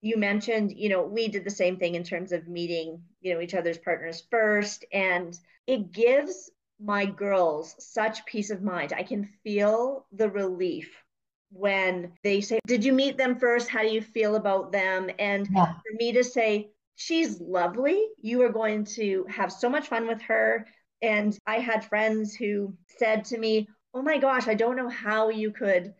you 0.00 0.16
mentioned, 0.16 0.72
you 0.76 0.88
know, 0.88 1.02
we 1.02 1.28
did 1.28 1.44
the 1.44 1.50
same 1.50 1.76
thing 1.78 1.94
in 1.94 2.02
terms 2.02 2.32
of 2.32 2.48
meeting, 2.48 3.02
you 3.20 3.34
know, 3.34 3.40
each 3.40 3.54
other's 3.54 3.78
partners 3.78 4.24
first. 4.30 4.84
And 4.92 5.38
it 5.66 5.92
gives 5.92 6.50
my 6.80 7.06
girls 7.06 7.76
such 7.78 8.26
peace 8.26 8.50
of 8.50 8.62
mind. 8.62 8.92
I 8.92 9.04
can 9.04 9.28
feel 9.44 10.06
the 10.12 10.28
relief 10.28 10.90
when 11.52 12.12
they 12.24 12.40
say, 12.40 12.58
Did 12.66 12.84
you 12.84 12.92
meet 12.92 13.16
them 13.16 13.38
first? 13.38 13.68
How 13.68 13.82
do 13.82 13.88
you 13.88 14.02
feel 14.02 14.34
about 14.34 14.72
them? 14.72 15.08
And 15.18 15.48
yeah. 15.54 15.74
for 15.74 15.96
me 15.96 16.12
to 16.12 16.24
say, 16.24 16.70
She's 16.96 17.40
lovely. 17.40 18.04
You 18.20 18.42
are 18.42 18.52
going 18.52 18.84
to 18.96 19.24
have 19.28 19.50
so 19.50 19.68
much 19.68 19.88
fun 19.88 20.06
with 20.06 20.20
her. 20.22 20.66
And 21.02 21.36
I 21.46 21.58
had 21.58 21.84
friends 21.84 22.34
who 22.34 22.74
said 22.98 23.24
to 23.26 23.38
me, 23.38 23.68
Oh 23.92 24.02
my 24.02 24.18
gosh, 24.18 24.48
I 24.48 24.54
don't 24.54 24.76
know 24.76 24.88
how 24.88 25.28
you 25.28 25.50
could 25.50 25.92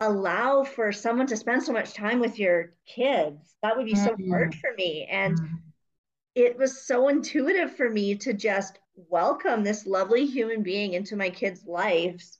allow 0.00 0.64
for 0.64 0.92
someone 0.92 1.28
to 1.28 1.36
spend 1.36 1.62
so 1.62 1.72
much 1.72 1.94
time 1.94 2.18
with 2.18 2.38
your 2.38 2.74
kids. 2.86 3.54
That 3.62 3.76
would 3.76 3.86
be 3.86 3.94
so 3.94 4.10
mm-hmm. 4.10 4.30
hard 4.30 4.54
for 4.54 4.70
me. 4.76 5.06
And 5.10 5.38
mm-hmm. 5.38 5.54
it 6.34 6.58
was 6.58 6.84
so 6.84 7.08
intuitive 7.08 7.76
for 7.76 7.88
me 7.88 8.16
to 8.16 8.32
just 8.32 8.80
welcome 8.96 9.62
this 9.62 9.86
lovely 9.86 10.26
human 10.26 10.62
being 10.62 10.94
into 10.94 11.16
my 11.16 11.30
kids' 11.30 11.64
lives 11.64 12.38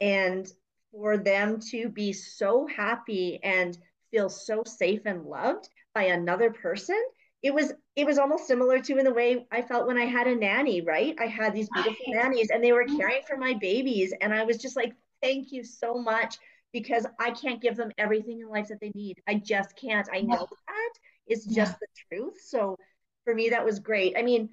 and 0.00 0.50
for 0.92 1.16
them 1.16 1.58
to 1.70 1.88
be 1.88 2.12
so 2.12 2.66
happy 2.66 3.40
and 3.42 3.76
feel 4.10 4.28
so 4.28 4.62
safe 4.64 5.02
and 5.04 5.24
loved 5.24 5.68
by 5.94 6.04
another 6.04 6.50
person 6.50 7.00
it 7.42 7.52
was 7.52 7.72
it 7.96 8.06
was 8.06 8.18
almost 8.18 8.46
similar 8.46 8.78
to 8.80 8.98
in 8.98 9.04
the 9.04 9.12
way 9.12 9.46
I 9.50 9.62
felt 9.62 9.86
when 9.86 9.98
I 9.98 10.04
had 10.04 10.26
a 10.26 10.34
nanny, 10.34 10.80
right? 10.80 11.14
I 11.20 11.26
had 11.26 11.52
these 11.52 11.68
beautiful 11.70 12.06
nannies 12.08 12.50
and 12.50 12.62
they 12.62 12.72
were 12.72 12.84
mm-hmm. 12.84 12.96
caring 12.96 13.22
for 13.26 13.36
my 13.36 13.54
babies 13.54 14.14
and 14.20 14.32
I 14.32 14.44
was 14.44 14.58
just 14.58 14.76
like 14.76 14.94
thank 15.20 15.52
you 15.52 15.64
so 15.64 15.94
much 15.94 16.36
because 16.72 17.06
I 17.18 17.32
can't 17.32 17.60
give 17.60 17.76
them 17.76 17.90
everything 17.98 18.40
in 18.40 18.48
life 18.48 18.68
that 18.68 18.80
they 18.80 18.92
need. 18.94 19.20
I 19.28 19.34
just 19.34 19.76
can't. 19.76 20.08
I 20.12 20.20
know 20.20 20.46
that 20.68 20.92
is 21.28 21.44
just 21.44 21.78
the 21.78 21.86
truth. 22.08 22.40
So 22.44 22.76
for 23.24 23.34
me 23.34 23.50
that 23.50 23.64
was 23.64 23.78
great. 23.78 24.14
I 24.16 24.22
mean, 24.22 24.48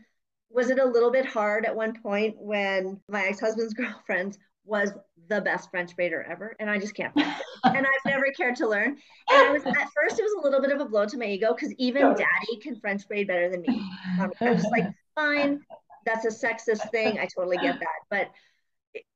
was 0.49 0.69
it 0.69 0.79
a 0.79 0.85
little 0.85 1.11
bit 1.11 1.25
hard 1.25 1.65
at 1.65 1.75
one 1.75 1.93
point 2.01 2.35
when 2.37 2.99
my 3.07 3.25
ex-husband's 3.25 3.73
girlfriend 3.75 4.37
was 4.69 4.93
the 5.27 5.41
best 5.41 5.69
French 5.69 5.95
braider 5.95 6.23
ever, 6.29 6.55
and 6.59 6.69
I 6.69 6.79
just 6.79 6.95
can't. 6.95 7.13
and 7.15 7.27
I've 7.63 8.05
never 8.05 8.31
cared 8.35 8.55
to 8.57 8.67
learn. 8.67 8.89
And 8.89 8.97
I 9.29 9.51
was 9.51 9.65
at 9.65 9.73
first, 9.73 10.19
it 10.19 10.23
was 10.23 10.35
a 10.39 10.41
little 10.41 10.61
bit 10.61 10.71
of 10.71 10.79
a 10.79 10.85
blow 10.85 11.05
to 11.05 11.17
my 11.17 11.25
ego 11.25 11.53
because 11.53 11.73
even 11.77 12.03
Daddy 12.13 12.59
can 12.61 12.75
French 12.79 13.07
braid 13.07 13.27
better 13.27 13.49
than 13.49 13.61
me. 13.61 13.83
Um, 14.19 14.31
I 14.41 14.49
was 14.49 14.61
just 14.61 14.71
like, 14.71 14.85
fine, 15.15 15.61
that's 16.05 16.25
a 16.25 16.29
sexist 16.29 16.89
thing. 16.91 17.19
I 17.19 17.27
totally 17.33 17.57
get 17.57 17.79
that, 17.79 17.99
but 18.09 18.31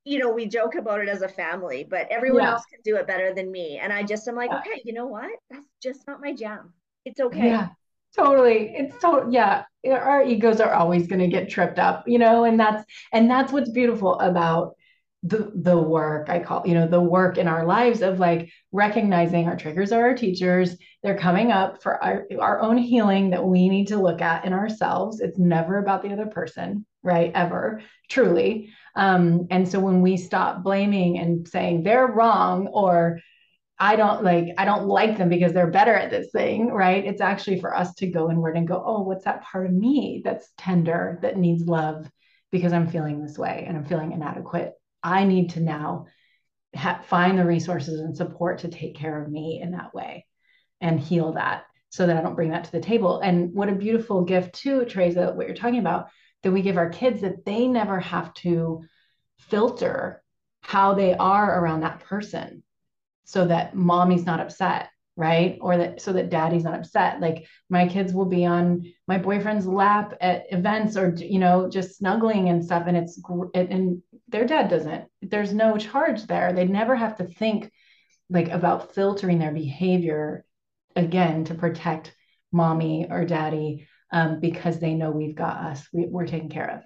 you 0.05 0.19
know, 0.19 0.31
we 0.31 0.45
joke 0.45 0.75
about 0.75 1.01
it 1.01 1.09
as 1.09 1.23
a 1.23 1.27
family, 1.27 1.85
but 1.89 2.07
everyone 2.09 2.43
yeah. 2.43 2.51
else 2.51 2.63
can 2.71 2.79
do 2.83 2.95
it 2.95 3.07
better 3.07 3.33
than 3.33 3.51
me. 3.51 3.79
And 3.79 3.91
I 3.91 4.03
just 4.03 4.27
am 4.27 4.35
like, 4.35 4.51
okay, 4.51 4.81
you 4.85 4.93
know 4.93 5.07
what? 5.07 5.31
That's 5.49 5.65
just 5.81 6.07
not 6.07 6.21
my 6.21 6.33
jam. 6.33 6.73
It's 7.05 7.19
okay. 7.19 7.47
Yeah 7.47 7.69
totally 8.15 8.71
it's 8.75 9.01
so 9.01 9.27
yeah 9.29 9.63
our 9.87 10.23
egos 10.23 10.61
are 10.61 10.73
always 10.73 11.07
going 11.07 11.19
to 11.19 11.27
get 11.27 11.49
tripped 11.49 11.79
up 11.79 12.07
you 12.07 12.19
know 12.19 12.43
and 12.43 12.59
that's 12.59 12.85
and 13.11 13.29
that's 13.29 13.51
what's 13.51 13.71
beautiful 13.71 14.19
about 14.19 14.75
the 15.25 15.51
the 15.55 15.77
work 15.77 16.29
i 16.29 16.37
call 16.37 16.61
you 16.65 16.73
know 16.73 16.87
the 16.87 16.99
work 16.99 17.37
in 17.37 17.47
our 17.47 17.65
lives 17.65 18.01
of 18.01 18.19
like 18.19 18.51
recognizing 18.73 19.47
our 19.47 19.55
triggers 19.55 19.91
are 19.91 20.01
our 20.01 20.15
teachers. 20.15 20.75
They're 21.03 21.17
coming 21.17 21.51
up 21.51 21.81
for 21.81 22.03
our, 22.03 22.25
our 22.41 22.59
own 22.59 22.77
healing 22.77 23.29
that 23.29 23.45
we 23.45 23.69
need 23.69 23.87
to 23.89 23.97
look 23.97 24.21
at 24.21 24.45
in 24.45 24.51
ourselves. 24.51 25.21
It's 25.21 25.37
never 25.37 25.77
about 25.77 26.01
the 26.01 26.11
other 26.11 26.25
person 26.25 26.85
right? 27.03 27.31
Ever 27.35 27.81
truly. 28.09 28.69
Um, 28.95 29.47
and 29.51 29.67
so 29.67 29.79
when 29.79 30.01
we 30.01 30.17
stop 30.17 30.63
blaming 30.63 31.19
and 31.19 31.47
saying 31.47 31.83
they're 31.83 32.07
wrong 32.07 32.67
or 32.67 33.19
i 33.79 33.95
don't 33.95 34.23
like 34.23 34.49
i 34.59 34.65
don't 34.65 34.85
like 34.85 35.17
them 35.17 35.29
because 35.29 35.51
they're 35.51 35.71
better 35.71 35.95
at 35.95 36.11
this 36.11 36.29
thing 36.31 36.67
right? 36.67 37.05
It's 37.05 37.21
actually 37.21 37.59
for 37.59 37.75
us 37.75 37.93
to 37.95 38.07
go 38.07 38.29
inward 38.29 38.55
and 38.55 38.67
go 38.67 38.81
oh 38.85 39.01
what's 39.01 39.25
that 39.25 39.41
part 39.43 39.65
of 39.65 39.73
me 39.73 40.21
that's 40.23 40.49
tender 40.57 41.19
that 41.23 41.37
needs 41.37 41.65
love 41.65 42.09
because 42.51 42.71
i'm 42.71 42.87
feeling 42.87 43.21
this 43.21 43.37
way 43.37 43.65
and 43.67 43.75
i'm 43.75 43.85
feeling 43.85 44.11
inadequate 44.11 44.73
I 45.03 45.25
need 45.25 45.51
to 45.51 45.59
now 45.59 46.07
ha- 46.75 47.01
find 47.07 47.37
the 47.37 47.45
resources 47.45 47.99
and 47.99 48.15
support 48.15 48.59
to 48.59 48.67
take 48.67 48.95
care 48.95 49.21
of 49.21 49.31
me 49.31 49.59
in 49.61 49.71
that 49.71 49.93
way 49.93 50.25
and 50.81 50.99
heal 50.99 51.33
that 51.33 51.63
so 51.89 52.07
that 52.07 52.17
I 52.17 52.21
don't 52.21 52.35
bring 52.35 52.51
that 52.51 52.63
to 52.65 52.71
the 52.71 52.79
table. 52.79 53.19
And 53.19 53.53
what 53.53 53.69
a 53.69 53.75
beautiful 53.75 54.23
gift, 54.23 54.55
too, 54.55 54.81
Tereza, 54.81 55.35
what 55.35 55.47
you're 55.47 55.55
talking 55.55 55.79
about, 55.79 56.07
that 56.41 56.51
we 56.51 56.61
give 56.61 56.77
our 56.77 56.89
kids 56.89 57.21
that 57.21 57.45
they 57.45 57.67
never 57.67 57.99
have 57.99 58.33
to 58.35 58.83
filter 59.37 60.23
how 60.61 60.93
they 60.93 61.13
are 61.13 61.59
around 61.59 61.81
that 61.81 61.99
person 61.99 62.63
so 63.25 63.45
that 63.45 63.75
mommy's 63.75 64.25
not 64.25 64.39
upset 64.39 64.89
right 65.15 65.57
or 65.61 65.77
that 65.77 66.01
so 66.01 66.11
that 66.13 66.29
daddy's 66.29 66.63
not 66.63 66.73
upset 66.73 67.19
like 67.21 67.45
my 67.69 67.87
kids 67.87 68.13
will 68.13 68.25
be 68.25 68.45
on 68.45 68.83
my 69.07 69.17
boyfriend's 69.17 69.67
lap 69.67 70.15
at 70.21 70.45
events 70.51 70.97
or 70.97 71.13
you 71.17 71.37
know 71.37 71.69
just 71.69 71.97
snuggling 71.97 72.49
and 72.49 72.65
stuff 72.65 72.85
and 72.87 72.97
it's 72.97 73.21
and 73.53 74.01
their 74.33 74.45
dad 74.45 74.67
doesn't. 74.67 75.05
There's 75.21 75.53
no 75.53 75.77
charge 75.77 76.23
there. 76.23 76.51
They 76.51 76.65
never 76.65 76.95
have 76.95 77.17
to 77.17 77.25
think 77.25 77.71
like 78.29 78.49
about 78.49 78.93
filtering 78.95 79.37
their 79.39 79.53
behavior 79.53 80.43
again 80.95 81.45
to 81.45 81.55
protect 81.55 82.15
mommy 82.51 83.07
or 83.09 83.25
daddy 83.25 83.87
um, 84.11 84.39
because 84.39 84.79
they 84.79 84.95
know 84.95 85.11
we've 85.11 85.35
got 85.35 85.57
us. 85.57 85.87
We, 85.93 86.07
we're 86.07 86.27
taken 86.27 86.49
care 86.49 86.69
of. 86.69 86.81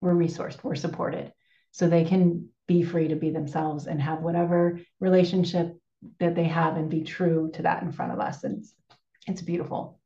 We're 0.00 0.14
resourced. 0.14 0.62
We're 0.62 0.76
supported. 0.76 1.32
So 1.72 1.88
they 1.88 2.04
can 2.04 2.48
be 2.68 2.84
free 2.84 3.08
to 3.08 3.16
be 3.16 3.30
themselves 3.30 3.86
and 3.88 4.00
have 4.00 4.22
whatever 4.22 4.80
relationship 5.00 5.76
that 6.20 6.36
they 6.36 6.44
have 6.44 6.76
and 6.76 6.88
be 6.88 7.02
true 7.02 7.50
to 7.54 7.62
that 7.62 7.82
in 7.82 7.90
front 7.90 8.12
of 8.12 8.20
us. 8.20 8.44
And 8.44 8.58
it's, 8.58 8.74
it's 9.26 9.42
beautiful. 9.42 9.98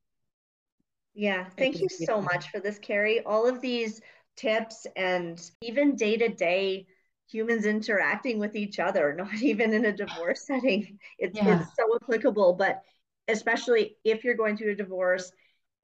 Yeah, 1.14 1.46
thank 1.58 1.80
you 1.80 1.88
so 1.88 2.22
much 2.22 2.48
for 2.50 2.60
this, 2.60 2.78
Cari. 2.78 3.20
All 3.24 3.46
of 3.46 3.60
these 3.60 4.00
tips 4.38 4.86
and 4.96 5.50
even 5.60 5.96
day 5.96 6.16
to 6.16 6.28
day 6.28 6.86
humans 7.30 7.66
interacting 7.66 8.38
with 8.38 8.56
each 8.56 8.78
other, 8.78 9.14
not 9.18 9.34
even 9.42 9.74
in 9.74 9.84
a 9.84 9.92
divorce 9.92 10.46
setting. 10.46 10.98
It's, 11.18 11.36
yeah. 11.36 11.60
it's 11.60 11.76
so 11.76 11.94
applicable, 11.96 12.54
but 12.54 12.82
especially 13.28 13.96
if 14.04 14.24
you're 14.24 14.34
going 14.34 14.56
through 14.56 14.72
a 14.72 14.76
divorce 14.76 15.30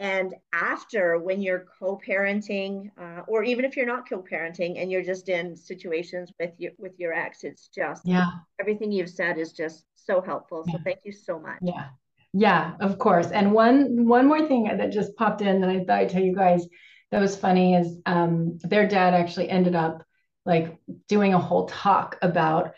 and 0.01 0.35
after 0.53 1.19
when 1.19 1.41
you're 1.41 1.67
co-parenting 1.79 2.91
uh, 2.99 3.21
or 3.29 3.45
even 3.45 3.65
if 3.65 3.77
you're 3.77 3.87
not 3.87 4.09
co-parenting 4.09 4.81
and 4.81 4.91
you're 4.91 5.05
just 5.05 5.29
in 5.29 5.55
situations 5.55 6.33
with 6.41 6.51
your 6.59 6.73
with 6.79 6.99
your 6.99 7.13
ex 7.13 7.45
it's 7.45 7.69
just 7.69 8.03
yeah. 8.05 8.27
everything 8.61 8.91
you've 8.91 9.11
said 9.11 9.39
is 9.39 9.53
just 9.53 9.85
so 9.95 10.21
helpful. 10.21 10.65
So 10.71 10.79
thank 10.85 10.99
you 11.05 11.13
so 11.13 11.39
much. 11.39 11.59
Yeah. 11.63 11.89
Yeah 12.33 12.75
of 12.81 12.99
course. 12.99 13.31
And 13.31 13.53
one 13.53 14.09
one 14.09 14.27
more 14.27 14.47
thing 14.49 14.65
that 14.65 14.91
just 14.91 15.15
popped 15.17 15.43
in 15.43 15.61
that 15.61 15.71
i 15.71 15.79
thought 15.79 15.99
i'd 16.01 16.09
tell 16.09 16.23
you 16.23 16.35
guys 16.35 16.67
that 17.15 17.21
was 17.21 17.37
funny 17.37 17.77
is 17.77 18.01
um, 18.07 18.59
their 18.65 18.89
dad 18.89 19.15
actually 19.15 19.49
ended 19.49 19.77
up 19.77 20.03
like 20.45 20.77
doing 21.07 21.33
a 21.33 21.39
whole 21.39 21.67
talk 21.67 22.19
about 22.23 22.73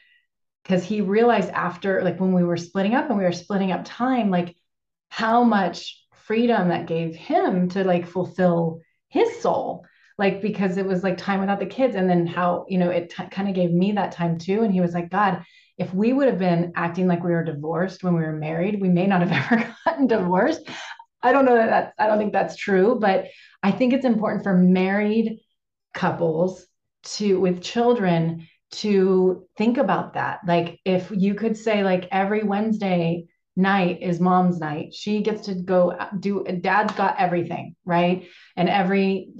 because 0.62 0.84
he 0.84 1.00
realized 1.00 1.48
after 1.48 2.02
like 2.02 2.20
when 2.20 2.34
we 2.34 2.44
were 2.44 2.58
splitting 2.58 2.94
up 2.94 3.08
and 3.08 3.16
we 3.16 3.24
were 3.24 3.32
splitting 3.32 3.72
up 3.72 3.80
time 3.86 4.28
like 4.28 4.54
how 5.08 5.42
much 5.42 6.04
freedom 6.12 6.68
that 6.68 6.86
gave 6.86 7.14
him 7.14 7.70
to 7.70 7.82
like 7.82 8.06
fulfill 8.06 8.82
his 9.08 9.40
soul. 9.40 9.86
Like 10.18 10.42
because 10.42 10.76
it 10.76 10.84
was 10.84 11.02
like 11.02 11.16
time 11.16 11.40
without 11.40 11.58
the 11.58 11.64
kids 11.64 11.96
and 11.96 12.08
then 12.08 12.26
how 12.26 12.66
you 12.68 12.76
know 12.76 12.90
it 12.90 13.08
t- 13.08 13.30
kind 13.30 13.48
of 13.48 13.54
gave 13.54 13.70
me 13.70 13.92
that 13.92 14.12
time 14.12 14.36
too. 14.36 14.64
And 14.64 14.72
he 14.72 14.82
was 14.82 14.92
like 14.92 15.08
god 15.08 15.46
if 15.78 15.92
we 15.94 16.12
would 16.12 16.28
have 16.28 16.38
been 16.38 16.72
acting 16.74 17.06
like 17.06 17.22
we 17.24 17.32
were 17.32 17.44
divorced 17.44 18.04
when 18.04 18.14
we 18.14 18.22
were 18.22 18.32
married 18.32 18.80
we 18.82 18.88
may 18.90 19.06
not 19.06 19.26
have 19.26 19.52
ever 19.52 19.74
gotten 19.86 20.06
divorced 20.06 20.68
i 21.22 21.32
don't 21.32 21.44
know 21.44 21.56
that 21.56 21.70
that's 21.70 21.92
i 21.98 22.06
don't 22.06 22.18
think 22.18 22.32
that's 22.32 22.56
true 22.56 22.98
but 23.00 23.26
i 23.62 23.70
think 23.70 23.92
it's 23.92 24.06
important 24.06 24.42
for 24.42 24.54
married 24.54 25.38
couples 25.94 26.66
to 27.02 27.40
with 27.40 27.62
children 27.62 28.46
to 28.70 29.46
think 29.56 29.78
about 29.78 30.14
that 30.14 30.40
like 30.46 30.80
if 30.84 31.10
you 31.10 31.34
could 31.34 31.56
say 31.56 31.82
like 31.82 32.08
every 32.10 32.42
wednesday 32.42 33.26
night 33.56 34.02
is 34.02 34.20
mom's 34.20 34.58
night. 34.58 34.94
She 34.94 35.22
gets 35.22 35.46
to 35.46 35.54
go 35.54 35.92
uh, 35.92 36.10
do 36.20 36.44
dad's 36.44 36.92
got 36.94 37.18
everything, 37.18 37.74
right? 37.84 38.28
And 38.54 38.68
every 38.68 39.30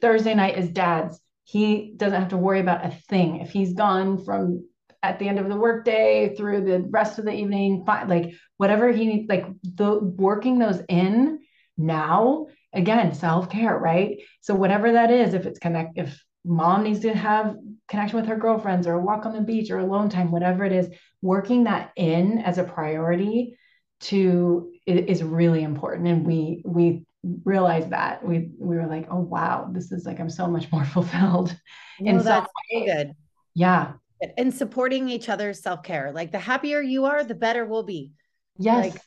Thursday 0.00 0.34
night 0.34 0.58
is 0.58 0.68
dad's. 0.68 1.20
He 1.44 1.94
doesn't 1.96 2.18
have 2.18 2.30
to 2.30 2.36
worry 2.36 2.60
about 2.60 2.84
a 2.84 2.90
thing. 3.08 3.40
If 3.40 3.50
he's 3.50 3.74
gone 3.74 4.24
from 4.24 4.66
at 5.02 5.18
the 5.18 5.28
end 5.28 5.38
of 5.38 5.48
the 5.48 5.56
workday 5.56 6.34
through 6.36 6.64
the 6.64 6.86
rest 6.90 7.18
of 7.18 7.24
the 7.24 7.32
evening, 7.32 7.84
like 7.86 8.34
whatever 8.56 8.92
he 8.92 9.06
needs, 9.06 9.28
like 9.28 9.46
the 9.62 9.98
working 9.98 10.58
those 10.58 10.80
in 10.88 11.40
now, 11.76 12.46
again, 12.72 13.14
self-care, 13.14 13.76
right? 13.76 14.18
So 14.40 14.54
whatever 14.54 14.92
that 14.92 15.10
is, 15.10 15.34
if 15.34 15.46
it's 15.46 15.58
connect, 15.58 15.98
if 15.98 16.22
mom 16.44 16.84
needs 16.84 17.00
to 17.00 17.14
have 17.14 17.56
connection 17.88 18.18
with 18.18 18.28
her 18.28 18.36
girlfriends 18.36 18.86
or 18.86 18.94
a 18.94 19.02
walk 19.02 19.26
on 19.26 19.32
the 19.32 19.40
beach 19.40 19.70
or 19.70 19.78
alone 19.78 20.08
time, 20.08 20.30
whatever 20.30 20.64
it 20.64 20.72
is, 20.72 20.88
working 21.20 21.64
that 21.64 21.92
in 21.96 22.38
as 22.38 22.58
a 22.58 22.64
priority 22.64 23.56
to 24.00 24.72
is 24.86 25.22
really 25.22 25.62
important. 25.62 26.08
And 26.08 26.26
we 26.26 26.62
we 26.64 27.04
realized 27.44 27.90
that 27.90 28.24
we 28.24 28.50
we 28.58 28.76
were 28.76 28.86
like, 28.86 29.06
oh 29.10 29.20
wow, 29.20 29.68
this 29.72 29.92
is 29.92 30.04
like 30.04 30.20
I'm 30.20 30.30
so 30.30 30.46
much 30.46 30.70
more 30.72 30.84
fulfilled. 30.96 31.56
And 31.98 32.18
no, 32.18 32.22
that's 32.22 32.50
so 32.70 32.84
good. 32.84 33.12
Yeah. 33.54 33.92
And 34.36 34.54
supporting 34.54 35.08
each 35.08 35.28
other's 35.28 35.60
self-care. 35.60 36.12
Like 36.12 36.32
the 36.32 36.38
happier 36.38 36.80
you 36.80 37.06
are, 37.06 37.24
the 37.24 37.34
better 37.34 37.64
we'll 37.64 37.82
be. 37.82 38.12
Yes. 38.58 38.92
Like, 38.92 39.02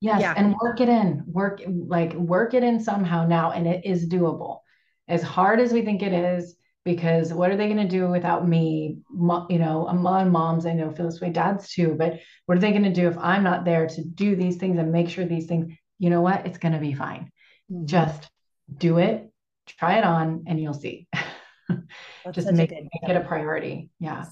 yes. 0.00 0.20
Yeah. 0.20 0.34
And 0.36 0.54
work 0.60 0.80
it 0.80 0.88
in. 0.88 1.24
Work 1.26 1.62
like 1.66 2.12
work 2.14 2.54
it 2.54 2.62
in 2.62 2.80
somehow 2.80 3.26
now. 3.26 3.52
And 3.52 3.66
it 3.66 3.84
is 3.84 4.08
doable. 4.08 4.60
As 5.06 5.22
hard 5.22 5.60
as 5.60 5.72
we 5.72 5.82
think 5.82 6.02
it 6.02 6.12
is, 6.12 6.56
because 6.84 7.32
what 7.34 7.50
are 7.50 7.56
they 7.56 7.66
going 7.66 7.78
to 7.78 7.88
do 7.88 8.08
without 8.08 8.48
me? 8.48 8.98
You 9.12 9.58
know, 9.58 9.86
among 9.88 10.30
moms, 10.30 10.66
I 10.66 10.72
know 10.72 10.90
feel 10.90 11.06
this 11.06 11.20
way, 11.20 11.30
dads 11.30 11.70
too, 11.70 11.94
but 11.98 12.20
what 12.46 12.56
are 12.56 12.60
they 12.60 12.70
going 12.70 12.84
to 12.84 12.92
do 12.92 13.08
if 13.08 13.18
I'm 13.18 13.42
not 13.42 13.64
there 13.64 13.86
to 13.86 14.04
do 14.04 14.36
these 14.36 14.56
things 14.56 14.78
and 14.78 14.90
make 14.92 15.08
sure 15.08 15.24
these 15.24 15.46
things, 15.46 15.72
you 15.98 16.08
know 16.10 16.22
what? 16.22 16.46
It's 16.46 16.58
going 16.58 16.72
to 16.72 16.80
be 16.80 16.94
fine. 16.94 17.30
Mm-hmm. 17.70 17.86
Just 17.86 18.30
do 18.74 18.98
it, 18.98 19.30
try 19.66 19.98
it 19.98 20.04
on, 20.04 20.44
and 20.46 20.60
you'll 20.60 20.74
see. 20.74 21.08
Just 22.32 22.50
make, 22.52 22.70
make 22.70 22.88
it 23.02 23.16
a 23.16 23.20
priority. 23.20 23.90
Yeah. 24.00 24.24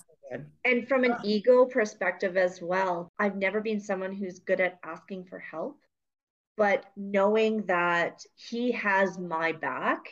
And 0.64 0.88
from 0.88 1.04
an 1.04 1.16
ego 1.24 1.64
perspective 1.66 2.36
as 2.36 2.60
well, 2.60 3.12
I've 3.18 3.36
never 3.36 3.60
been 3.60 3.80
someone 3.80 4.12
who's 4.12 4.40
good 4.40 4.60
at 4.60 4.78
asking 4.82 5.24
for 5.26 5.38
help, 5.38 5.78
but 6.56 6.84
knowing 6.96 7.66
that 7.66 8.22
he 8.34 8.72
has 8.72 9.18
my 9.18 9.52
back 9.52 10.08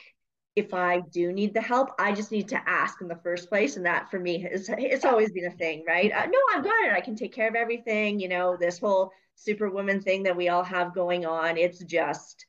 if 0.56 0.72
I 0.72 1.00
do 1.00 1.32
need 1.32 1.52
the 1.52 1.60
help, 1.60 1.90
I 1.98 2.12
just 2.12 2.30
need 2.30 2.48
to 2.48 2.68
ask 2.68 3.00
in 3.00 3.08
the 3.08 3.18
first 3.24 3.48
place. 3.48 3.76
And 3.76 3.86
that 3.86 4.10
for 4.10 4.20
me 4.20 4.46
is 4.46 4.68
it's 4.72 5.04
always 5.04 5.32
been 5.32 5.46
a 5.46 5.50
thing, 5.50 5.84
right? 5.86 6.12
Uh, 6.12 6.26
no, 6.26 6.38
I've 6.54 6.64
got 6.64 6.84
it. 6.84 6.92
I 6.92 7.00
can 7.00 7.16
take 7.16 7.34
care 7.34 7.48
of 7.48 7.56
everything. 7.56 8.20
You 8.20 8.28
know, 8.28 8.56
this 8.56 8.78
whole 8.78 9.10
superwoman 9.34 10.00
thing 10.00 10.22
that 10.24 10.36
we 10.36 10.48
all 10.48 10.62
have 10.62 10.94
going 10.94 11.26
on, 11.26 11.56
it's 11.56 11.82
just 11.82 12.46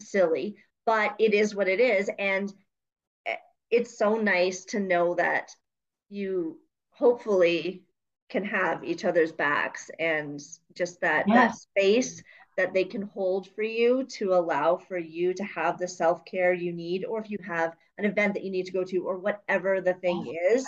silly, 0.00 0.56
but 0.84 1.14
it 1.18 1.32
is 1.32 1.54
what 1.54 1.68
it 1.68 1.80
is. 1.80 2.10
And 2.18 2.52
eh, 3.24 3.36
it's 3.70 3.96
so 3.96 4.16
nice 4.16 4.66
to 4.66 4.80
know 4.80 5.14
that 5.14 5.50
you 6.10 6.58
hopefully 6.90 7.84
can 8.28 8.44
have 8.44 8.84
each 8.84 9.04
other's 9.04 9.32
backs 9.32 9.90
and 9.98 10.40
just 10.74 11.00
that, 11.00 11.26
that 11.28 11.54
space 11.56 12.22
that 12.56 12.74
they 12.74 12.84
can 12.84 13.02
hold 13.02 13.48
for 13.48 13.62
you 13.62 14.04
to 14.04 14.34
allow 14.34 14.76
for 14.76 14.98
you 14.98 15.32
to 15.32 15.44
have 15.44 15.78
the 15.78 15.88
self 15.88 16.24
care 16.24 16.52
you 16.52 16.72
need, 16.72 17.04
or 17.04 17.18
if 17.18 17.30
you 17.30 17.38
have 17.42 17.74
an 17.98 18.04
event 18.04 18.34
that 18.34 18.44
you 18.44 18.50
need 18.50 18.66
to 18.66 18.72
go 18.72 18.84
to, 18.84 18.98
or 18.98 19.18
whatever 19.18 19.80
the 19.80 19.94
thing 19.94 20.34
is, 20.52 20.66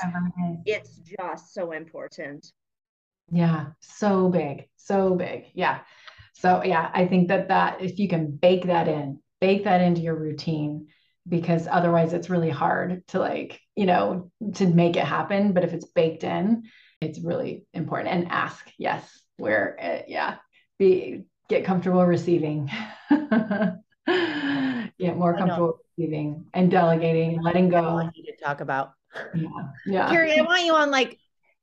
it's 0.64 1.00
just 1.18 1.52
so 1.52 1.72
important. 1.72 2.50
Yeah, 3.30 3.66
so 3.80 4.28
big, 4.28 4.68
so 4.76 5.14
big. 5.14 5.46
Yeah. 5.54 5.80
So, 6.34 6.62
yeah, 6.64 6.90
I 6.94 7.06
think 7.06 7.28
that 7.28 7.48
that 7.48 7.80
if 7.80 7.98
you 7.98 8.08
can 8.08 8.30
bake 8.30 8.66
that 8.66 8.88
in, 8.88 9.20
bake 9.40 9.64
that 9.64 9.80
into 9.80 10.00
your 10.00 10.16
routine, 10.16 10.88
because 11.28 11.68
otherwise 11.70 12.12
it's 12.12 12.30
really 12.30 12.50
hard 12.50 13.06
to 13.08 13.18
like, 13.18 13.60
you 13.76 13.86
know, 13.86 14.30
to 14.54 14.66
make 14.66 14.96
it 14.96 15.04
happen. 15.04 15.52
But 15.52 15.64
if 15.64 15.72
it's 15.72 15.86
baked 15.86 16.24
in, 16.24 16.64
it's 17.00 17.18
really 17.20 17.64
important. 17.72 18.14
And 18.14 18.28
ask, 18.30 18.70
yes, 18.78 19.20
where, 19.36 19.76
uh, 19.80 20.02
yeah, 20.08 20.36
be 20.78 21.24
get 21.48 21.64
comfortable 21.64 22.04
receiving. 22.04 22.70
get 24.98 25.16
more 25.16 25.36
comfortable 25.36 25.78
receiving 25.96 26.46
and 26.54 26.70
delegating, 26.70 27.40
letting 27.42 27.68
go. 27.68 27.78
I 27.78 27.92
want 27.92 28.16
you 28.16 28.24
to 28.24 28.36
talk 28.42 28.60
about. 28.60 28.92
Yeah. 29.34 29.48
yeah. 29.86 30.08
Cari, 30.10 30.38
I 30.38 30.42
want 30.42 30.64
you 30.64 30.74
on 30.74 30.90
like 30.90 31.18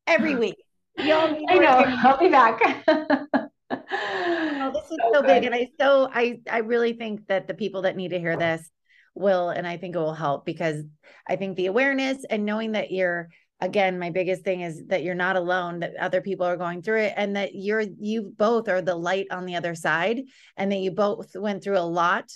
every 0.07 0.35
week. 0.35 0.57
Y'all 0.97 1.35
I 1.49 1.55
know. 1.55 1.83
I'll 2.03 2.17
be 2.17 2.29
back. 2.29 2.59
oh, 2.87 4.71
this 4.73 4.83
is 4.91 4.97
so, 5.01 5.13
so 5.13 5.21
big. 5.21 5.45
And 5.45 5.55
I 5.55 5.69
so 5.79 6.09
I 6.13 6.41
I 6.49 6.59
really 6.59 6.93
think 6.93 7.27
that 7.27 7.47
the 7.47 7.53
people 7.53 7.83
that 7.83 7.95
need 7.95 8.09
to 8.09 8.19
hear 8.19 8.37
this 8.37 8.69
will 9.15 9.49
and 9.49 9.67
I 9.67 9.77
think 9.77 9.95
it 9.95 9.99
will 9.99 10.13
help 10.13 10.45
because 10.45 10.83
I 11.27 11.35
think 11.35 11.55
the 11.55 11.67
awareness 11.67 12.23
and 12.29 12.45
knowing 12.45 12.73
that 12.73 12.91
you're 12.91 13.29
again 13.61 13.99
my 13.99 14.09
biggest 14.09 14.43
thing 14.43 14.61
is 14.61 14.85
that 14.87 15.03
you're 15.03 15.15
not 15.15 15.35
alone 15.35 15.79
that 15.79 15.95
other 15.99 16.21
people 16.21 16.45
are 16.45 16.57
going 16.57 16.81
through 16.81 17.01
it 17.01 17.13
and 17.17 17.35
that 17.35 17.51
you're 17.53 17.83
you 17.99 18.33
both 18.37 18.69
are 18.69 18.81
the 18.81 18.95
light 18.95 19.27
on 19.31 19.45
the 19.45 19.55
other 19.55 19.75
side 19.75 20.21
and 20.55 20.71
that 20.71 20.77
you 20.79 20.91
both 20.91 21.35
went 21.35 21.63
through 21.63 21.77
a 21.77 21.81
lot 21.81 22.29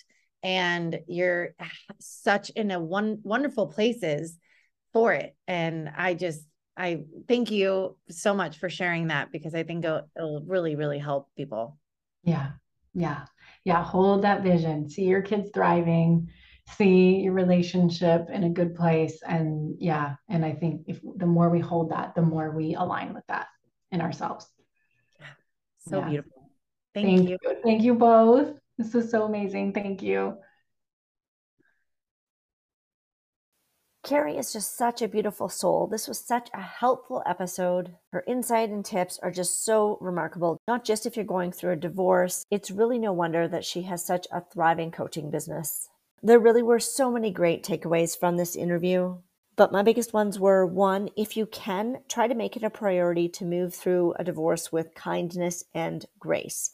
and 0.43 0.99
you're 1.07 1.55
such 1.99 2.49
in 2.51 2.71
a 2.71 2.79
one 2.79 3.19
wonderful 3.23 3.67
places 3.67 4.37
for 4.91 5.13
it. 5.13 5.35
And 5.47 5.89
i 5.97 6.13
just 6.13 6.41
i 6.75 7.01
thank 7.27 7.51
you 7.51 7.97
so 8.09 8.33
much 8.33 8.57
for 8.57 8.69
sharing 8.69 9.07
that 9.07 9.31
because 9.31 9.55
i 9.55 9.63
think 9.63 9.85
it'll, 9.85 10.09
it'll 10.17 10.43
really 10.45 10.75
really 10.75 10.99
help 10.99 11.29
people. 11.37 11.77
Yeah. 12.23 12.51
Yeah. 12.93 13.25
Yeah. 13.63 13.83
Hold 13.83 14.23
that 14.23 14.43
vision. 14.43 14.89
See 14.89 15.05
your 15.05 15.21
kids 15.21 15.49
thriving 15.53 16.29
see 16.77 17.17
your 17.17 17.33
relationship 17.33 18.29
in 18.31 18.43
a 18.45 18.49
good 18.49 18.75
place 18.75 19.21
and 19.27 19.75
yeah 19.79 20.15
and 20.29 20.45
i 20.45 20.51
think 20.51 20.83
if 20.87 20.99
the 21.17 21.25
more 21.25 21.49
we 21.49 21.59
hold 21.59 21.91
that 21.91 22.15
the 22.15 22.21
more 22.21 22.51
we 22.51 22.73
align 22.73 23.13
with 23.13 23.25
that 23.27 23.47
in 23.91 24.01
ourselves 24.01 24.47
so 25.87 25.99
yeah. 25.99 26.09
beautiful 26.09 26.49
thank, 26.93 27.07
thank 27.07 27.29
you. 27.29 27.37
you 27.41 27.57
thank 27.63 27.83
you 27.83 27.93
both 27.93 28.53
this 28.77 28.93
was 28.93 29.11
so 29.11 29.23
amazing 29.23 29.73
thank 29.73 30.01
you 30.01 30.37
Cari 34.03 34.35
is 34.35 34.51
just 34.51 34.75
such 34.75 35.01
a 35.01 35.07
beautiful 35.07 35.47
soul. 35.47 35.87
This 35.87 36.09
was 36.09 36.19
such 36.19 36.49
a 36.53 36.59
helpful 36.59 37.23
episode. 37.25 37.95
Her 38.11 38.21
insight 38.27 38.69
and 38.69 38.83
tips 38.83 39.17
are 39.23 39.31
just 39.31 39.63
so 39.63 39.97
remarkable. 40.01 40.57
Not 40.67 40.83
just 40.83 41.05
if 41.05 41.15
you're 41.15 41.23
going 41.23 41.53
through 41.53 41.71
a 41.71 41.77
divorce, 41.77 42.43
it's 42.51 42.69
really 42.69 42.99
no 42.99 43.13
wonder 43.13 43.47
that 43.47 43.63
she 43.63 43.83
has 43.83 44.03
such 44.03 44.27
a 44.29 44.41
thriving 44.41 44.91
coaching 44.91 45.31
business. 45.31 45.87
There 46.25 46.39
really 46.39 46.63
were 46.63 46.79
so 46.79 47.11
many 47.11 47.31
great 47.31 47.63
takeaways 47.63 48.17
from 48.17 48.37
this 48.37 48.55
interview. 48.55 49.17
But 49.57 49.71
my 49.73 49.83
biggest 49.83 50.13
ones 50.13 50.39
were 50.39 50.65
one, 50.65 51.09
if 51.15 51.37
you 51.37 51.45
can, 51.45 51.97
try 52.07 52.27
to 52.27 52.33
make 52.33 52.55
it 52.55 52.63
a 52.63 52.69
priority 52.71 53.29
to 53.29 53.45
move 53.45 53.75
through 53.75 54.13
a 54.17 54.23
divorce 54.23 54.71
with 54.71 54.95
kindness 54.95 55.65
and 55.75 56.05
grace. 56.17 56.71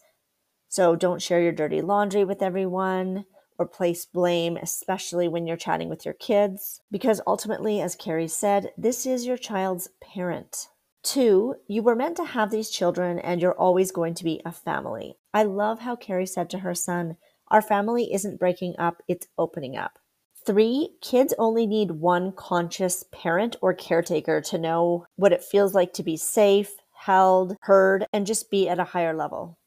So 0.69 0.95
don't 0.95 1.21
share 1.21 1.41
your 1.41 1.51
dirty 1.51 1.81
laundry 1.81 2.23
with 2.23 2.41
everyone. 2.41 3.25
or 3.59 3.67
place 3.67 4.05
blame, 4.05 4.57
especially 4.57 5.27
when 5.27 5.45
you're 5.45 5.57
chatting 5.57 5.89
with 5.89 6.05
your 6.05 6.13
kids, 6.13 6.79
because 6.89 7.21
ultimately, 7.27 7.81
as 7.81 7.95
Cari 7.95 8.27
said, 8.27 8.71
this 8.77 9.05
is 9.05 9.27
your 9.27 9.37
child's 9.37 9.89
parent. 10.01 10.69
Two, 11.03 11.55
you 11.67 11.83
were 11.83 11.95
meant 11.95 12.15
to 12.17 12.23
have 12.23 12.51
these 12.51 12.69
children 12.69 13.19
and 13.19 13.41
you're 13.41 13.57
always 13.57 13.91
going 13.91 14.13
to 14.15 14.23
be 14.23 14.41
a 14.45 14.51
family. 14.51 15.17
I 15.33 15.43
love 15.43 15.79
how 15.79 15.95
Cari 15.97 16.25
said 16.25 16.49
to 16.51 16.59
her 16.59 16.73
son, 16.73 17.17
Our 17.51 17.61
family 17.61 18.13
isn't 18.13 18.39
breaking 18.39 18.75
up, 18.77 19.01
it's 19.07 19.27
opening 19.37 19.75
up. 19.75 19.99
Three, 20.45 20.95
kids 21.01 21.33
only 21.37 21.67
need 21.67 21.91
one 21.91 22.31
conscious 22.31 23.03
parent 23.11 23.55
or 23.61 23.73
caretaker 23.73 24.41
to 24.41 24.57
know 24.57 25.05
what 25.15 25.33
it 25.33 25.43
feels 25.43 25.73
like 25.73 25.93
to 25.93 26.03
be 26.03 26.17
safe, 26.17 26.75
held, 26.93 27.55
heard, 27.61 28.05
and 28.13 28.25
just 28.25 28.49
be 28.49 28.69
at 28.69 28.79
a 28.79 28.85
higher 28.85 29.15
level. 29.15 29.57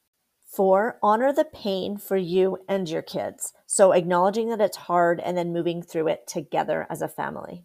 Four, 0.44 0.98
honor 1.02 1.32
the 1.32 1.44
pain 1.44 1.96
for 1.96 2.16
you 2.16 2.58
and 2.68 2.88
your 2.88 3.02
kids. 3.02 3.52
So 3.66 3.92
acknowledging 3.92 4.50
that 4.50 4.60
it's 4.60 4.76
hard 4.76 5.18
and 5.20 5.36
then 5.36 5.52
moving 5.52 5.82
through 5.82 6.08
it 6.08 6.26
together 6.26 6.86
as 6.90 7.00
a 7.00 7.08
family. 7.08 7.64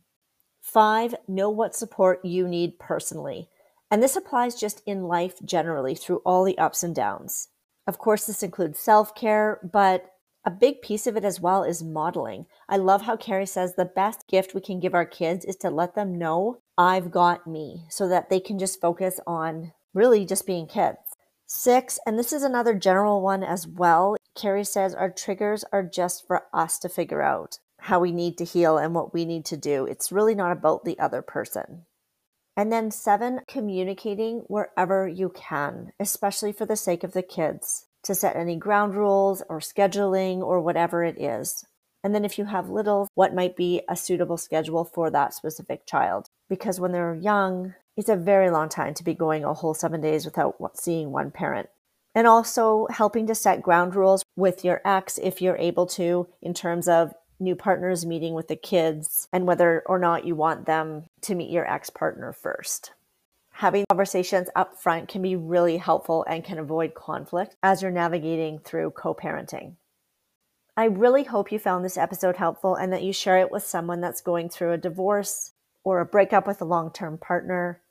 Five, 0.62 1.16
know 1.28 1.50
what 1.50 1.76
support 1.76 2.24
you 2.24 2.48
need 2.48 2.80
personally. 2.80 3.50
And 3.92 4.02
this 4.02 4.16
applies 4.16 4.56
just 4.56 4.82
in 4.86 5.04
life 5.04 5.36
generally 5.44 5.96
through 5.96 6.22
all 6.26 6.44
the 6.44 6.58
ups 6.58 6.84
and 6.84 6.96
downs. 6.96 7.50
Of 7.88 7.98
course, 7.98 8.26
this 8.26 8.44
includes 8.44 8.80
self 8.80 9.16
care, 9.16 9.60
but 9.64 10.12
a 10.46 10.52
big 10.52 10.82
piece 10.82 11.08
of 11.08 11.18
it 11.18 11.26
as 11.26 11.42
well 11.42 11.64
is 11.64 11.84
modeling. 11.84 12.46
I 12.70 12.78
love 12.78 13.02
how 13.02 13.18
Cari 13.18 13.46
says 13.46 13.76
the 13.76 13.86
best 13.86 14.28
gift 14.28 14.54
we 14.54 14.62
can 14.62 14.80
give 14.80 14.94
our 14.94 15.06
kids 15.06 15.44
is 15.46 15.56
to 15.58 15.70
let 15.70 15.96
them 15.96 16.18
know 16.18 16.60
I've 16.78 17.12
got 17.12 17.48
me 17.48 17.86
so 17.90 18.08
that 18.08 18.30
they 18.30 18.40
can 18.40 18.60
just 18.60 18.80
focus 18.80 19.20
on 19.26 19.74
really 19.94 20.26
just 20.26 20.46
being 20.46 20.68
kids. 20.68 21.00
Six, 21.48 21.98
and 22.06 22.20
this 22.20 22.32
is 22.34 22.44
another 22.44 22.76
general 22.76 23.22
one 23.22 23.44
as 23.44 23.66
well. 23.66 24.16
Cari 24.36 24.64
says 24.64 24.94
our 24.94 25.10
triggers 25.10 25.66
are 25.72 25.84
just 25.84 26.28
for 26.28 26.44
us 26.54 26.78
to 26.80 26.90
figure 26.90 27.22
out 27.22 27.60
how 27.80 28.00
we 28.00 28.12
need 28.12 28.38
to 28.38 28.46
heal 28.46 28.78
and 28.78 28.94
what 28.94 29.14
we 29.14 29.26
need 29.26 29.46
to 29.46 29.58
do. 29.58 29.86
It's 29.86 30.12
really 30.12 30.36
not 30.36 30.52
about 30.52 30.86
the 30.86 31.00
other 31.00 31.22
person. 31.22 31.87
And 32.58 32.74
then 32.74 32.90
seven, 32.90 33.42
communicating 33.48 34.40
wherever 34.48 35.08
you 35.08 35.30
can, 35.30 35.92
especially 36.00 36.52
for 36.52 36.66
the 36.66 36.76
sake 36.76 37.04
of 37.04 37.14
the 37.14 37.22
kids 37.22 37.86
to 38.02 38.16
set 38.16 38.36
any 38.36 38.56
ground 38.56 38.96
rules 38.96 39.44
or 39.48 39.60
scheduling 39.60 40.40
or 40.40 40.60
whatever 40.60 41.04
it 41.04 41.22
is. 41.22 41.64
And 42.04 42.16
then 42.16 42.26
if 42.26 42.40
you 42.40 42.46
have 42.46 42.70
little, 42.70 43.08
what 43.14 43.36
might 43.36 43.56
be 43.56 43.84
a 43.88 43.96
suitable 43.96 44.38
schedule 44.38 44.86
for 44.86 45.12
that 45.12 45.36
specific 45.36 45.86
child? 45.86 46.26
Because 46.50 46.80
when 46.80 46.94
they're 46.94 47.14
young, 47.14 47.76
it's 47.96 48.10
a 48.10 48.16
very 48.16 48.50
long 48.50 48.70
time 48.70 48.96
to 48.96 49.04
be 49.04 49.14
going 49.14 49.44
a 49.44 49.54
whole 49.54 49.76
seven 49.76 50.02
days 50.02 50.26
without 50.26 50.56
seeing 50.76 51.12
one 51.12 51.30
parent. 51.30 51.70
And 52.16 52.26
also 52.26 52.88
helping 52.90 53.28
to 53.28 53.36
set 53.36 53.62
ground 53.62 53.96
rules 53.96 54.24
with 54.36 54.66
your 54.66 54.82
ex 54.84 55.20
if 55.20 55.44
you're 55.44 55.58
able 55.58 55.86
to, 55.88 56.28
in 56.42 56.56
terms 56.56 56.88
of 56.88 57.14
new 57.40 57.56
partners 57.56 58.06
meeting 58.06 58.34
with 58.34 58.48
the 58.48 58.56
kids 58.56 59.28
and 59.32 59.46
whether 59.46 59.84
or 59.86 60.00
not 60.00 60.26
you 60.26 60.36
want 60.36 60.66
them 60.66 61.06
to 61.22 61.36
meet 61.36 61.50
your 61.50 61.70
ex 61.72 61.90
partner 61.90 62.34
first 62.34 62.92
having 63.58 63.84
conversations 63.90 64.50
up 64.56 64.80
front 64.80 65.08
can 65.08 65.20
be 65.20 65.36
really 65.36 65.78
helpful 65.78 66.24
and 66.30 66.44
can 66.44 66.60
avoid 66.60 66.94
conflict 66.94 67.56
as 67.64 67.82
you're 67.82 67.90
navigating 67.90 68.60
through 68.60 68.92
co 68.92 69.16
parenting. 69.16 69.74
I 70.76 70.86
really 70.86 71.24
hope 71.24 71.52
you 71.52 71.58
found 71.58 71.84
this 71.84 71.98
episode 71.98 72.36
helpful 72.36 72.76
and 72.76 72.94
that 72.94 73.02
you 73.02 73.12
share 73.12 73.40
it 73.40 73.52
with 73.52 73.64
someone 73.64 74.00
that's 74.00 74.22
going 74.22 74.50
through 74.50 74.74
a 74.74 74.78
divorce 74.78 75.54
or 75.84 76.00
a 76.00 76.06
breakup 76.06 76.46
with 76.46 76.62
a 76.62 76.66
long 76.66 76.92
term 76.92 77.18
partner, 77.18 77.82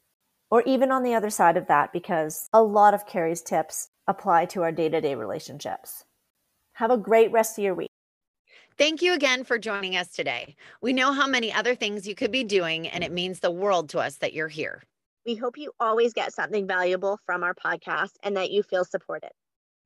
or 0.51 0.63
even 0.63 0.93
on 0.93 1.03
the 1.03 1.15
other 1.15 1.31
side 1.31 1.57
of 1.57 1.67
that, 1.67 1.93
because 1.93 2.49
a 2.53 2.63
lot 2.63 2.95
of 2.95 3.07
Cari's 3.07 3.43
tips 3.43 3.89
apply 4.07 4.45
to 4.47 4.63
our 4.63 4.71
day 4.71 4.89
to 4.89 5.01
day 5.01 5.17
relationships. 5.17 6.05
Have 6.75 6.93
a 6.93 6.97
great 6.97 7.33
rest 7.33 7.59
of 7.59 7.65
your 7.65 7.75
week. 7.75 7.91
Thank 8.79 9.01
you 9.01 9.15
again 9.15 9.45
for 9.45 9.59
joining 9.59 9.97
us 9.97 10.09
today. 10.09 10.55
We 10.83 10.93
know 10.93 11.11
how 11.11 11.27
many 11.27 11.51
other 11.51 11.75
things 11.75 12.07
you 12.07 12.15
could 12.15 12.31
be 12.31 12.45
doing, 12.45 12.87
and 12.87 13.03
it 13.03 13.11
means 13.11 13.41
the 13.41 13.51
world 13.51 13.89
to 13.91 14.01
us 14.01 14.17
that 14.17 14.35
you're 14.35 14.49
here. 14.49 14.83
We 15.25 15.35
hope 15.35 15.57
you 15.57 15.73
always 15.81 16.13
get 16.13 16.35
something 16.35 16.67
valuable 16.67 17.19
from 17.25 17.43
our 17.43 17.55
podcast 17.55 18.11
and 18.23 18.37
that 18.37 18.51
you 18.51 18.63
feel 18.63 18.85
supported. 18.85 19.31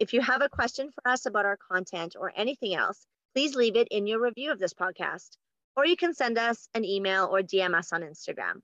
If 0.01 0.13
you 0.13 0.21
have 0.23 0.43
a 0.43 0.49
question 0.49 0.91
for 0.91 1.09
us 1.09 1.25
about 1.25 1.45
our 1.47 1.57
content 1.71 2.17
or 2.19 2.33
anything 2.35 2.75
else, 2.75 3.07
please 3.33 3.55
leave 3.55 3.77
it 3.77 3.87
in 3.93 4.09
your 4.09 4.21
review 4.21 4.51
of 4.51 4.59
this 4.59 4.75
podcast, 4.75 5.37
or 5.77 5.87
you 5.87 5.97
can 5.97 6.13
send 6.13 6.37
us 6.37 6.67
an 6.75 6.85
email 6.85 7.29
or 7.31 7.43
DM 7.43 7.77
us 7.77 7.93
on 7.93 8.03
Instagram. 8.03 8.61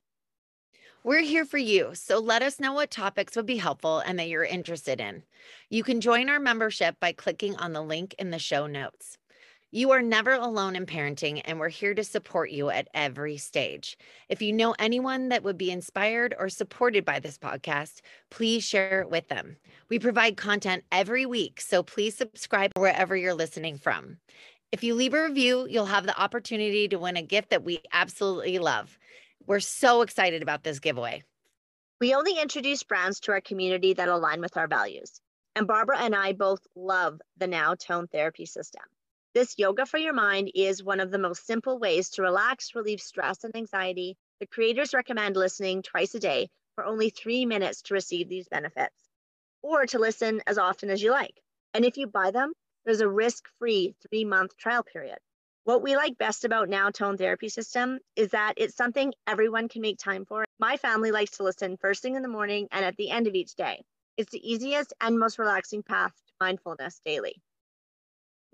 We're 1.04 1.22
here 1.22 1.44
for 1.44 1.58
you, 1.58 1.90
so 1.94 2.18
let 2.18 2.42
us 2.42 2.58
know 2.58 2.72
what 2.72 2.90
topics 2.90 3.36
would 3.36 3.46
be 3.46 3.58
helpful 3.58 4.00
and 4.00 4.18
that 4.18 4.28
you're 4.28 4.42
interested 4.42 5.00
in. 5.00 5.22
You 5.70 5.84
can 5.84 6.00
join 6.00 6.28
our 6.28 6.40
membership 6.40 6.96
by 6.98 7.12
clicking 7.12 7.54
on 7.54 7.74
the 7.74 7.82
link 7.82 8.16
in 8.18 8.32
the 8.32 8.40
show 8.40 8.66
notes. 8.66 9.18
You 9.72 9.90
are 9.90 10.00
never 10.00 10.32
alone 10.32 10.76
in 10.76 10.86
parenting, 10.86 11.42
and 11.44 11.58
we're 11.58 11.68
here 11.68 11.92
to 11.92 12.04
support 12.04 12.50
you 12.50 12.70
at 12.70 12.86
every 12.94 13.36
stage. 13.36 13.98
If 14.28 14.40
you 14.40 14.52
know 14.52 14.76
anyone 14.78 15.28
that 15.30 15.42
would 15.42 15.58
be 15.58 15.72
inspired 15.72 16.36
or 16.38 16.48
supported 16.48 17.04
by 17.04 17.18
this 17.18 17.36
podcast, 17.36 18.00
please 18.30 18.62
share 18.64 19.02
it 19.02 19.10
with 19.10 19.26
them. 19.26 19.56
We 19.88 19.98
provide 19.98 20.36
content 20.36 20.84
every 20.92 21.26
week, 21.26 21.60
so 21.60 21.82
please 21.82 22.16
subscribe 22.16 22.70
wherever 22.76 23.16
you're 23.16 23.34
listening 23.34 23.76
from. 23.76 24.18
If 24.70 24.84
you 24.84 24.94
leave 24.94 25.14
a 25.14 25.24
review, 25.24 25.66
you'll 25.68 25.86
have 25.86 26.06
the 26.06 26.18
opportunity 26.18 26.86
to 26.86 26.98
win 26.98 27.16
a 27.16 27.22
gift 27.22 27.50
that 27.50 27.64
we 27.64 27.80
absolutely 27.92 28.60
love. 28.60 28.96
We're 29.46 29.60
so 29.60 30.02
excited 30.02 30.42
about 30.42 30.62
this 30.62 30.78
giveaway. 30.78 31.24
We 32.00 32.14
only 32.14 32.38
introduce 32.38 32.84
brands 32.84 33.18
to 33.20 33.32
our 33.32 33.40
community 33.40 33.94
that 33.94 34.08
align 34.08 34.40
with 34.40 34.56
our 34.56 34.68
values. 34.68 35.20
And 35.56 35.66
Barbara 35.66 35.98
and 35.98 36.14
I 36.14 36.34
both 36.34 36.60
love 36.76 37.20
the 37.36 37.48
Now 37.48 37.74
Tone 37.74 38.06
Therapy 38.06 38.46
System. 38.46 38.82
This 39.36 39.58
yoga 39.58 39.84
for 39.84 39.98
your 39.98 40.14
mind 40.14 40.50
is 40.54 40.82
one 40.82 40.98
of 40.98 41.10
the 41.10 41.18
most 41.18 41.44
simple 41.44 41.78
ways 41.78 42.08
to 42.12 42.22
relax, 42.22 42.74
relieve 42.74 43.02
stress 43.02 43.44
and 43.44 43.54
anxiety. 43.54 44.16
The 44.40 44.46
creators 44.46 44.94
recommend 44.94 45.36
listening 45.36 45.82
twice 45.82 46.14
a 46.14 46.18
day 46.18 46.48
for 46.74 46.86
only 46.86 47.10
three 47.10 47.44
minutes 47.44 47.82
to 47.82 47.92
receive 47.92 48.30
these 48.30 48.48
benefits, 48.48 48.96
or 49.60 49.84
to 49.84 49.98
listen 49.98 50.40
as 50.46 50.56
often 50.56 50.88
as 50.88 51.02
you 51.02 51.10
like. 51.10 51.38
And 51.74 51.84
if 51.84 51.98
you 51.98 52.06
buy 52.06 52.30
them, 52.30 52.54
there's 52.86 53.02
a 53.02 53.10
risk 53.10 53.44
free 53.58 53.94
three 54.08 54.24
month 54.24 54.56
trial 54.56 54.82
period. 54.82 55.18
What 55.64 55.82
we 55.82 55.96
like 55.96 56.16
best 56.16 56.46
about 56.46 56.70
Now 56.70 56.88
Tone 56.88 57.18
Therapy 57.18 57.50
System 57.50 57.98
is 58.16 58.30
that 58.30 58.54
it's 58.56 58.74
something 58.74 59.12
everyone 59.26 59.68
can 59.68 59.82
make 59.82 59.98
time 59.98 60.24
for. 60.24 60.46
My 60.58 60.78
family 60.78 61.10
likes 61.10 61.32
to 61.32 61.42
listen 61.42 61.76
first 61.76 62.00
thing 62.00 62.14
in 62.14 62.22
the 62.22 62.28
morning 62.28 62.68
and 62.72 62.86
at 62.86 62.96
the 62.96 63.10
end 63.10 63.26
of 63.26 63.34
each 63.34 63.54
day. 63.54 63.84
It's 64.16 64.32
the 64.32 64.50
easiest 64.50 64.94
and 64.98 65.18
most 65.18 65.38
relaxing 65.38 65.82
path 65.82 66.14
to 66.14 66.32
mindfulness 66.40 67.02
daily. 67.04 67.42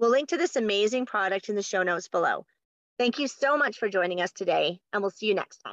We'll 0.03 0.11
link 0.11 0.31
to 0.31 0.37
this 0.37 0.57
amazing 0.57 1.07
product 1.07 1.49
in 1.49 1.55
the 1.55 1.63
show 1.63 1.85
notes 1.85 2.09
below. 2.09 2.45
Thank 2.99 3.21
you 3.21 3.29
so 3.29 3.57
much 3.57 3.79
for 3.79 3.89
joining 3.89 4.21
us 4.21 4.33
today, 4.33 4.81
and 4.93 5.01
we'll 5.01 5.13
see 5.13 5.27
you 5.27 5.35
next 5.35 5.59
time. 5.59 5.72